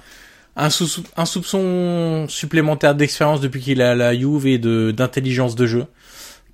[0.55, 5.55] Un, sou un soupçon supplémentaire d'expérience depuis qu'il est à la Juve et de d'intelligence
[5.55, 5.85] de jeu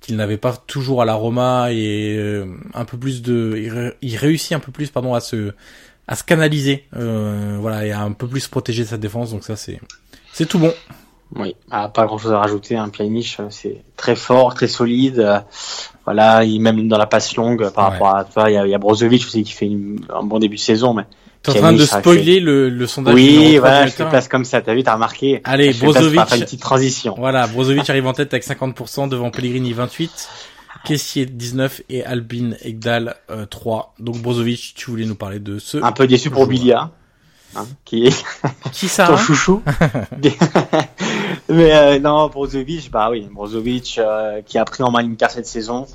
[0.00, 2.44] qu'il n'avait pas toujours à la Roma et
[2.74, 5.52] un peu plus de il, réussit un peu plus pardon à se
[6.08, 9.30] à se canaliser, euh, voilà, et à un peu plus protéger sa défense.
[9.30, 9.78] Donc ça, c'est
[10.32, 10.72] c'est tout bon.
[11.36, 12.76] Oui, ah, pas grand chose à rajouter.
[12.76, 13.48] Un hein.
[13.50, 15.18] c'est très fort, très solide.
[15.18, 15.40] Euh,
[16.06, 18.70] voilà, il, même dans la passe longue par rapport à toi, il y a, il
[18.70, 21.04] y a Brozovic aussi qui fait une, un bon début de saison, mais
[21.52, 23.14] T'es en train de spoiler le, le sondage.
[23.14, 24.60] Oui, voilà, je te passe comme ça.
[24.60, 25.40] T'as vu, t'as remarqué.
[25.44, 26.20] Allez, Brozovic.
[26.34, 27.14] Une petite transition.
[27.16, 30.28] Voilà, Brozovic arrive en tête avec 50% devant Pellegrini 28,
[30.84, 33.16] Kessier 19 et Albin Egdal
[33.50, 33.94] 3.
[33.98, 35.78] Euh, Donc Brozovic, tu voulais nous parler de ce.
[35.78, 36.90] Un peu déçu pour Bilia.
[37.56, 38.24] Hein, qui est
[38.72, 39.62] qui ça ton chouchou
[41.48, 45.46] mais euh, non Brozovic bah oui Brozovic euh, qui a pris en main l'Inter cette
[45.46, 45.86] saison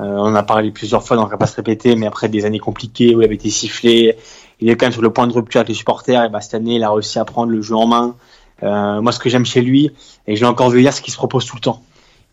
[0.00, 2.28] euh, on en a parlé plusieurs fois donc on va pas se répéter mais après
[2.28, 4.16] des années compliquées où il avait été sifflé
[4.60, 6.54] il est quand même sur le point de rupture avec les supporters et bah, cette
[6.54, 8.16] année il a réussi à prendre le jeu en main.
[8.62, 9.90] Euh, moi ce que j'aime chez lui
[10.26, 11.82] et je l'ai encore vu hier c'est qu'il se propose tout le temps.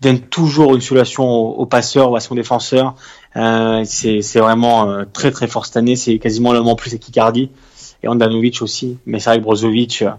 [0.01, 2.95] Il donne toujours une solution au, passeur ou à son défenseur.
[3.35, 5.95] Euh, c'est vraiment euh, très très fort cette année.
[5.95, 7.49] C'est quasiment l'homme en plus avec Icardi
[8.03, 8.97] et Andanovic aussi.
[9.05, 10.09] Mais c'est vrai que Brozovic, euh,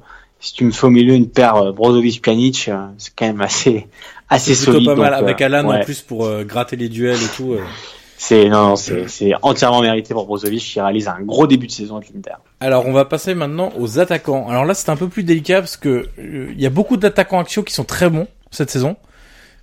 [0.40, 3.86] si tu me fais au milieu une paire euh, Brozovic-Pjanic, c'est quand même assez
[4.30, 4.86] assez solide.
[4.86, 7.54] pas mal avec Alan en plus pour gratter les duels et tout.
[8.26, 12.08] C'est non, c'est entièrement mérité pour Brozovic qui réalise un gros début de saison avec
[12.08, 12.36] l'Inter.
[12.58, 14.48] Alors on va passer maintenant aux attaquants.
[14.48, 17.38] Alors là c'est un peu plus délicat parce que euh, il y a beaucoup d'attaquants
[17.38, 18.96] axiaux qui sont très bons cette saison,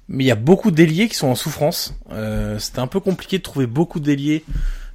[0.09, 1.95] mais il y a beaucoup d'ailiers qui sont en souffrance.
[2.11, 4.43] Euh, C'était un peu compliqué de trouver beaucoup d'ailiers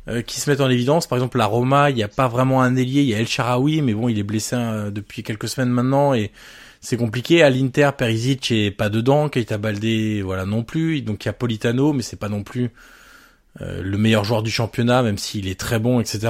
[0.07, 1.09] euh, qui se mettent en évidence.
[1.09, 3.27] Par exemple la Roma, il n'y a pas vraiment un ailier, il y a El
[3.27, 6.31] Sharawi, mais bon il est blessé euh, depuis quelques semaines maintenant et
[6.81, 7.43] c'est compliqué.
[7.43, 11.03] À l'Inter, Perisic est pas dedans, Keita Baldé voilà non plus.
[11.03, 12.71] Donc il y a Politano, mais c'est pas non plus
[13.61, 16.29] euh, le meilleur joueur du championnat, même s'il est très bon, etc.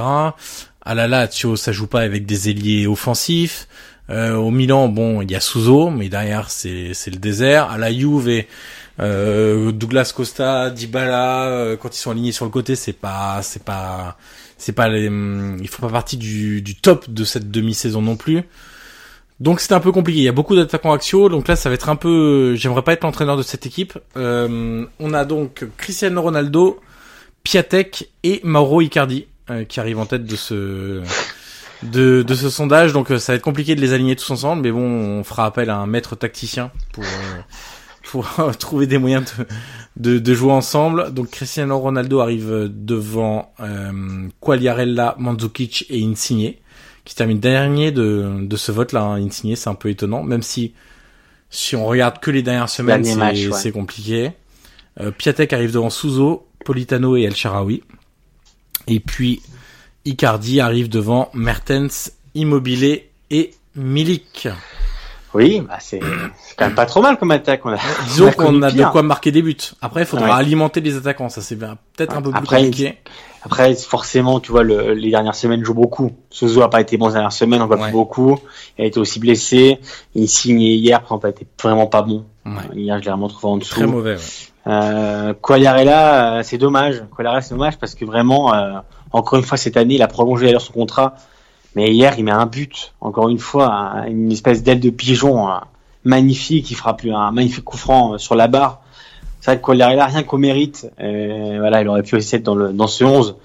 [0.81, 3.67] À la Lazio, ça joue pas avec des ailiers offensifs.
[4.09, 7.69] Euh, au Milan, bon, il y a Suzo, mais derrière c'est c'est le désert.
[7.69, 8.45] À la Juve,
[8.99, 13.63] euh, Douglas Costa, Dybala, euh, quand ils sont alignés sur le côté, c'est pas c'est
[13.63, 14.17] pas
[14.57, 18.15] c'est pas les, hum, ils font pas partie du, du top de cette demi-saison non
[18.15, 18.43] plus.
[19.39, 20.19] Donc c'est un peu compliqué.
[20.19, 21.29] Il y a beaucoup d'attaquants axiaux.
[21.29, 22.55] Donc là, ça va être un peu.
[22.55, 23.97] J'aimerais pas être l'entraîneur de cette équipe.
[24.15, 26.79] Euh, on a donc Cristiano Ronaldo,
[27.47, 31.01] Piatek et Mauro Icardi euh, qui arrivent en tête de ce
[31.81, 32.91] de, de ce sondage.
[32.91, 35.45] Donc euh, ça va être compliqué de les aligner tous ensemble, mais bon, on fera
[35.45, 37.39] appel à un maître tacticien pour euh,
[38.03, 38.27] pour
[38.59, 39.33] trouver des moyens
[39.95, 41.13] de, de, de, jouer ensemble.
[41.13, 46.55] Donc Cristiano Ronaldo arrive devant euh, Quagliarella, Mandzukic et Insigne,
[47.05, 49.03] qui termine dernier de, de ce vote-là.
[49.03, 49.25] Hein.
[49.25, 50.73] Insigne, c'est un peu étonnant, même si
[51.49, 53.05] si on regarde que les dernières semaines,
[53.53, 54.33] c'est compliqué.
[54.99, 57.83] Euh, Piatek arrive devant Suzo, Politano et El Sharawi.
[58.87, 59.41] Et puis
[60.05, 64.47] Icardi arrive devant Mertens, Immobilier et Milik.
[65.33, 65.99] Oui, bah c'est
[66.57, 67.65] quand même pas trop mal comme attaque.
[67.65, 67.77] On a,
[68.07, 69.57] Disons qu'on a de quoi marquer des buts.
[69.81, 71.29] Après, il faudra alimenter les attaquants.
[71.29, 72.97] Ça c'est peut-être un peu plus compliqué.
[73.43, 76.11] Après, forcément, tu vois, le, les dernières semaines jouent beaucoup.
[76.29, 78.39] Suzo a pas été bon ces dernières semaines, on voit plus beaucoup.
[78.77, 79.79] Il a été aussi blessé.
[80.15, 82.25] Il signé hier, par exemple, a été vraiment pas bon.
[82.73, 83.75] Hier, je l'ai vraiment trouvé en dessous.
[83.75, 84.17] Très mauvais.
[84.67, 87.03] Euh, Quagliarella, euh, c'est dommage.
[87.15, 88.79] Quagliarella, c'est dommage parce que vraiment, euh,
[89.11, 91.15] encore une fois cette année, il a prolongé d'ailleurs son contrat.
[91.75, 92.93] Mais hier, il met un but.
[93.01, 95.47] Encore une fois, une espèce d'aile de pigeon
[96.03, 96.71] magnifique.
[96.71, 98.81] Il frappe un magnifique coup franc sur la barre.
[99.39, 102.73] C'est vrai que Quagliarella, rien qu'au mérite, voilà, il aurait pu aussi être dans, le,
[102.73, 103.35] dans ce 11.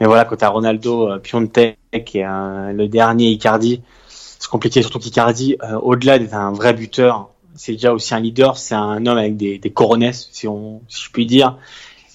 [0.00, 4.80] Mais voilà, quand t'as Ronaldo, Piontek et le dernier Icardi, c'est compliqué.
[4.80, 9.18] Surtout qu'Icardi, au-delà d'être un vrai buteur, c'est déjà aussi un leader, c'est un homme
[9.18, 11.56] avec des, des coronesses, si, on, si je puis dire.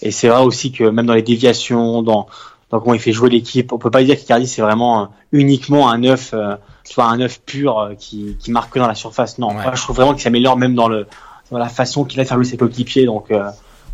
[0.02, 2.28] Et c'est vrai aussi que même dans les déviations, dans,
[2.70, 5.90] dans comment il fait jouer l'équipe, on peut pas dire qu'Icardi c'est vraiment euh, uniquement
[5.90, 9.38] un neuf, euh, tu un neuf pur euh, qui, qui marque que dans la surface.
[9.40, 11.08] Non, je trouve vraiment qu'il s'améliore même dans le
[11.50, 13.06] dans la façon qu'il a de faire jouer ses coéquipiers.
[13.06, 13.32] Donc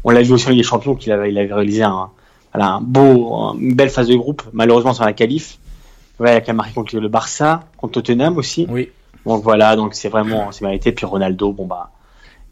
[0.04, 2.10] on l'a vu aussi en Ligue des Champions qu'il avait, il avait réalisé un,
[2.52, 4.42] voilà, un beau, une belle phase de groupe.
[4.54, 5.60] Malheureusement sur la qualif,
[6.20, 8.66] ouais, il a quand même marqué contre le Barça, contre Tottenham aussi.
[8.70, 8.90] Oui.
[9.26, 10.92] Donc voilà, donc c'est vraiment c'est mérité.
[10.92, 11.92] Puis Ronaldo, bon bah,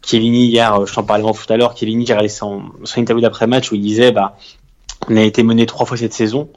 [0.04, 2.62] Chiellini hier, euh, je t'en parlais tout à l'heure, Chiellini j'ai regardé son,
[2.96, 4.36] interview d'après match où il disait bah
[5.08, 6.48] on a été mené trois fois cette saison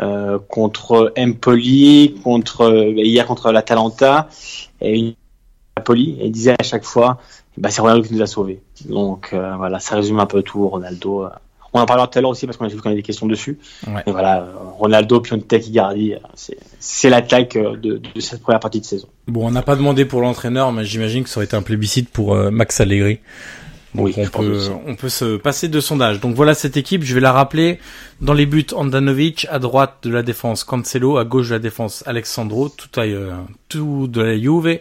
[0.00, 4.28] euh, contre Empoli, contre euh, hier contre l'Atalanta
[4.80, 5.14] et
[5.76, 6.16] Napoli.
[6.20, 7.18] Et il disait à chaque fois,
[7.56, 8.62] bah c'est Ronaldo qui nous a sauvés.
[8.84, 10.68] Donc voilà, ça résume un peu tout.
[10.68, 11.28] Ronaldo,
[11.72, 13.26] on en parlera tout à l'heure aussi parce qu'on a vu qu'on avait des questions
[13.26, 13.58] dessus.
[13.86, 14.02] Ouais.
[14.06, 14.46] Et voilà,
[14.78, 16.14] Ronaldo, Piontek, Icardi,
[16.78, 19.08] c'est l'attaque de, de, cette première partie de saison.
[19.26, 22.10] Bon, on n'a pas demandé pour l'entraîneur, mais j'imagine que ça aurait été un plébiscite
[22.10, 23.20] pour euh, Max Allegri.
[23.94, 26.20] Donc oui, on peut on peut se passer de sondage.
[26.20, 27.78] Donc voilà cette équipe, je vais la rappeler.
[28.22, 32.02] Dans les buts, Andanovic, à droite de la défense, Cancelo, à gauche de la défense,
[32.06, 33.32] Alexandro, tout, à, euh,
[33.68, 34.80] tout de la Juve.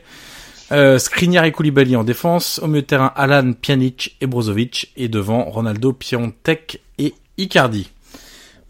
[0.72, 2.60] Euh, Skriniar et Koulibaly en défense.
[2.64, 4.94] Au milieu de terrain, Alan, Pjanic et Brozovic.
[4.96, 7.92] Et devant, Ronaldo, Piontek et Icardi.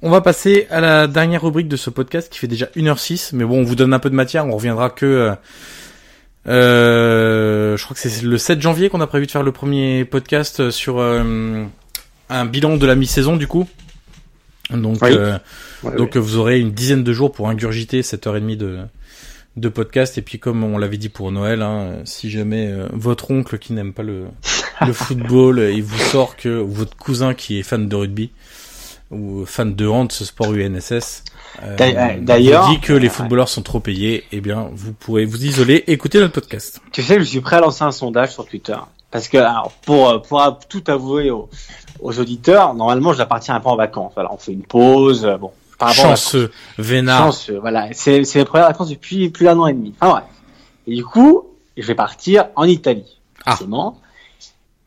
[0.02, 3.36] On va passer à la dernière rubrique de ce podcast qui fait déjà 1h06.
[3.36, 4.46] Mais bon, on vous donne un peu de matière.
[4.48, 5.06] On reviendra que...
[5.06, 5.36] Euh,
[6.48, 10.06] euh je crois que c'est le 7 janvier qu'on a prévu de faire le premier
[10.06, 11.64] podcast sur euh,
[12.30, 13.68] un bilan de la mi-saison du coup.
[14.72, 15.38] Donc, euh,
[15.98, 18.80] donc vous aurez une dizaine de jours pour ingurgiter cette heure et demie de,
[19.58, 20.18] de podcast.
[20.18, 23.74] Et puis comme on l'avait dit pour Noël, hein, si jamais euh, votre oncle qui
[23.74, 24.26] n'aime pas le,
[24.86, 28.32] le football, il vous sort que votre cousin qui est fan de rugby
[29.10, 31.24] ou fan de hand, ce sport UNSS,
[31.64, 31.76] euh,
[32.22, 36.20] d'ailleurs, dit que les footballeurs sont trop payés, eh bien, vous pourrez vous isoler, écouter
[36.20, 36.82] notre podcast.
[36.92, 38.78] Tu sais, je suis prêt à lancer un sondage sur Twitter.
[39.12, 41.50] Parce que, alors, pour, pour tout avouer aux,
[42.00, 44.14] aux auditeurs, normalement, je un peu en vacances.
[44.16, 45.52] Voilà, on fait une pause, bon.
[45.82, 47.26] Par Chanceux, vénard.
[47.26, 47.88] Chanceux, voilà.
[47.94, 49.96] C'est, c'est les premières vacances depuis plus d'un an et demi.
[50.00, 50.22] Ah ouais.
[50.86, 53.18] Et du coup, je vais partir en Italie.
[53.48, 53.58] Ah.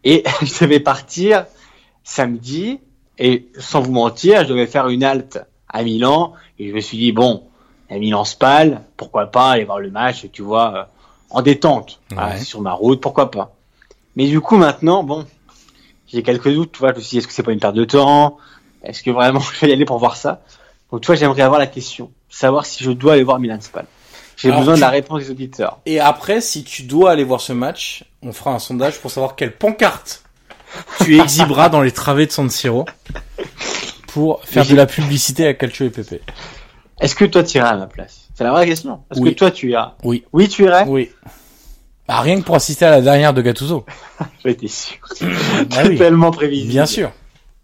[0.05, 1.47] Et je vais partir
[2.05, 2.79] samedi,
[3.19, 6.97] et sans vous mentir, je devais faire une halte à Milan, et je me suis
[6.97, 7.43] dit, bon,
[7.91, 10.85] à Milan-Spal, pourquoi pas aller voir le match, tu vois, euh,
[11.31, 11.99] en détente,
[12.41, 13.57] sur ma route, pourquoi pas.
[14.15, 15.27] Mais du coup, maintenant, bon,
[16.07, 17.75] j'ai quelques doutes, tu vois, je me suis dit, est-ce que c'est pas une perte
[17.75, 18.39] de temps?
[18.85, 20.41] Est-ce que vraiment je vais y aller pour voir ça?
[20.95, 23.85] Donc, tu vois, j'aimerais avoir la question, savoir si je dois aller voir Milan-Spal.
[24.37, 25.81] J'ai besoin de la réponse des auditeurs.
[25.87, 29.35] Et après, si tu dois aller voir ce match, on fera un sondage pour savoir
[29.35, 30.23] quelle pancarte
[31.03, 32.85] tu exhiberas dans les travées de San Siro
[34.07, 36.23] pour faire de la publicité à Calcio et Pepe.
[37.01, 38.29] Est-ce que toi tu irais à ma place?
[38.37, 39.01] C'est la vraie question.
[39.11, 39.95] Est-ce que toi tu iras?
[40.05, 40.25] Oui.
[40.33, 40.85] Oui, tu irais?
[40.87, 41.11] Oui.
[42.07, 43.85] Bah, rien que pour assister à la dernière de Gattuso.
[44.45, 44.99] J'étais sûr.
[45.77, 46.71] Ah tellement prévisible.
[46.71, 47.11] Bien sûr.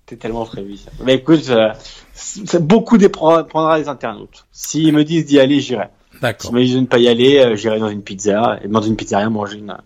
[0.04, 0.90] T'es tellement prévisible.
[1.04, 1.68] Mais écoute, euh,
[2.60, 4.46] beaucoup prendra les internautes.
[4.52, 5.88] S'ils me disent d'y aller, j'irai.
[6.20, 6.50] D'accord.
[6.50, 8.82] S'ils me disent de ne pas y aller, euh, j'irai dans une pizza, et dans
[8.82, 9.76] une pizzeria manger une,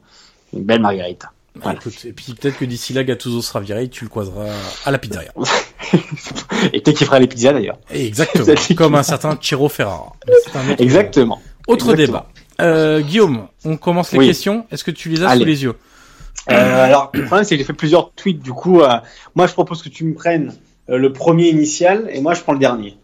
[0.52, 1.31] une belle margarita.
[1.56, 1.78] Voilà.
[2.05, 4.48] et puis peut-être que d'ici là, Gattuso sera viré, tu le croiseras
[4.85, 5.32] à la pizzeria.
[6.73, 7.78] et peut-être qu'il fera les pizzas d'ailleurs.
[7.90, 8.47] Exactement.
[8.77, 10.12] Comme un certain Chiro Ferrara.
[10.78, 11.40] Exactement.
[11.69, 12.28] Autre débat.
[12.61, 14.66] Euh, Guillaume, on commence les questions.
[14.70, 15.74] Est-ce que tu les as sous les yeux?
[16.51, 18.43] Euh, Alors, le problème, c'est que j'ai fait plusieurs tweets.
[18.43, 18.98] Du coup, euh,
[19.35, 20.52] moi, je propose que tu me prennes euh,
[20.89, 22.97] le premier initial et moi, je prends le dernier.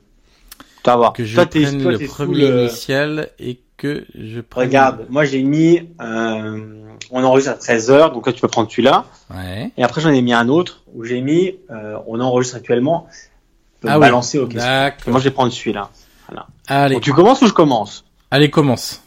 [0.83, 1.13] Tu vas voir.
[1.13, 4.67] Que je toi, prenne le premier initial et que je prenne...
[4.67, 5.89] Regarde, moi, j'ai mis...
[5.99, 9.05] on enregistre à 13h, donc là, tu peux prendre celui-là.
[9.35, 9.71] Ouais.
[9.77, 11.57] Et après, j'en ai mis un autre où j'ai mis...
[12.07, 13.07] on enregistre actuellement.
[13.87, 14.55] Ah balancer oui.
[15.07, 15.91] Moi, je vais prendre celui-là.
[16.29, 16.47] Voilà.
[16.69, 16.95] Allez.
[16.97, 18.05] Donc, tu commences ou je commence?
[18.31, 19.03] Allez, commence.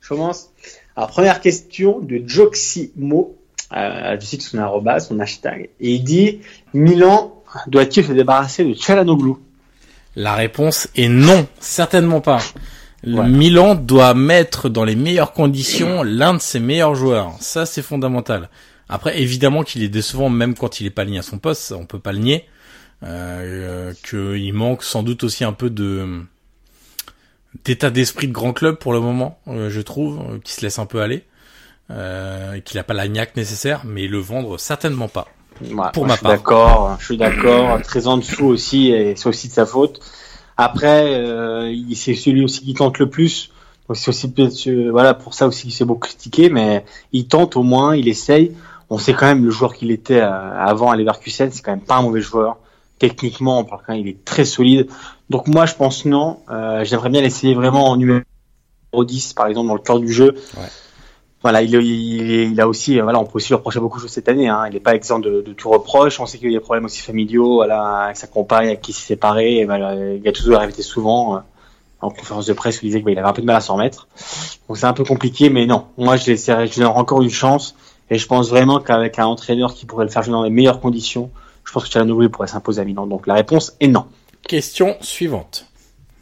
[0.00, 0.50] Je commence.
[0.96, 3.36] Alors, première question de Joximo.
[3.76, 5.70] Euh, je cite son arroba, son hashtag.
[5.80, 6.40] Et il dit
[6.72, 9.34] Milan doit-il se débarrasser de Chalanoglu
[10.14, 12.42] La réponse est non, certainement pas.
[13.04, 17.34] Milan doit mettre dans les meilleures conditions l'un de ses meilleurs joueurs.
[17.40, 18.48] Ça, c'est fondamental.
[18.88, 21.86] Après, évidemment qu'il est décevant même quand il est pas aligné à son poste, on
[21.86, 22.46] peut pas le nier.
[23.02, 26.24] Euh, qu'il manque sans doute aussi un peu de
[27.64, 30.78] d'état d'esprit de grand club pour le moment, euh, je trouve, euh, qui se laisse
[30.78, 31.24] un peu aller,
[31.90, 35.28] euh, qu'il n'a pas la niaque nécessaire, mais le vendre certainement pas.
[35.92, 36.32] Pour ma part.
[36.32, 37.80] D'accord, je suis d'accord.
[37.82, 40.00] Très en dessous aussi, et c'est aussi de sa faute.
[40.56, 43.50] Après, euh, c'est celui aussi qui tente le plus.
[43.88, 47.56] Donc c'est aussi peut-être voilà pour ça aussi qu'il s'est beaucoup critiqué, mais il tente
[47.56, 48.52] au moins, il essaye.
[48.90, 51.96] On sait quand même le joueur qu'il était avant à Leverkusen, c'est quand même pas
[51.96, 52.58] un mauvais joueur
[52.98, 54.88] techniquement, on parle quand il est très solide.
[55.30, 56.40] Donc moi, je pense non.
[56.50, 58.24] Euh, J'aimerais bien l'essayer vraiment en numéro
[58.94, 60.34] 10, par exemple, dans le cœur du jeu.
[60.56, 60.66] Ouais.
[61.42, 64.10] Voilà, il, il, il, a aussi, voilà, on peut aussi lui reprocher beaucoup de choses
[64.10, 64.48] cette année.
[64.48, 64.64] Hein.
[64.68, 66.18] Il n'est pas exempt de, de, tout reproche.
[66.18, 68.92] On sait qu'il y a des problèmes aussi familiaux, voilà, avec sa compagne, avec qui
[68.92, 69.58] s'est séparé.
[69.58, 71.40] Et voilà, Gattuso est répété souvent euh,
[72.00, 73.74] en conférence de presse où il disait qu'il avait un peu de mal à s'en
[73.74, 74.08] remettre.
[74.66, 75.86] Donc c'est un peu compliqué, mais non.
[75.98, 77.76] Moi, je, je lui donne encore une chance.
[78.10, 80.80] Et je pense vraiment qu'avec un entraîneur qui pourrait le faire jouer dans les meilleures
[80.80, 81.30] conditions,
[81.64, 83.06] je pense que Tchernobyl pourrait s'imposer à Milan.
[83.06, 84.06] Donc la réponse est non.
[84.46, 85.66] Question suivante.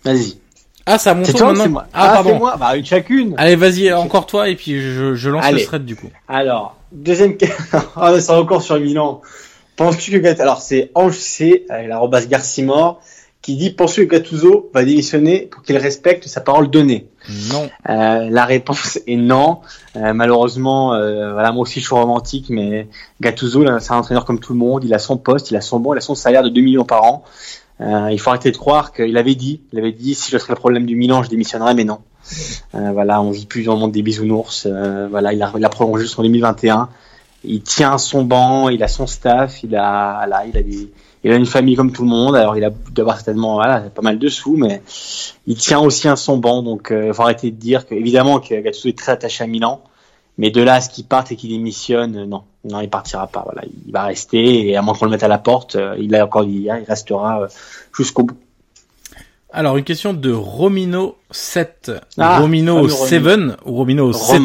[0.03, 0.39] Vas-y.
[0.87, 1.69] Ah, ça monte maintenant.
[1.69, 1.87] Moi.
[1.93, 2.39] Ah, ah pardon.
[2.39, 2.57] moi.
[2.59, 3.35] Bah, une chacune.
[3.39, 6.11] Allez, vas-y, encore toi, et puis je, je lance le thread du coup.
[6.29, 7.79] Alors, deuxième question.
[7.97, 9.23] ah, c'est encore sur Milan.
[9.77, 13.01] Penses-tu que alors c'est Ange C, l'arrobas Garcimore,
[13.45, 17.09] qui dit Penses-tu que Gattuso va démissionner pour qu'il respecte sa parole donnée?
[17.51, 17.69] Non.
[17.89, 19.61] Euh, la réponse est non.
[19.97, 22.89] Euh, malheureusement, euh, voilà, moi aussi je suis romantique, mais
[23.21, 24.85] Gattuso, c'est un entraîneur comme tout le monde.
[24.85, 26.85] Il a son poste, il a son bon, il a son salaire de 2 millions
[26.85, 27.25] par an.
[27.85, 30.55] Euh, il faut arrêter de croire qu'il avait dit, il avait dit si je serais
[30.55, 31.99] le problème du Milan, je démissionnerais, mais non.
[32.75, 34.67] Euh, voilà, on vit plus dans le monde des bisounours.
[34.67, 36.89] Euh, voilà, il a, il a prolongé jusqu'en 2021.
[37.45, 40.91] Il tient son banc, il a son staff, il a, là, il a des,
[41.25, 42.37] il a une famille comme tout le monde.
[42.37, 44.81] Alors il a d'avoir certainement voilà pas mal de sous, mais
[45.47, 46.63] il tient aussi un son banc.
[46.63, 49.83] Donc il faut arrêter de dire que évidemment Gattuso est très attaché à Milan,
[50.39, 53.43] mais de là à ce qu'il parte et qu'il démissionne, non, non, il partira pas.
[53.45, 56.15] Voilà, il va rester et à moins qu'on le mette à la porte, euh, il
[56.15, 57.49] a encore hier, il restera euh,
[57.97, 58.37] jusqu'au bout.
[59.53, 63.23] Alors une question de Romino 7, ah, Romino 7
[63.65, 64.43] ou Romino 7,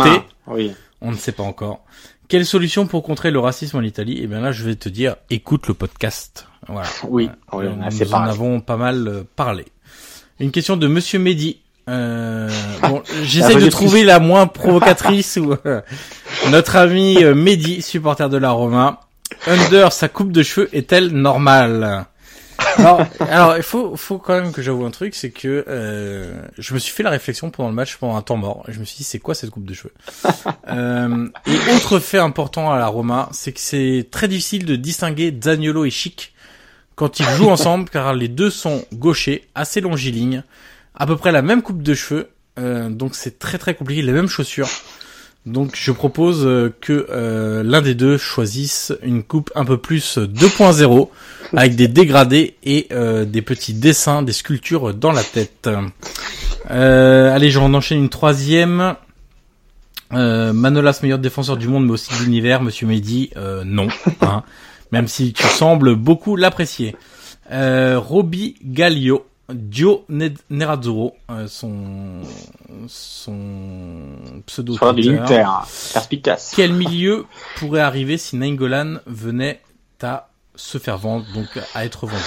[0.47, 0.71] oui.
[1.01, 1.79] on ne sait pas encore,
[2.27, 4.19] Quelle solution pour contrer le racisme en Italie?
[4.19, 6.45] Et eh bien là, je vais te dire, écoute le podcast.
[6.67, 6.87] Voilà.
[7.07, 9.65] Oui, on nous en avons pas mal euh, parlé.
[10.39, 11.59] Une question de Monsieur Mehdi.
[11.89, 12.49] Euh,
[12.83, 15.81] bon, j'essaie de trouver la moins provocatrice ou euh,
[16.51, 19.01] notre ami euh, Mehdi, supporter de la Roma.
[19.47, 22.05] Under, sa coupe de cheveux est-elle normale?
[22.77, 26.73] Alors, alors, il faut, faut quand même que j'avoue un truc, c'est que euh, je
[26.73, 28.85] me suis fait la réflexion pendant le match, pendant un temps mort, et je me
[28.85, 29.93] suis dit, c'est quoi cette coupe de cheveux?
[30.69, 35.35] Euh, Et autre fait important à la Roma, c'est que c'est très difficile de distinguer
[35.43, 36.33] Zaniolo et Chic
[36.95, 40.43] quand ils jouent ensemble, car les deux sont gauchers, assez longilignes,
[40.99, 44.11] à peu près la même coupe de cheveux, euh, donc c'est très très compliqué, les
[44.11, 44.69] mêmes chaussures.
[45.45, 50.17] Donc je propose euh, que euh, l'un des deux choisisse une coupe un peu plus
[50.17, 51.09] 2.0
[51.55, 55.69] avec des dégradés et euh, des petits dessins, des sculptures dans la tête.
[56.67, 58.95] allez, je enchaîne une troisième.
[60.11, 63.31] Manolas, meilleur défenseur du monde, mais aussi de l'univers, Monsieur Mehdi,
[63.63, 63.87] non.
[64.21, 64.43] Hein,
[64.91, 66.95] même si tu sembles beaucoup l'apprécier.
[67.51, 70.05] Roby Gallio, Dio
[70.49, 72.21] Nerazzurro, euh, son,
[72.87, 73.37] son
[74.45, 75.43] pseudo Twitter,
[75.93, 76.53] perspicace.
[76.55, 77.25] Quel milieu
[77.57, 79.61] pourrait arriver si Nainggolan venait
[80.01, 82.23] à se faire vendre, donc à être vendu?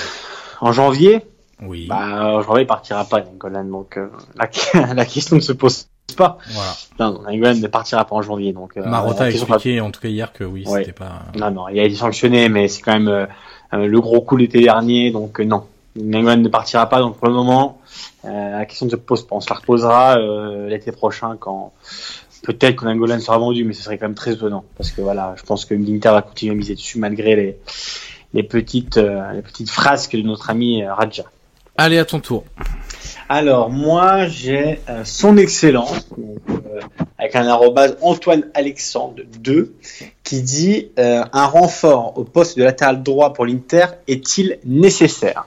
[0.61, 1.25] En janvier?
[1.61, 1.87] Oui.
[1.89, 5.87] Bah, en janvier, il partira pas, Nainggolan, donc euh, la, la, question ne se pose
[6.17, 6.39] pas.
[6.51, 6.73] Voilà.
[6.99, 8.77] Non, Nainggolan ne partira pas en janvier, donc.
[8.77, 11.23] Euh, Marotta a expliqué, en tout cas hier, que oui, c'était pas.
[11.39, 13.29] Non, non, il a été sanctionné, mais c'est quand même
[13.73, 15.67] le gros coup l'été dernier, donc non.
[15.97, 17.81] Nangolan ne partira pas, donc pour le moment,
[18.25, 19.37] euh, la question ne se pose pas.
[19.37, 21.73] On se la reposera euh, l'été prochain quand
[22.43, 25.35] peut-être que Nangolan sera vendu, mais ce serait quand même très étonnant parce que voilà,
[25.37, 27.59] je pense que l'Inter va continuer à miser dessus malgré les
[28.33, 31.25] les petites euh, les petites frasques de notre ami euh, Raja.
[31.77, 32.45] Allez à ton tour.
[33.29, 36.07] Alors moi j'ai son excellence
[37.19, 39.75] avec un arrobase Antoine Alexandre 2
[40.23, 45.47] qui dit un renfort au poste de latéral droit pour l'Inter est-il nécessaire?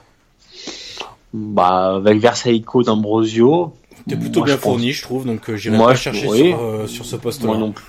[1.32, 3.74] Bah, avec Versaico d'Ambrosio.
[4.08, 7.16] T'es plutôt bien fourni, je trouve, donc euh, j'irai pas chercher sur, euh, sur, ce
[7.16, 7.48] poste-là.
[7.48, 7.84] Moi non plus.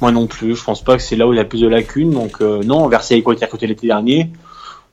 [0.00, 0.56] Moi non plus.
[0.56, 2.10] Je pense pas que c'est là où il y a plus de lacunes.
[2.10, 4.30] Donc euh, non, Versaico était à côté l'été dernier.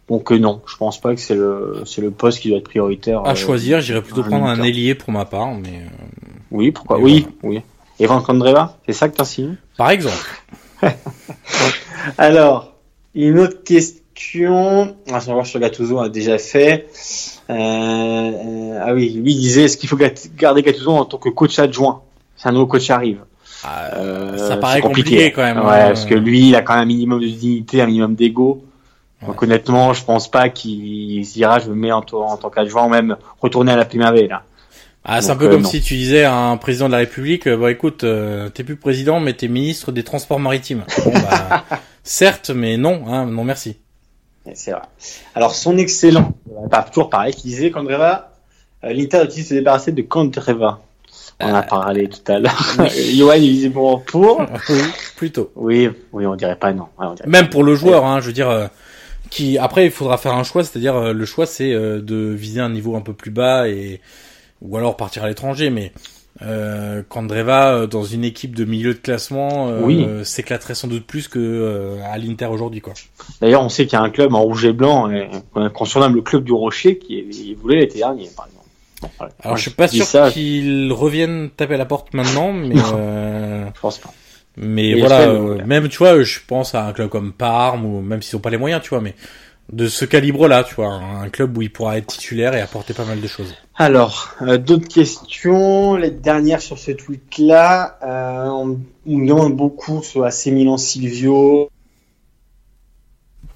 [0.10, 2.66] Donc euh, non, je pense pas que c'est le c'est le poste qui doit être
[2.66, 3.26] prioritaire.
[3.26, 5.84] À choisir, j'irais plutôt prendre un ailier pour ma part, mais.
[6.52, 7.62] oui, pourquoi Oui, oui.
[8.00, 9.54] Evan Kandreva, c'est ça que t'as signé?
[9.78, 10.44] Par exemple.
[12.18, 12.74] Alors,
[13.14, 14.02] une autre question.
[14.18, 16.88] Ah, on va voir sur Gattuso a déjà fait.
[17.50, 21.60] Euh, euh, ah oui, lui disait est-ce qu'il faut garder Gattuso en tant que coach
[21.60, 22.02] adjoint?
[22.38, 23.20] C'est un nouveau coach arrive.
[23.64, 25.32] Ah, euh, ça paraît compliqué.
[25.32, 25.58] quand même.
[25.58, 25.88] Ouais, hein.
[25.88, 28.64] parce que lui, il a quand même un minimum de dignité, un minimum d'ego.
[29.26, 32.88] Donc honnêtement, je pense pas qu'il se dira je me mets en, en tant qu'adjoint,
[32.90, 34.44] même retourner à la Primavera.
[35.04, 37.70] Ah, c'est un peu comme si tu disais à un président de la République, bah
[37.70, 40.84] écoute, euh, t'es plus président, mais t'es ministre des Transports Maritimes.
[41.04, 41.64] Bon, bah,
[42.04, 43.78] certes, mais non, hein, non merci.
[44.54, 44.82] C'est vrai.
[45.34, 46.34] Alors, son excellent,
[46.70, 48.32] pas toujours pareil, qui disait qu'Andreva,
[48.84, 50.82] euh, l'Inter a se débarrasser de Candreva.
[51.40, 52.76] On a euh, parlé tout à l'heure.
[53.14, 54.04] Johan, il disait pour.
[54.70, 54.82] Oui,
[55.16, 55.52] plutôt.
[55.56, 56.88] Oui, oui, on dirait pas non.
[57.26, 58.68] Même pour le joueur, hein, je veux dire, euh,
[59.30, 62.96] qui, après, il faudra faire un choix, c'est-à-dire, le choix, c'est de viser un niveau
[62.96, 64.02] un peu plus bas et,
[64.62, 65.92] ou alors partir à l'étranger, mais
[66.42, 71.30] euh, Kandreva euh, dans une équipe de milieu de classement euh, s'éclaterait sans doute plus
[71.30, 72.94] que euh, à l'Inter aujourd'hui quoi.
[73.40, 75.10] D'ailleurs, on sait qu'il y a un club en rouge et blanc
[75.74, 79.34] qu'on surnomme le club du Rocher qui voulait l'été dernier par exemple.
[79.44, 84.00] Alors je suis pas sûr qu'ils reviennent taper à la porte maintenant mais je pense
[84.00, 84.12] pas.
[84.58, 85.28] Mais voilà,
[85.66, 88.50] même tu vois, je pense à un club comme Parme ou même s'ils ont pas
[88.50, 89.14] les moyens, tu vois, mais
[89.72, 93.06] de ce calibre-là, tu vois, un club où il pourra être titulaire et apporter pas
[93.06, 93.54] mal de choses.
[93.76, 100.24] Alors, euh, d'autres questions, les dernières sur ce tweet-là, euh, on, me demande beaucoup sur
[100.24, 101.70] AC Milan Silvio,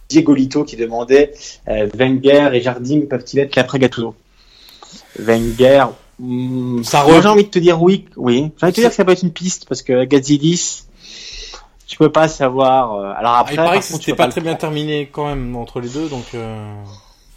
[0.10, 1.34] Diego Lito qui demandait
[1.68, 4.16] euh, Wenger et Jardim peuvent-ils être l'après Gattuso
[5.20, 5.86] Wenger,
[6.18, 8.52] hmm, ça j'ai envie de te dire oui, oui.
[8.58, 10.86] J'ai envie de te dire que ça peut être une piste parce que Gazidis,
[11.90, 12.94] tu peux pas savoir.
[12.94, 15.82] Euh, alors après, ah, il paraît que c'était pas, très bien terminé quand même entre
[15.82, 16.24] les deux, donc.
[16.36, 16.74] Euh...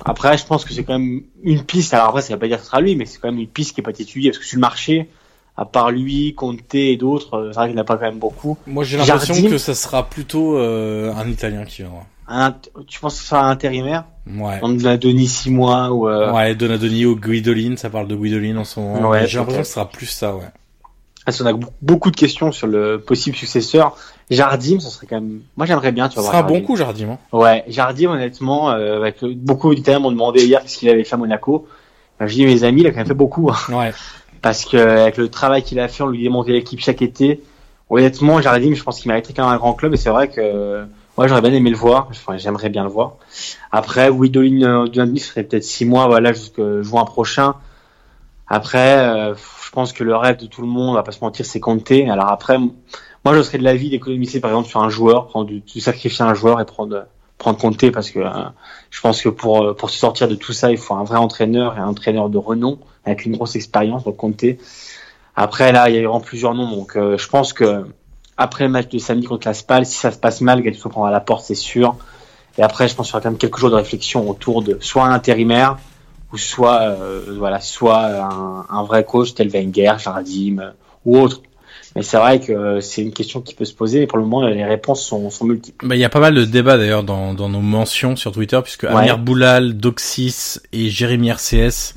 [0.05, 1.95] Après, je pense que c'est quand même une piste.
[1.95, 3.49] Alors après, ça va pas dire que ce sera lui, mais c'est quand même une
[3.49, 5.09] piste qui est pas étudiée parce que sur le marché,
[5.57, 8.05] à part lui, Conte et d'autres, euh, c'est vrai qu'il n'y en a pas quand
[8.05, 8.59] même beaucoup.
[8.67, 12.05] Moi, j'ai l'impression que ça sera plutôt euh, un Italien qui viendra.
[12.29, 12.55] Un,
[12.87, 14.05] tu penses que ce sera un intérimaire?
[14.27, 14.61] Ouais.
[14.61, 16.09] Donadoni 6 mois ou.
[16.09, 16.33] Euh...
[16.33, 19.09] Ouais, Donadoni ou Guidolin, ça parle de Guidolin en ce moment.
[19.09, 20.51] Ouais, j'ai l'impression que ce sera plus ça, ouais.
[21.25, 23.97] Parce qu'on a beaucoup de questions sur le possible successeur.
[24.35, 25.41] Jardim, ça serait quand même.
[25.57, 26.31] Moi, j'aimerais bien, tu vois.
[26.31, 27.11] Ce un bon coup, Jardim.
[27.11, 27.19] Hein.
[27.33, 31.19] Ouais, Jardim, honnêtement, euh, avec beaucoup d'Italiens m'ont demandé hier ce qu'il avait fait à
[31.19, 31.67] Monaco.
[32.19, 33.51] Ben, je dis, mes amis, il a quand même fait beaucoup.
[33.51, 33.75] Hein.
[33.75, 33.93] Ouais.
[34.43, 37.41] Parce que avec le travail qu'il a fait, on lui démontait l'équipe chaque été.
[37.89, 40.85] honnêtement, Jardim, je pense qu'il mériterait quand même un grand club et c'est vrai que
[41.17, 42.09] moi j'aurais bien aimé le voir.
[42.11, 43.15] Enfin, j'aimerais bien le voir.
[43.71, 47.55] Après, Widolin euh, Dundee serait peut-être six mois, voilà, jusqu'à juin prochain.
[48.49, 51.21] Après, euh, je pense que le rêve de tout le monde, on va pas se
[51.23, 52.11] mentir, c'est compter.
[52.11, 52.59] Alors après,
[53.25, 56.35] moi, je serais de l'avis d'économiser par exemple sur un joueur, prendre du, sacrifier un
[56.35, 57.07] joueur et prendre
[57.39, 58.31] prendre compter parce que euh,
[58.91, 61.77] je pense que pour pour se sortir de tout ça, il faut un vrai entraîneur
[61.77, 64.05] et un entraîneur de renom avec une grosse expérience.
[64.05, 64.59] Donc compter.
[65.35, 67.87] Après là, il y a vraiment plusieurs noms, donc je pense que
[68.37, 71.11] après le match de samedi contre la Spal, si ça se passe mal, Gattuso prendra
[71.11, 71.97] la porte, c'est sûr.
[72.59, 74.79] Et après, je pense qu'il y aura quand même quelques jours de réflexion autour de
[74.81, 75.79] soit un intérimaire,
[76.33, 80.71] ou soit, euh, voilà, soit un, un, vrai coach tel Wenger, Jardim euh,
[81.05, 81.43] ou autre.
[81.95, 84.47] Mais c'est vrai que c'est une question qui peut se poser et pour le moment
[84.47, 85.87] les réponses sont, sont multiples.
[85.87, 88.59] Bah, il y a pas mal de débats d'ailleurs dans, dans nos mentions sur Twitter
[88.63, 91.95] puisque Amir Boulal, Doxis et Jérémy RCS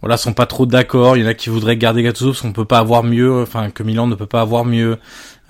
[0.00, 1.16] voilà sont pas trop d'accord.
[1.16, 3.70] Il y en a qui voudraient garder Gattuso parce qu'on peut pas avoir mieux, enfin
[3.70, 4.98] que Milan ne peut pas avoir mieux.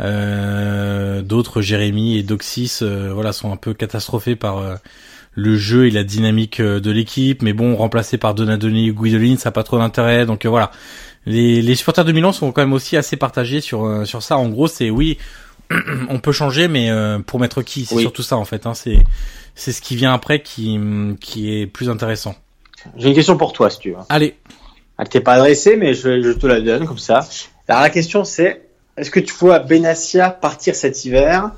[0.00, 4.76] Euh, D'autres, Jérémy et Doxis, euh, voilà, sont un peu catastrophés par euh,
[5.34, 7.42] le jeu et la dynamique euh, de l'équipe.
[7.42, 10.26] Mais bon, remplacé par Donadoni ou Guidolin, ça n'a pas trop d'intérêt.
[10.26, 10.70] Donc voilà,
[11.26, 14.38] les, les supporters de Milan sont quand même aussi assez partagés sur sur ça.
[14.38, 15.18] En gros, c'est oui,
[16.08, 16.90] on peut changer, mais
[17.26, 18.66] pour mettre qui C'est surtout ça en fait.
[18.66, 18.98] Hein, c'est
[19.54, 20.78] c'est ce qui vient après qui
[21.20, 22.34] qui est plus intéressant.
[22.96, 23.96] J'ai une question pour toi, si tu veux.
[24.08, 24.36] Allez.
[24.98, 27.26] Elle t'est pas adressée, mais je, je te la donne comme ça.
[27.68, 28.66] Alors la question c'est
[28.96, 31.50] est-ce que tu vois Benassia partir cet hiver?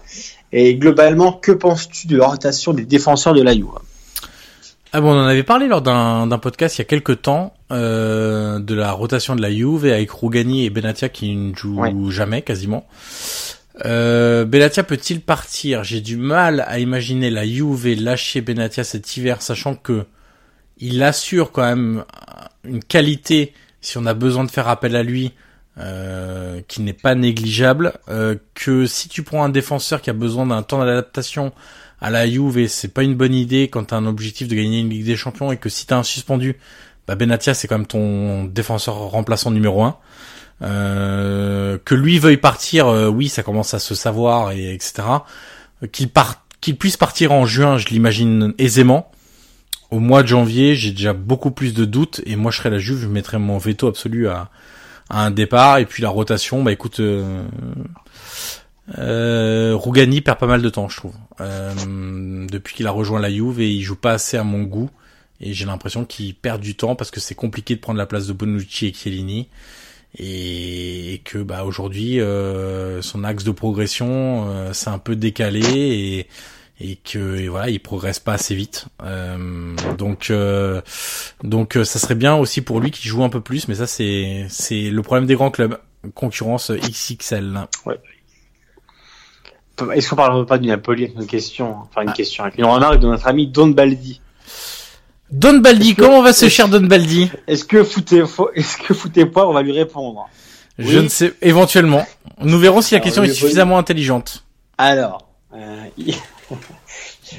[0.50, 3.66] Et globalement, que penses-tu de la rotation des défenseurs de la Juve?
[4.92, 8.58] Ah bon, on en avait parlé lors d'un podcast il y a quelques temps euh,
[8.58, 12.86] de la rotation de la Juve avec Rougani et Benatia qui ne jouent jamais quasiment.
[13.84, 15.84] Euh, Benatia peut-il partir?
[15.84, 20.04] J'ai du mal à imaginer la Juve lâcher Benatia cet hiver, sachant que
[20.78, 22.04] il assure quand même
[22.64, 25.32] une qualité si on a besoin de faire appel à lui
[25.78, 30.46] euh, qui n'est pas négligeable, euh, que si tu prends un défenseur qui a besoin
[30.46, 31.52] d'un temps d'adaptation
[32.00, 34.80] à la Juve, c'est pas une bonne idée quand tu as un objectif de gagner
[34.80, 36.56] une Ligue des Champions et que si tu as un suspendu,
[37.08, 39.96] bah Benatia c'est quand même ton défenseur remplaçant numéro un.
[40.62, 45.08] Euh, que lui veuille partir, euh, oui, ça commence à se savoir et etc.
[45.92, 49.10] Qu'il puisse partir en juin, je l'imagine aisément.
[49.90, 52.78] Au mois de janvier, j'ai déjà beaucoup plus de doutes et moi je serais la
[52.78, 54.50] Juve, je mettrais mon veto absolu à
[55.10, 57.42] un départ et puis la rotation bah écoute euh,
[58.98, 63.30] euh, Rougani perd pas mal de temps je trouve euh, depuis qu'il a rejoint la
[63.30, 64.90] Juve et il joue pas assez à mon goût
[65.40, 68.26] et j'ai l'impression qu'il perd du temps parce que c'est compliqué de prendre la place
[68.26, 69.48] de Bonucci et Chiellini.
[70.18, 76.28] Et, que bah aujourd'hui euh, son axe de progression euh, c'est un peu décalé et
[76.80, 78.86] et que voilà il progresse pas assez vite.
[79.02, 80.80] Euh, donc euh,
[81.42, 83.86] donc euh, ça serait bien aussi pour lui qu'il joue un peu plus mais ça
[83.86, 85.78] c'est c'est le problème des grands clubs.
[86.14, 87.98] Concurrence XXL ouais.
[89.94, 91.12] est-ce qu'on parle pas du Napoli?
[91.16, 92.12] Une question enfin une ah.
[92.12, 94.20] question avec une remarque de notre ami Don Baldi
[95.30, 98.22] Don Baldi comment va ce cher Don Baldi est-ce que foutez
[98.54, 100.28] est-ce que foutez pas on va lui répondre
[100.78, 102.06] je ne sais éventuellement
[102.40, 104.44] nous verrons si la question est suffisamment intelligente
[104.78, 105.84] alors euh,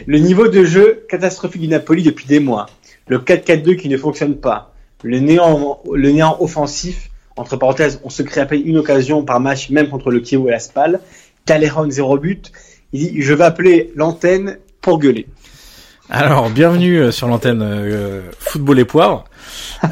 [0.08, 2.68] le niveau de jeu catastrophique du Napoli depuis des mois.
[3.08, 4.74] Le 4-4-2 qui ne fonctionne pas.
[5.04, 7.10] Le néant, le néant offensif.
[7.38, 10.46] Entre parenthèses, on se crée à peine une occasion par match, même contre le Kiev
[10.48, 11.00] et la Spal.
[11.46, 12.52] Caléron, zéro but.
[12.92, 15.28] Il dit, je vais appeler l'antenne pour gueuler.
[16.10, 19.26] Alors, bienvenue euh, sur l'antenne euh, Football et Poivre.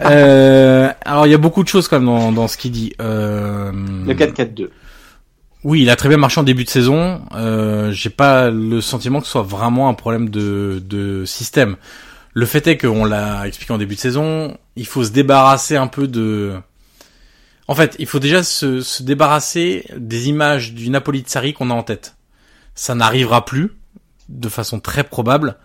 [0.05, 2.93] euh, alors, il y a beaucoup de choses quand même dans, dans ce qu'il dit.
[3.01, 3.71] Euh...
[3.71, 4.69] Le 4-4-2.
[5.63, 7.21] Oui, il a très bien marché en début de saison.
[7.35, 11.75] Euh, J'ai pas le sentiment que ce soit vraiment un problème de, de système.
[12.33, 15.87] Le fait est qu'on l'a expliqué en début de saison, il faut se débarrasser un
[15.87, 16.53] peu de.
[17.67, 21.69] En fait, il faut déjà se, se débarrasser des images du Napoli de Sarri qu'on
[21.69, 22.15] a en tête.
[22.75, 23.73] Ça n'arrivera plus,
[24.29, 25.57] de façon très probable,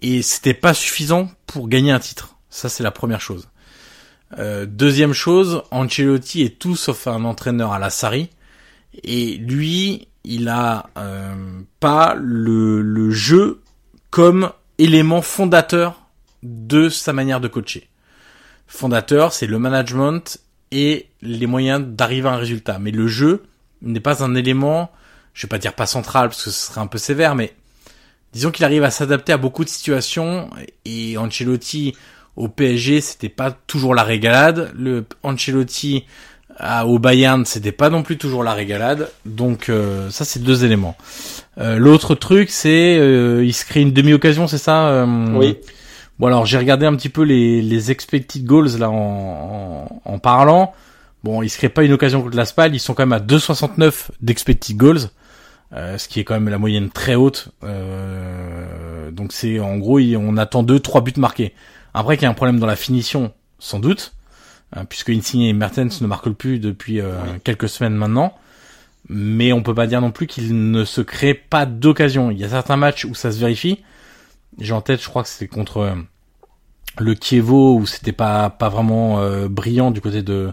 [0.00, 2.36] et c'était pas suffisant pour gagner un titre.
[2.50, 3.48] Ça, c'est la première chose.
[4.38, 8.30] Euh, deuxième chose, Ancelotti est tout sauf un entraîneur à la Sarri.
[9.04, 13.62] Et lui, il a euh, pas le, le jeu
[14.10, 16.02] comme élément fondateur
[16.42, 17.88] de sa manière de coacher.
[18.66, 20.38] Fondateur, c'est le management
[20.72, 22.78] et les moyens d'arriver à un résultat.
[22.78, 23.44] Mais le jeu
[23.82, 24.90] n'est pas un élément,
[25.34, 27.54] je vais pas dire pas central parce que ce serait un peu sévère, mais
[28.36, 30.50] disons qu'il arrive à s'adapter à beaucoup de situations
[30.84, 31.94] et Ancelotti
[32.36, 34.70] au PSG, c'était pas toujours la régalade.
[34.76, 36.04] Le Ancelotti
[36.84, 39.10] au Bayern, c'était pas non plus toujours la régalade.
[39.24, 40.96] Donc euh, ça, c'est deux éléments.
[41.56, 45.56] Euh, L'autre truc, c'est euh, il se crée une demi-occasion, c'est ça euh, Oui.
[46.18, 50.74] Bon alors j'ai regardé un petit peu les, les expected goals là en, en, parlant.
[51.24, 53.18] Bon, il se crée pas une occasion contre la SPAL, ils sont quand même à
[53.18, 55.10] 2,69 d'expected goals,
[55.76, 57.50] euh, ce qui est quand même la moyenne très haute.
[57.62, 61.54] Euh, donc c'est en gros, on attend deux, trois buts marqués.
[61.92, 64.14] Après qu'il y a un problème dans la finition, sans doute,
[64.74, 68.34] hein, puisque Insigne et Mertens ne marquent plus depuis euh, quelques semaines maintenant.
[69.08, 72.30] Mais on peut pas dire non plus qu'il ne se crée pas d'occasion.
[72.30, 73.82] Il y a certains matchs où ça se vérifie.
[74.58, 75.94] J'ai en tête, je crois que c'est contre
[76.98, 80.52] le Kievo où c'était pas pas vraiment brillant du côté de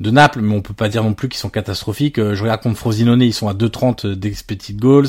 [0.00, 2.16] de Naples, mais on peut pas dire non plus qu'ils sont catastrophiques.
[2.16, 5.08] je regarde contre Frosinone, ils sont à 2,30 d'expected goals.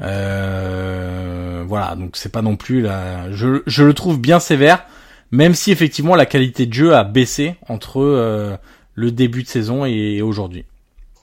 [0.00, 3.30] Euh, voilà, donc c'est pas non plus là.
[3.30, 4.84] Je, je le trouve bien sévère,
[5.30, 8.56] même si effectivement la qualité de jeu a baissé entre euh,
[8.94, 10.64] le début de saison et, aujourd'hui.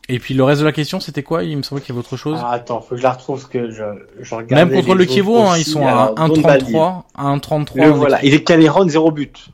[0.08, 1.44] Et puis le reste de la question, c'était quoi?
[1.44, 2.40] Il me semblait qu'il y avait autre chose.
[2.42, 3.84] Ah, attends, faut que je la retrouve parce que je,
[4.20, 4.70] je regarde.
[4.70, 7.90] Même contre le Kievo, hein, ils sont à 1,33, à 1,33.
[7.92, 9.50] Voilà, il est Caléron, zéro but.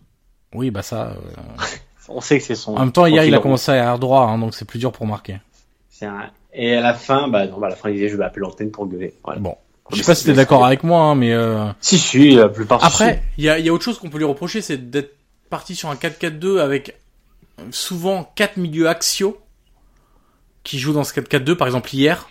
[0.53, 1.07] Oui, bah ça.
[1.09, 1.15] Euh...
[2.09, 2.75] On sait que c'est son.
[2.75, 4.91] En même temps, hier, il a commencé à air droit, hein, donc c'est plus dur
[4.91, 5.39] pour marquer.
[5.89, 6.29] C'est un...
[6.53, 8.41] Et à la fin, bah, non, bah, à la fin, il disait, je vais appeler
[8.41, 9.13] l'antenne pour gueuler.
[9.23, 9.39] Voilà.
[9.39, 9.55] Bon.
[9.91, 11.65] Je sais pas si t'es d'accord avec moi, hein, mais euh...
[11.79, 12.83] Si, si, la plupart.
[12.83, 15.15] Après, il y a, y a autre chose qu'on peut lui reprocher, c'est d'être
[15.49, 16.95] parti sur un 4-4-2 avec
[17.71, 19.37] souvent quatre milieux axiaux
[20.63, 21.55] qui jouent dans ce 4-4-2.
[21.55, 22.27] Par exemple, hier,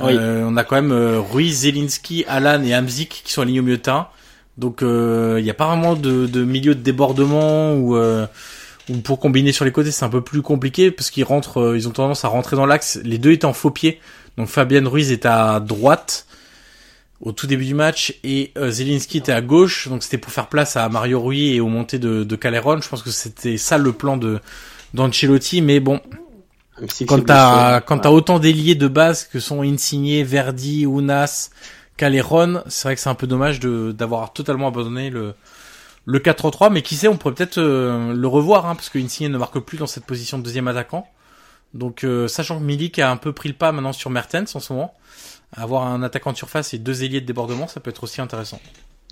[0.00, 0.16] oui.
[0.16, 3.64] euh, on a quand même euh, Ruiz, Zelinski, Alan et Hamzik qui sont alignés au
[3.64, 4.08] milieu de terrain.
[4.56, 8.26] Donc, il euh, n'y a pas vraiment de, de milieu de débordement ou euh,
[8.88, 11.76] ou pour combiner sur les côtés, c'est un peu plus compliqué parce qu'ils rentrent, euh,
[11.76, 13.00] ils ont tendance à rentrer dans l'axe.
[13.04, 14.00] Les deux étaient en faux pied.
[14.36, 16.26] Donc Fabien Ruiz est à droite
[17.20, 19.88] au tout début du match et euh, Zelinski était à gauche.
[19.88, 22.80] Donc c'était pour faire place à Mario Rui et aux montées de, de Caleron.
[22.80, 24.40] Je pense que c'était ça le plan de
[24.94, 25.62] d'Ancelotti.
[25.62, 26.00] Mais bon,
[27.06, 31.50] quand t'as quand t'as autant d'ailiers de base que sont Insigné, Verdi, Unas,
[31.96, 35.34] Caleron, c'est vrai que c'est un peu dommage de d'avoir totalement abandonné le
[36.06, 39.28] le 4-3, mais qui sait, on pourrait peut-être euh, le revoir, hein, parce que Insigne
[39.28, 41.06] ne marque plus dans cette position de deuxième attaquant.
[41.74, 44.60] Donc, euh, sachant que Milik a un peu pris le pas maintenant sur Mertens en
[44.60, 44.94] ce moment,
[45.54, 48.60] avoir un attaquant de surface et deux ailiers de débordement, ça peut être aussi intéressant.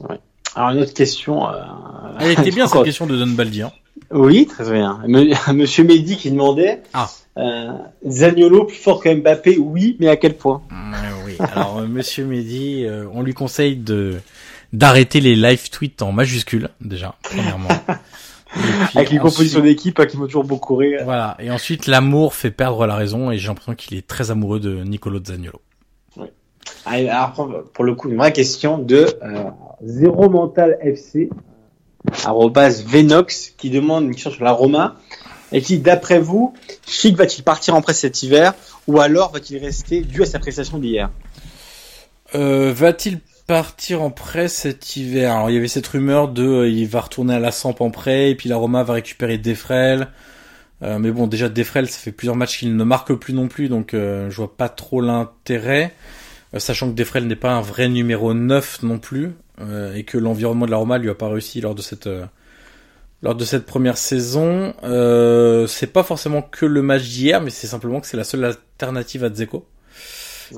[0.09, 0.21] Ouais.
[0.55, 1.49] Alors une autre question.
[1.49, 1.63] Euh...
[2.21, 3.63] Elle était bien cette question de Don Baldi.
[3.63, 3.73] Hein.
[4.13, 5.03] Oui, très bien.
[5.53, 6.83] Monsieur Mehdi qui demandait.
[6.93, 7.11] Ah.
[7.37, 7.73] Euh,
[8.09, 10.63] Zaniolo plus fort que Mbappé, oui, mais à quel point?
[11.27, 11.35] Oui.
[11.41, 14.21] Alors Monsieur Mehdi, on lui conseille de
[14.75, 17.69] d'arrêter les live tweets en majuscules déjà premièrement.
[18.95, 21.01] Avec les compositions d'équipe hein, qui vont toujours beaucoup rire.
[21.05, 21.37] Voilà.
[21.41, 24.83] Et ensuite l'amour fait perdre la raison et j'ai l'impression qu'il est très amoureux de
[24.85, 25.61] Nicolo Zaniolo.
[26.17, 26.29] Oui.
[26.87, 27.33] alors
[27.73, 29.45] pour le coup une vraie question de euh,
[29.83, 31.31] Zéro Mental FC
[32.25, 34.97] arrobas Venox qui demande une question sur la Roma.
[35.53, 36.53] Et qui d'après vous
[36.85, 38.55] Chic va-t-il partir en presse cet hiver
[38.89, 41.11] ou alors va-t-il rester dû à sa prestation d'hier?
[42.35, 45.33] Euh, va-t-il partir en prêt cet hiver.
[45.33, 47.91] Alors il y avait cette rumeur de euh, il va retourner à la Samp en
[47.91, 50.09] prêt et puis la Roma va récupérer Defrel.
[50.83, 53.69] Euh, mais bon déjà Defrel ça fait plusieurs matchs qu'il ne marque plus non plus
[53.69, 55.95] donc euh, je vois pas trop l'intérêt.
[56.55, 59.33] Euh, sachant que Defrel n'est pas un vrai numéro 9 non plus
[59.95, 62.09] et que l'environnement de la Roma lui a pas réussi lors de cette
[63.23, 64.75] lors de cette première saison.
[65.69, 69.23] c'est pas forcément que le match d'hier mais c'est simplement que c'est la seule alternative
[69.23, 69.65] à Dzeko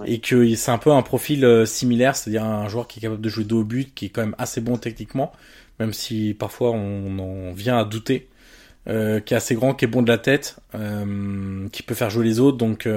[0.04, 3.20] et que c'est un peu un profil euh, similaire, c'est-à-dire un joueur qui est capable
[3.20, 5.32] de jouer dos au but, qui est quand même assez bon techniquement,
[5.80, 8.28] même si parfois on en vient à douter,
[8.88, 12.10] euh, qui est assez grand, qui est bon de la tête, euh, qui peut faire
[12.10, 12.88] jouer les autres, donc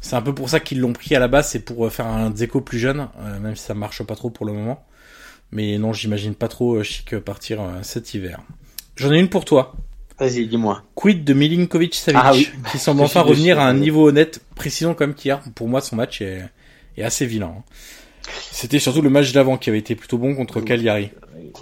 [0.00, 2.34] c'est un peu pour ça qu'ils l'ont pris à la base, c'est pour faire un
[2.34, 3.08] Zeko plus jeune,
[3.40, 4.84] même si ça marche pas trop pour le moment.
[5.52, 8.40] Mais non, j'imagine pas trop Chic partir cet hiver.
[8.96, 9.74] J'en ai une pour toi.
[10.20, 10.82] Vas-y, dis-moi.
[10.94, 12.48] Quid de Milinkovic Savic, ah, oui.
[12.70, 14.42] qui semble enfin revenir à un niveau honnête.
[14.54, 16.42] Précisons comme qu'hier, pour moi, son match est,
[16.98, 17.54] est assez vilain.
[17.58, 17.62] Hein.
[18.52, 21.10] C'était surtout le match d'avant qui avait été plutôt bon contre Cagliari.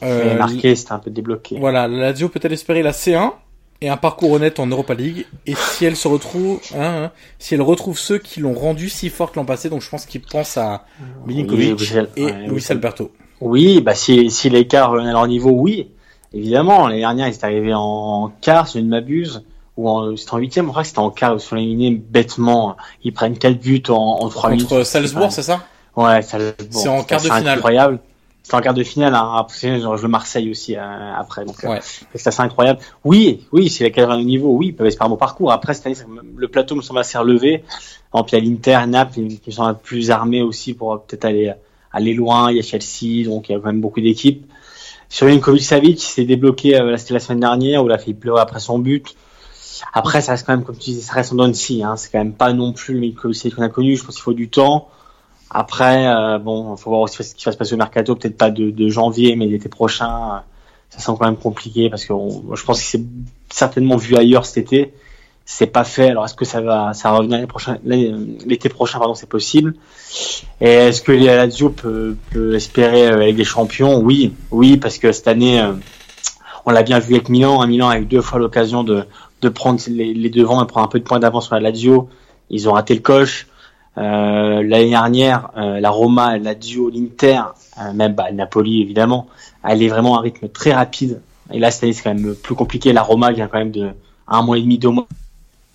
[0.02, 1.56] Euh, marqué, c'était un peu débloqué.
[1.58, 3.32] Voilà, la Lazio peut-elle espérer la C1
[3.80, 5.26] et un parcours honnête en Europa League?
[5.46, 9.08] Et si elle se retrouve, hein, hein, si elle retrouve ceux qui l'ont rendu si
[9.08, 10.84] forte l'an passé, donc je pense qu'il pense à
[11.26, 13.12] Milinkovic oui, et ouais, Luis Alberto.
[13.40, 15.90] Oui, bah si, si l'écart à leur niveau, oui.
[16.32, 19.44] Évidemment, l'année dernière, ils étaient arrivés en quart, si je ne m'abuse,
[19.76, 22.76] ou en, c'était en huitième, je crois que c'était en quart, ils sont éliminés bêtement.
[23.04, 24.68] Ils prennent quatre buts en, en trois minutes.
[24.68, 25.64] Contre Salzbourg, c'est ça?
[25.96, 26.54] Ouais, Salzbourg.
[26.70, 27.48] C'est en quart de finale.
[27.48, 27.98] incroyable.
[28.42, 29.34] C'est en quart de finale, hein.
[29.36, 30.80] après, genre, je le Marseille aussi, euh,
[31.14, 31.78] après, donc, ouais.
[31.78, 31.80] euh,
[32.14, 32.80] c'est assez incroyable.
[33.04, 35.52] Oui, oui, c'est la au niveau, oui, ils peuvent espérer un bon parcours.
[35.52, 35.96] Après, cette année,
[36.34, 37.62] le plateau me semble assez relevé.
[38.10, 41.52] En puis, a l'Inter, Naples, qui sont plus armés aussi pour peut-être aller,
[41.92, 42.50] aller loin.
[42.50, 44.47] Il y a Chelsea, donc il y a quand même beaucoup d'équipes.
[45.08, 48.60] Sur Milinkovic Savic, s'est débloqué, euh, la semaine dernière, où il a fait pleurer après
[48.60, 49.16] son but.
[49.92, 51.96] Après, ça reste quand même, comme tu disais, ça reste en Donsi, hein.
[51.96, 53.96] C'est quand même pas non plus le Milinkovic Savic qu'on a connu.
[53.96, 54.88] Je pense qu'il faut du temps.
[55.50, 58.50] Après, euh, bon, faut voir aussi ce qui va se passer au mercato, peut-être pas
[58.50, 60.42] de, de, janvier, mais l'été prochain.
[60.90, 63.06] Ça semble quand même compliqué parce que on, je pense qu'il s'est
[63.50, 64.92] certainement vu ailleurs cet été.
[65.50, 66.10] C'est pas fait.
[66.10, 67.46] Alors est-ce que ça va, ça va revenir
[68.44, 69.74] l'été prochain, pardon, c'est possible.
[70.60, 73.98] Et est-ce que la Lazio peut, peut espérer avec des champions?
[73.98, 75.66] Oui, oui, parce que cette année,
[76.66, 77.62] on l'a bien vu avec Milan.
[77.62, 79.04] Hein, Milan a eu deux fois l'occasion de,
[79.40, 82.10] de prendre les, les devants et prendre un peu de points d'avance sur la Lazio.
[82.50, 83.46] Ils ont raté le coche.
[83.96, 87.40] Euh, L'année dernière, euh, la Roma, la Lazio, l'Inter,
[87.80, 89.28] euh, même bah, Napoli évidemment,
[89.64, 91.22] allait vraiment à un rythme très rapide.
[91.50, 92.92] Et là, cette année, c'est quand même plus compliqué.
[92.92, 93.88] La Roma vient quand même de
[94.28, 95.06] un mois et demi, deux mois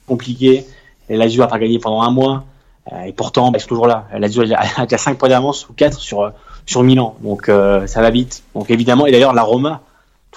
[0.07, 0.65] compliqué.
[1.09, 2.45] Lazio a pas gagné pendant un mois.
[2.91, 4.07] Euh, et pourtant, bah, c'est toujours là.
[4.11, 6.31] La Lazio a déjà 5 points d'avance ou 4 sur,
[6.65, 7.15] sur Milan.
[7.21, 8.43] Donc, euh, ça va vite.
[8.55, 9.81] Donc, évidemment, et d'ailleurs, la Roma,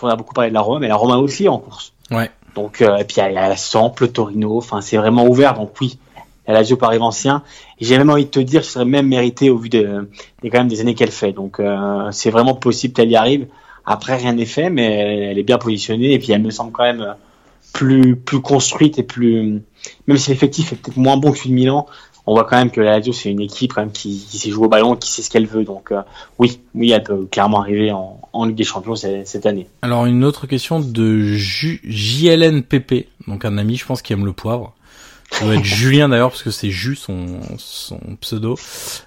[0.02, 1.93] on a beaucoup parlé de la Roma, mais la Roma aussi en course.
[2.10, 2.30] Ouais.
[2.55, 5.55] Donc, euh, et puis il y a la Sample, Torino, enfin c'est vraiment ouvert.
[5.55, 5.98] Donc oui,
[6.47, 7.43] la Lazio par ancien.
[7.78, 9.86] Et j'ai même envie de te dire que ce serait même mérité au vu des,
[10.43, 11.32] des quand même des années qu'elle fait.
[11.32, 13.47] Donc euh, c'est vraiment possible qu'elle y arrive.
[13.84, 16.84] Après rien n'est fait, mais elle est bien positionnée et puis elle me semble quand
[16.84, 17.14] même
[17.72, 19.62] plus plus construite et plus
[20.06, 21.86] même si l'effectif est peut-être moins bon que celui de Milan,
[22.26, 24.51] on voit quand même que la Lazio c'est une équipe quand même qui, qui sait
[24.51, 25.64] jouer au ballon, qui sait ce qu'elle veut.
[25.64, 26.02] Donc euh,
[26.38, 29.68] oui, oui, elle peut clairement arriver en, en Ligue des Champions cette, année.
[29.82, 34.74] Alors une autre question de JLNPP, donc un ami, je pense, qui aime le poivre.
[35.30, 38.56] Ça doit être Julien d'ailleurs parce que c'est Jus son, son pseudo.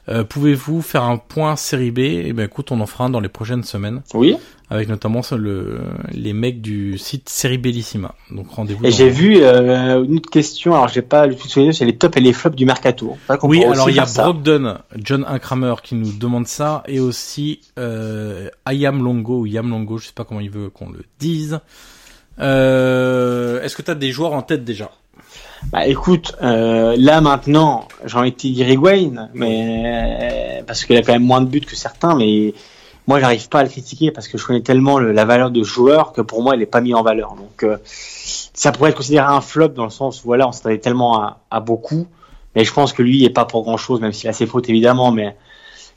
[0.09, 1.99] Euh, Pouvez-vous faire un point série B?
[1.99, 4.01] Eh ben écoute, on en fera un dans les prochaines semaines.
[4.13, 4.37] Oui
[4.69, 5.79] avec notamment le,
[6.11, 8.13] les mecs du site Série Bellissima.
[8.29, 8.85] Donc rendez-vous.
[8.85, 11.97] Et j'ai vu euh, une autre question, alors j'ai pas le tout souvenir, c'est les
[11.97, 13.17] tops et les flops du mercato.
[13.41, 18.49] Oui, alors il y a Brogdon, John Inkramer qui nous demande ça, et aussi euh,
[18.65, 21.59] Ayam Longo ou Yam Longo, je sais pas comment il veut qu'on le dise.
[22.39, 24.91] Euh, Est-ce que tu as des joueurs en tête déjà?
[25.73, 31.11] Bah écoute, euh, là maintenant, j'ai envie de dire Higuain, mais parce qu'il a quand
[31.11, 32.53] même moins de buts que certains, mais
[33.09, 36.13] moi j'arrive pas à le critiquer parce que je connais tellement la valeur de joueur
[36.13, 37.33] que pour moi il est pas mis en valeur.
[37.33, 40.77] Donc euh, ça pourrait être considéré un flop dans le sens où voilà on s'attendait
[40.77, 42.05] tellement à, beaucoup,
[42.55, 44.45] mais je pense que lui il est pas pour grand chose même s'il a ses
[44.45, 45.35] fautes évidemment, mais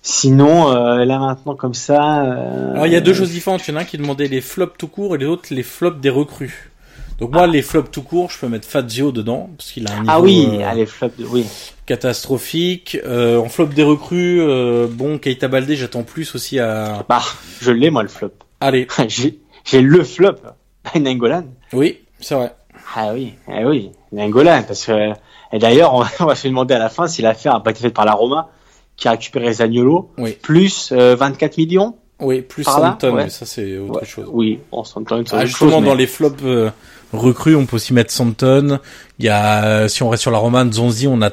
[0.01, 2.25] sinon euh, là maintenant comme ça.
[2.25, 3.69] Euh, Alors il y a deux choses différentes.
[3.69, 5.63] Il y en a un qui demandait les flops tout court et les autres les
[5.63, 6.73] flops des recrues.
[7.19, 9.95] Donc moi, les flops tout court, je peux mettre Fazio dedans parce qu'il a un
[9.95, 11.47] ah niveau ah oui, ah, les flops, oui.
[11.87, 12.99] Catastrophique.
[13.05, 17.05] Euh, en flop des recrues, euh, bon, Keita Baldé, j'attends plus aussi à.
[17.09, 17.23] Bah,
[17.61, 18.33] je l'ai moi le flop.
[18.61, 18.87] Allez,
[19.65, 20.37] j'ai le flop,
[20.95, 21.45] Nangolan.
[21.73, 22.53] Oui, c'est vrai.
[22.95, 25.13] Ah oui, ah oui, Nangolan, parce que
[25.53, 27.95] et d'ailleurs, on va se demander à la fin si l'affaire a pas été faite
[27.95, 28.49] par la Roma
[28.97, 30.33] qui a récupéré Zagnolo, oui.
[30.41, 31.97] plus 24 euh, millions.
[32.21, 34.29] Oui, plus Santon, mais ça c'est autre chose.
[34.31, 36.71] Oui, bon, Santon, c'est ah, Justement, dans les flops euh,
[37.13, 38.79] recrues, on peut aussi mettre Santon.
[39.19, 41.31] Il y a, si on reste sur la romane, Zonzi, on a,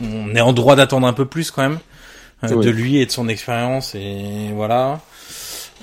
[0.00, 1.78] on est en droit d'attendre un peu plus quand même
[2.44, 5.00] euh, de lui et de son expérience et voilà.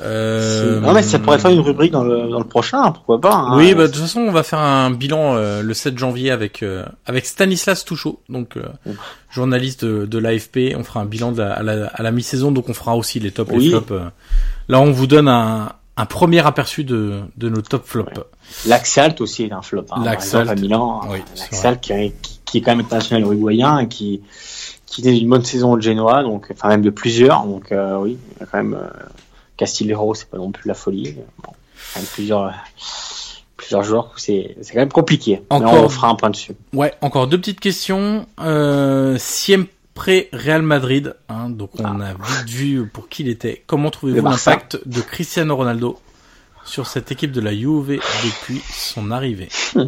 [0.02, 0.80] Euh...
[0.80, 3.36] Non mais ça pourrait faire une rubrique dans le, dans le prochain, pourquoi pas.
[3.36, 3.58] Hein.
[3.58, 6.64] Oui, bah, de toute façon on va faire un bilan euh, le 7 janvier avec
[6.64, 8.64] euh, avec Stanislas Touchot, donc euh,
[9.30, 10.76] journaliste de, de l'AFP.
[10.78, 13.20] On fera un bilan de la, à la, à la mi-saison, donc on fera aussi
[13.20, 13.94] les tops et les flops.
[14.70, 18.18] Là on vous donne un, un premier aperçu de, de nos top flops.
[18.18, 18.24] Ouais.
[18.66, 19.86] L'Axalt aussi est un flop.
[19.92, 23.88] Hein, L'Axalt, à Milan, oui, L'Axalt qui, qui, qui, est quand même international uruguayen et
[23.88, 24.22] qui
[24.86, 28.44] qui est une bonne saison au Genoa, donc enfin même de plusieurs, donc oui, y
[28.44, 28.76] a quand même
[29.60, 31.16] Castillero, c'est pas non plus la folie.
[31.44, 31.52] Bon,
[31.94, 32.54] quand même plusieurs,
[33.58, 35.42] plusieurs joueurs, c'est, quand même compliqué.
[35.50, 36.54] Encore, Mais on fera un point dessus.
[36.74, 38.26] Ouais, encore deux petites questions.
[38.40, 39.18] Euh,
[40.00, 42.06] Real Madrid, hein, donc on ah.
[42.06, 43.64] a vite vu pour qui il était.
[43.68, 46.00] Comment trouvez-vous l'impact de Cristiano Ronaldo
[46.66, 49.50] sur cette équipe de la Juve depuis son arrivée?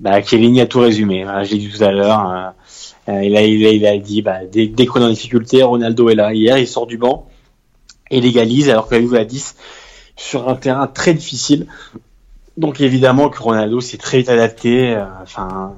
[0.00, 1.22] Bah, Kevin a tout résumé.
[1.22, 2.52] Voilà, j'ai dit tout à l'heure.
[3.08, 5.62] Euh, il, a, il, a, il a dit, bah, dès, dès qu'on est en difficulté,
[5.62, 6.34] Ronaldo est là.
[6.34, 7.28] Hier, il sort du banc
[8.10, 9.54] et légalise alors que la Juve à 10
[10.16, 11.68] sur un terrain très difficile.
[12.56, 14.94] Donc évidemment que Ronaldo s'est très vite adapté.
[14.94, 15.74] Euh, enfin,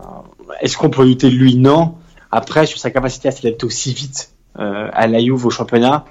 [0.60, 1.30] est-ce qu'on peut lutter?
[1.30, 1.94] De lui Non.
[2.36, 6.04] Après, sur sa capacité à s'adapter aussi vite euh, à la Juve au championnat,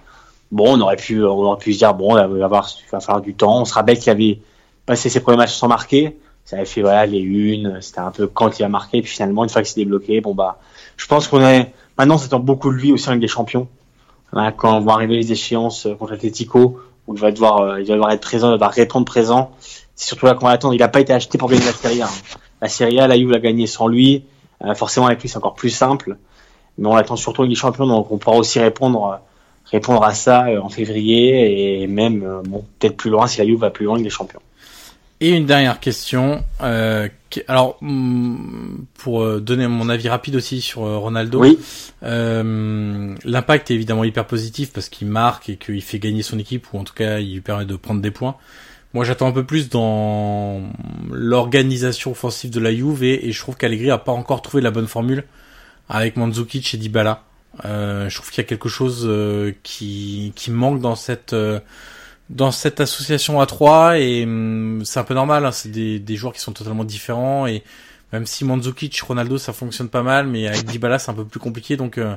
[0.51, 2.61] bon, on aurait pu, on aurait pu se dire bon, il va,
[3.01, 3.61] falloir du temps.
[3.61, 4.39] On se rappelle qu'il avait
[4.85, 6.17] passé ses premiers matchs sans marquer.
[6.45, 7.79] Ça avait fait voilà les unes.
[7.81, 8.99] C'était un peu quand il a marqué.
[8.99, 10.59] Et puis finalement, une fois qu'il s'est débloqué, bon bah,
[10.95, 13.67] je pense qu'on est maintenant, attend beaucoup de lui aussi Ligue des Champions
[14.57, 17.93] quand vont arriver les échéances euh, contre Atletico, où il va devoir, euh, il va
[17.93, 19.51] devoir être présent, il va répondre présent.
[19.95, 20.73] C'est surtout là qu'on va attendre.
[20.73, 22.07] Il n'a pas été acheté pour gagner la Serie A.
[22.07, 22.09] Hein.
[22.61, 24.23] La Serie A, la Juve l'a gagné sans lui.
[24.63, 26.17] Euh, forcément, avec lui, c'est encore plus simple.
[26.77, 29.19] Mais on l'attend surtout des Champions, donc on pourra aussi répondre,
[29.65, 33.69] répondre à ça en février et même, bon, peut-être plus loin si la Juve va
[33.69, 34.41] plus loin Ligue des Champions.
[35.23, 36.43] Et une dernière question.
[36.61, 37.07] Euh,
[37.47, 41.57] alors, mm, pour euh, donner mon avis rapide aussi sur euh, Ronaldo, oui.
[42.03, 46.67] euh, l'impact est évidemment hyper positif parce qu'il marque et qu'il fait gagner son équipe
[46.73, 48.35] ou en tout cas il lui permet de prendre des points.
[48.93, 50.61] Moi, j'attends un peu plus dans
[51.11, 54.87] l'organisation offensive de la Juve et, je trouve qu'Allegri a pas encore trouvé la bonne
[54.87, 55.23] formule
[55.89, 57.23] avec Mandzukic et Dybala.
[57.65, 61.59] Euh, je trouve qu'il y a quelque chose euh, qui, qui manque dans cette euh,
[62.29, 65.45] dans cette association à 3 et hum, c'est un peu normal.
[65.45, 67.63] Hein, c'est des, des joueurs qui sont totalement différents et
[68.11, 71.39] même si Mandzukic, Ronaldo, ça fonctionne pas mal, mais avec Dybala, c'est un peu plus
[71.39, 71.77] compliqué.
[71.77, 72.15] Donc euh,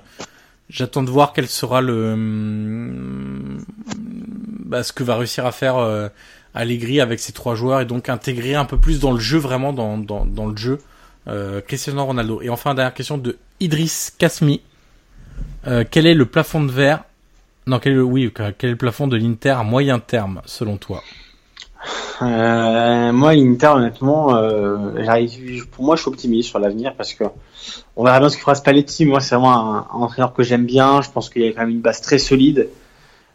[0.69, 3.65] j'attends de voir quel sera le hum,
[4.67, 5.77] bah, ce que va réussir à faire
[6.57, 9.73] Allegri avec ces trois joueurs et donc intégrer un peu plus dans le jeu, vraiment
[9.73, 10.79] dans, dans, le jeu,
[11.29, 12.41] euh, Cristiano Ronaldo.
[12.43, 14.63] Et enfin, dernière question de Idriss Kasmi.
[15.67, 17.05] Euh, quel est le plafond de verre?
[17.67, 20.77] Non, quel est le, oui, quel est le plafond de l'Inter à moyen terme, selon
[20.79, 21.03] toi?
[22.23, 24.77] Euh, Moi, l'Inter, honnêtement, euh,
[25.73, 27.25] pour moi, je suis optimiste sur l'avenir parce que
[27.97, 29.05] on verra bien ce qu'il fera Spalletti.
[29.05, 31.03] Moi, c'est vraiment un, un entraîneur que j'aime bien.
[31.03, 32.69] Je pense qu'il y a quand même une base très solide.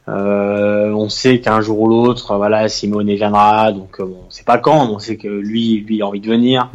[0.07, 4.57] Euh, on sait qu'un jour ou l'autre, voilà, Simone viendra, donc euh, bon, c'est pas
[4.57, 6.69] quand, mais on sait que lui, lui a envie de venir.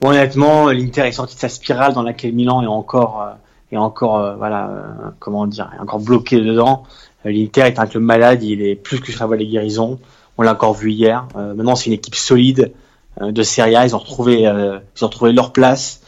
[0.00, 3.76] Bon, honnêtement, l'Inter est sorti de sa spirale dans laquelle Milan est encore, euh, est
[3.76, 4.70] encore, voilà,
[5.18, 6.84] comment dire, est encore bloqué dedans.
[7.24, 9.98] L'Inter est un club malade, il est plus que sur la les guérisons.
[10.36, 11.26] On l'a encore vu hier.
[11.34, 12.72] maintenant, c'est une équipe solide
[13.20, 13.86] de Serie A.
[13.86, 16.00] Ils ont retrouvé, ils ont retrouvé leur place.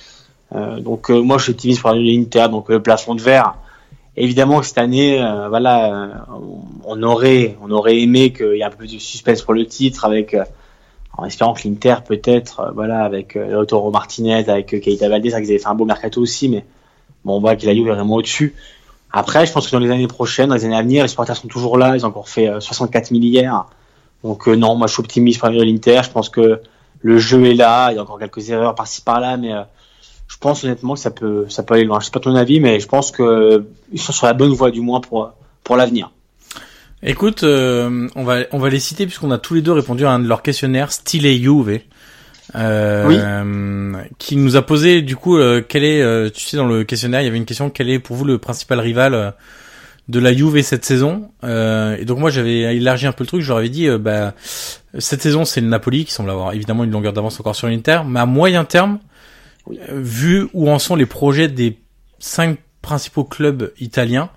[0.54, 2.48] donc, moi, je suis optimiste pour l'Inter.
[2.50, 3.54] Donc, le plafond de verre
[4.18, 6.09] Évidemment que cette année, euh, voilà, euh,
[6.84, 9.66] on aurait, on aurait aimé qu'il y ait un peu plus de suspense pour le
[9.66, 10.44] titre, avec, euh,
[11.18, 15.59] en espérant que l'Inter peut-être, voilà, avec Lautaro Martinez, avec Keita Valdez, ça qu'ils avaient
[15.59, 16.64] fait un beau mercato aussi, mais
[17.24, 18.55] bon, on voit qu'il a eu vraiment au-dessus.
[19.12, 21.36] Après, je pense que dans les années prochaines, dans les années à venir, les supporters
[21.36, 21.97] sont toujours là.
[21.97, 23.66] Ils ont encore fait 64 000 hier.
[24.24, 26.01] Donc non, moi je suis optimiste pour l'Inter.
[26.05, 26.60] Je pense que
[27.01, 27.93] le jeu est là.
[27.93, 29.52] Il y a encore quelques erreurs par-ci par-là, mais
[30.28, 32.00] je pense honnêtement que ça peut, ça peut aller loin.
[32.00, 34.70] Je sais pas ton avis, mais je pense que ils sont sur la bonne voie
[34.70, 35.32] du moins pour
[35.64, 36.10] pour l'avenir.
[37.02, 40.10] Écoute, euh, on va on va les citer puisqu'on a tous les deux répondu à
[40.10, 41.80] un de leurs questionnaires, stylé Juve,
[42.54, 46.84] euh, qui nous a posé du coup euh, quel est, euh, tu sais dans le
[46.84, 49.34] questionnaire il y avait une question, quel est pour vous le principal rival
[50.08, 51.30] de la Juve cette saison?
[51.42, 54.32] Et donc moi j'avais élargi un peu le truc, je leur avais dit bah
[54.98, 58.00] cette saison c'est le Napoli qui semble avoir évidemment une longueur d'avance encore sur l'Inter,
[58.06, 58.98] mais à moyen terme
[59.88, 61.78] vu où en sont les projets des
[62.18, 64.30] cinq principaux clubs italiens,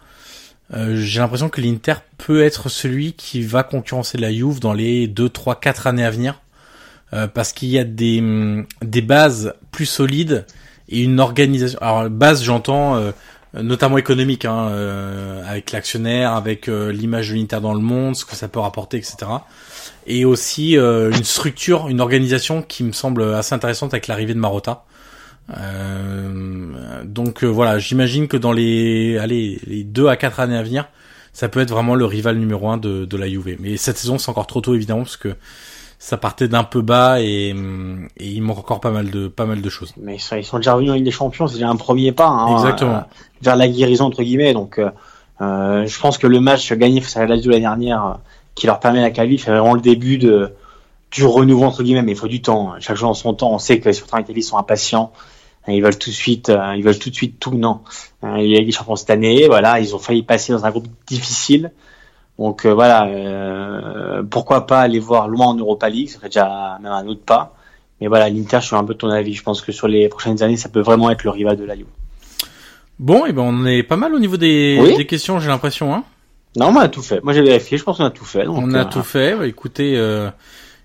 [0.73, 5.07] euh, j'ai l'impression que l'Inter peut être celui qui va concurrencer la Juve dans les
[5.07, 6.41] 2, 3, 4 années à venir.
[7.11, 10.45] Euh, parce qu'il y a des, mm, des bases plus solides
[10.89, 11.79] et une organisation.
[11.81, 13.11] Alors base, j'entends euh,
[13.53, 14.67] notamment économique, hein,
[15.47, 19.15] avec l'actionnaire, avec l'image de l'Inter dans le monde, ce que ça peut rapporter, etc.
[20.05, 24.83] Et aussi une structure, une organisation qui me semble assez intéressante avec l'arrivée de Marotta.
[25.57, 30.63] Euh, donc euh, voilà, j'imagine que dans les allez les deux à quatre années à
[30.63, 30.87] venir,
[31.33, 33.57] ça peut être vraiment le rival numéro un de, de la Juve.
[33.59, 35.35] Mais cette saison, c'est encore trop tôt évidemment parce que
[35.97, 39.61] ça partait d'un peu bas et, et, il manque encore pas mal de pas mal
[39.61, 39.93] de choses.
[39.97, 42.55] Mais ils sont déjà revenus en Ligue des Champions, c'est déjà un premier pas hein,
[42.55, 42.95] Exactement.
[42.95, 43.01] Euh,
[43.41, 44.53] vers la guérison entre guillemets.
[44.53, 44.79] Donc
[45.39, 48.19] je pense que le match gagné face à la Lazio l'année dernière,
[48.55, 50.53] qui leur permet la qualif, c'est vraiment le début de
[51.11, 52.03] du renouveau entre guillemets.
[52.03, 52.73] Mais il faut du temps.
[52.79, 53.51] Chaque jour en son temps.
[53.51, 55.11] On sait que les supporters italiens sont impatients.
[55.69, 57.81] Ils veulent tout de suite, euh, ils veulent tout de suite tout, non.
[58.23, 60.71] Euh, il y a des champions cette année, voilà, ils ont failli passer dans un
[60.71, 61.71] groupe difficile.
[62.37, 66.91] Donc euh, voilà, pourquoi pas aller voir loin en Europa League, ce serait déjà même
[66.91, 67.55] un autre pas.
[67.99, 69.33] Mais voilà, l'Inter, je suis un peu de ton avis.
[69.33, 71.75] Je pense que sur les prochaines années, ça peut vraiment être le rival de la
[71.75, 71.87] Juve.
[72.97, 75.93] Bon, et ben on est pas mal au niveau des, des questions, j'ai l'impression.
[75.93, 76.03] Hein
[76.55, 77.21] non, on a tout fait.
[77.23, 77.77] Moi, j'ai vérifié.
[77.77, 78.45] Je pense qu'on a tout fait.
[78.47, 79.35] on a tout fait.
[79.35, 79.95] Bah, écoutez,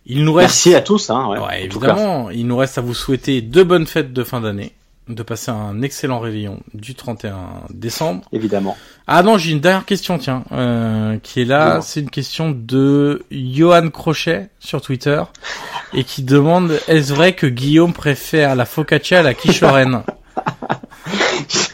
[0.06, 0.48] il nous reste...
[0.48, 1.10] Merci à tous.
[1.10, 4.72] Hein, ouais, évidemment, il nous reste à vous souhaiter de bonnes fêtes de fin d'année,
[5.08, 8.22] de passer un excellent réveillon du 31 décembre.
[8.32, 8.76] Évidemment.
[9.06, 11.80] Ah non, j'ai une dernière question, tiens, euh, qui est là.
[11.82, 15.22] C'est une question de Johan Crochet sur Twitter
[15.92, 20.02] et qui demande est-ce vrai que Guillaume préfère la focaccia à la quiche lorraine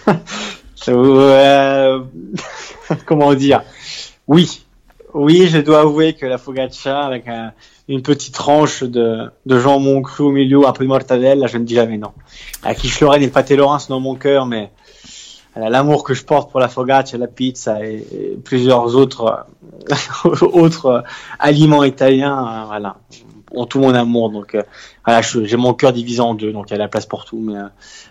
[0.88, 2.00] euh...
[3.06, 3.62] Comment dire?
[4.26, 4.62] Oui,
[5.14, 7.52] oui, je dois avouer que la focaccia avec un,
[7.88, 11.58] une petite tranche de, de jambon cru au milieu, un peu de mortadelle, là, je
[11.58, 12.12] ne dis jamais non.
[12.64, 14.70] La quiche Lorraine et le pâté lorrain sont dans mon cœur, mais
[15.56, 19.46] l'amour que je porte pour la focaccia, la pizza et, plusieurs autres
[20.52, 21.04] autres
[21.38, 22.96] aliments italiens, euh, voilà,
[23.52, 24.30] ont tout mon amour.
[24.30, 24.62] Donc euh,
[25.04, 27.40] voilà, j'ai mon cœur divisé en deux, donc il y a la place pour tout.
[27.40, 27.58] Mais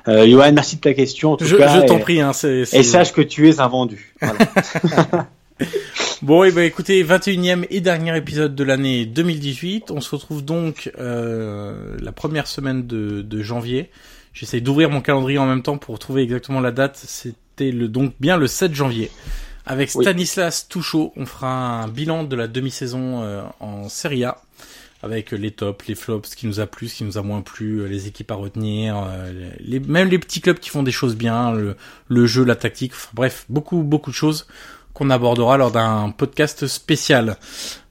[0.08, 1.34] euh, Johan, merci de ta question.
[1.34, 2.22] En tout je, je t'en prie.
[2.22, 4.16] Hein, Et sache que tu es un vendu.
[4.22, 5.28] Voilà.
[6.22, 9.92] bon, et eh ben écoutez, 21e et dernier épisode de l'année 2018.
[9.92, 13.90] On se retrouve donc euh, la première semaine de, de janvier.
[14.34, 16.98] J'essaie d'ouvrir mon calendrier en même temps pour trouver exactement la date.
[16.98, 19.12] C'était le donc bien le 7 janvier.
[19.66, 24.42] Avec Stanislas Touchot, on fera un bilan de la demi-saison euh, en Serie A.
[25.04, 27.42] avec les tops, les flops, ce qui nous a plu, ce qui nous a moins
[27.42, 29.08] plu, les équipes à retenir,
[29.60, 31.76] les, même les petits clubs qui font des choses bien, le,
[32.08, 34.48] le jeu, la tactique, bref, beaucoup beaucoup de choses
[34.94, 37.38] qu'on abordera lors d'un podcast spécial.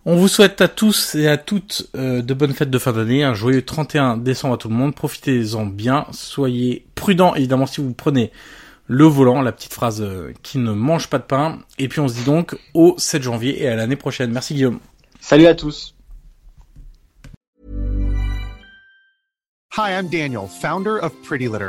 [0.05, 3.25] On vous souhaite à tous et à toutes euh, de bonnes fêtes de fin d'année,
[3.25, 7.93] un joyeux 31 décembre à tout le monde, profitez-en bien, soyez prudents évidemment si vous
[7.93, 8.33] prenez
[8.87, 12.09] le volant, la petite phrase euh, qui ne mange pas de pain, et puis on
[12.09, 14.33] se dit donc au 7 janvier et à l'année prochaine.
[14.33, 14.81] Merci Guillaume.
[15.21, 15.95] Salut à tous.
[19.77, 21.69] Hi, I'm Daniel, founder of Pretty Litter.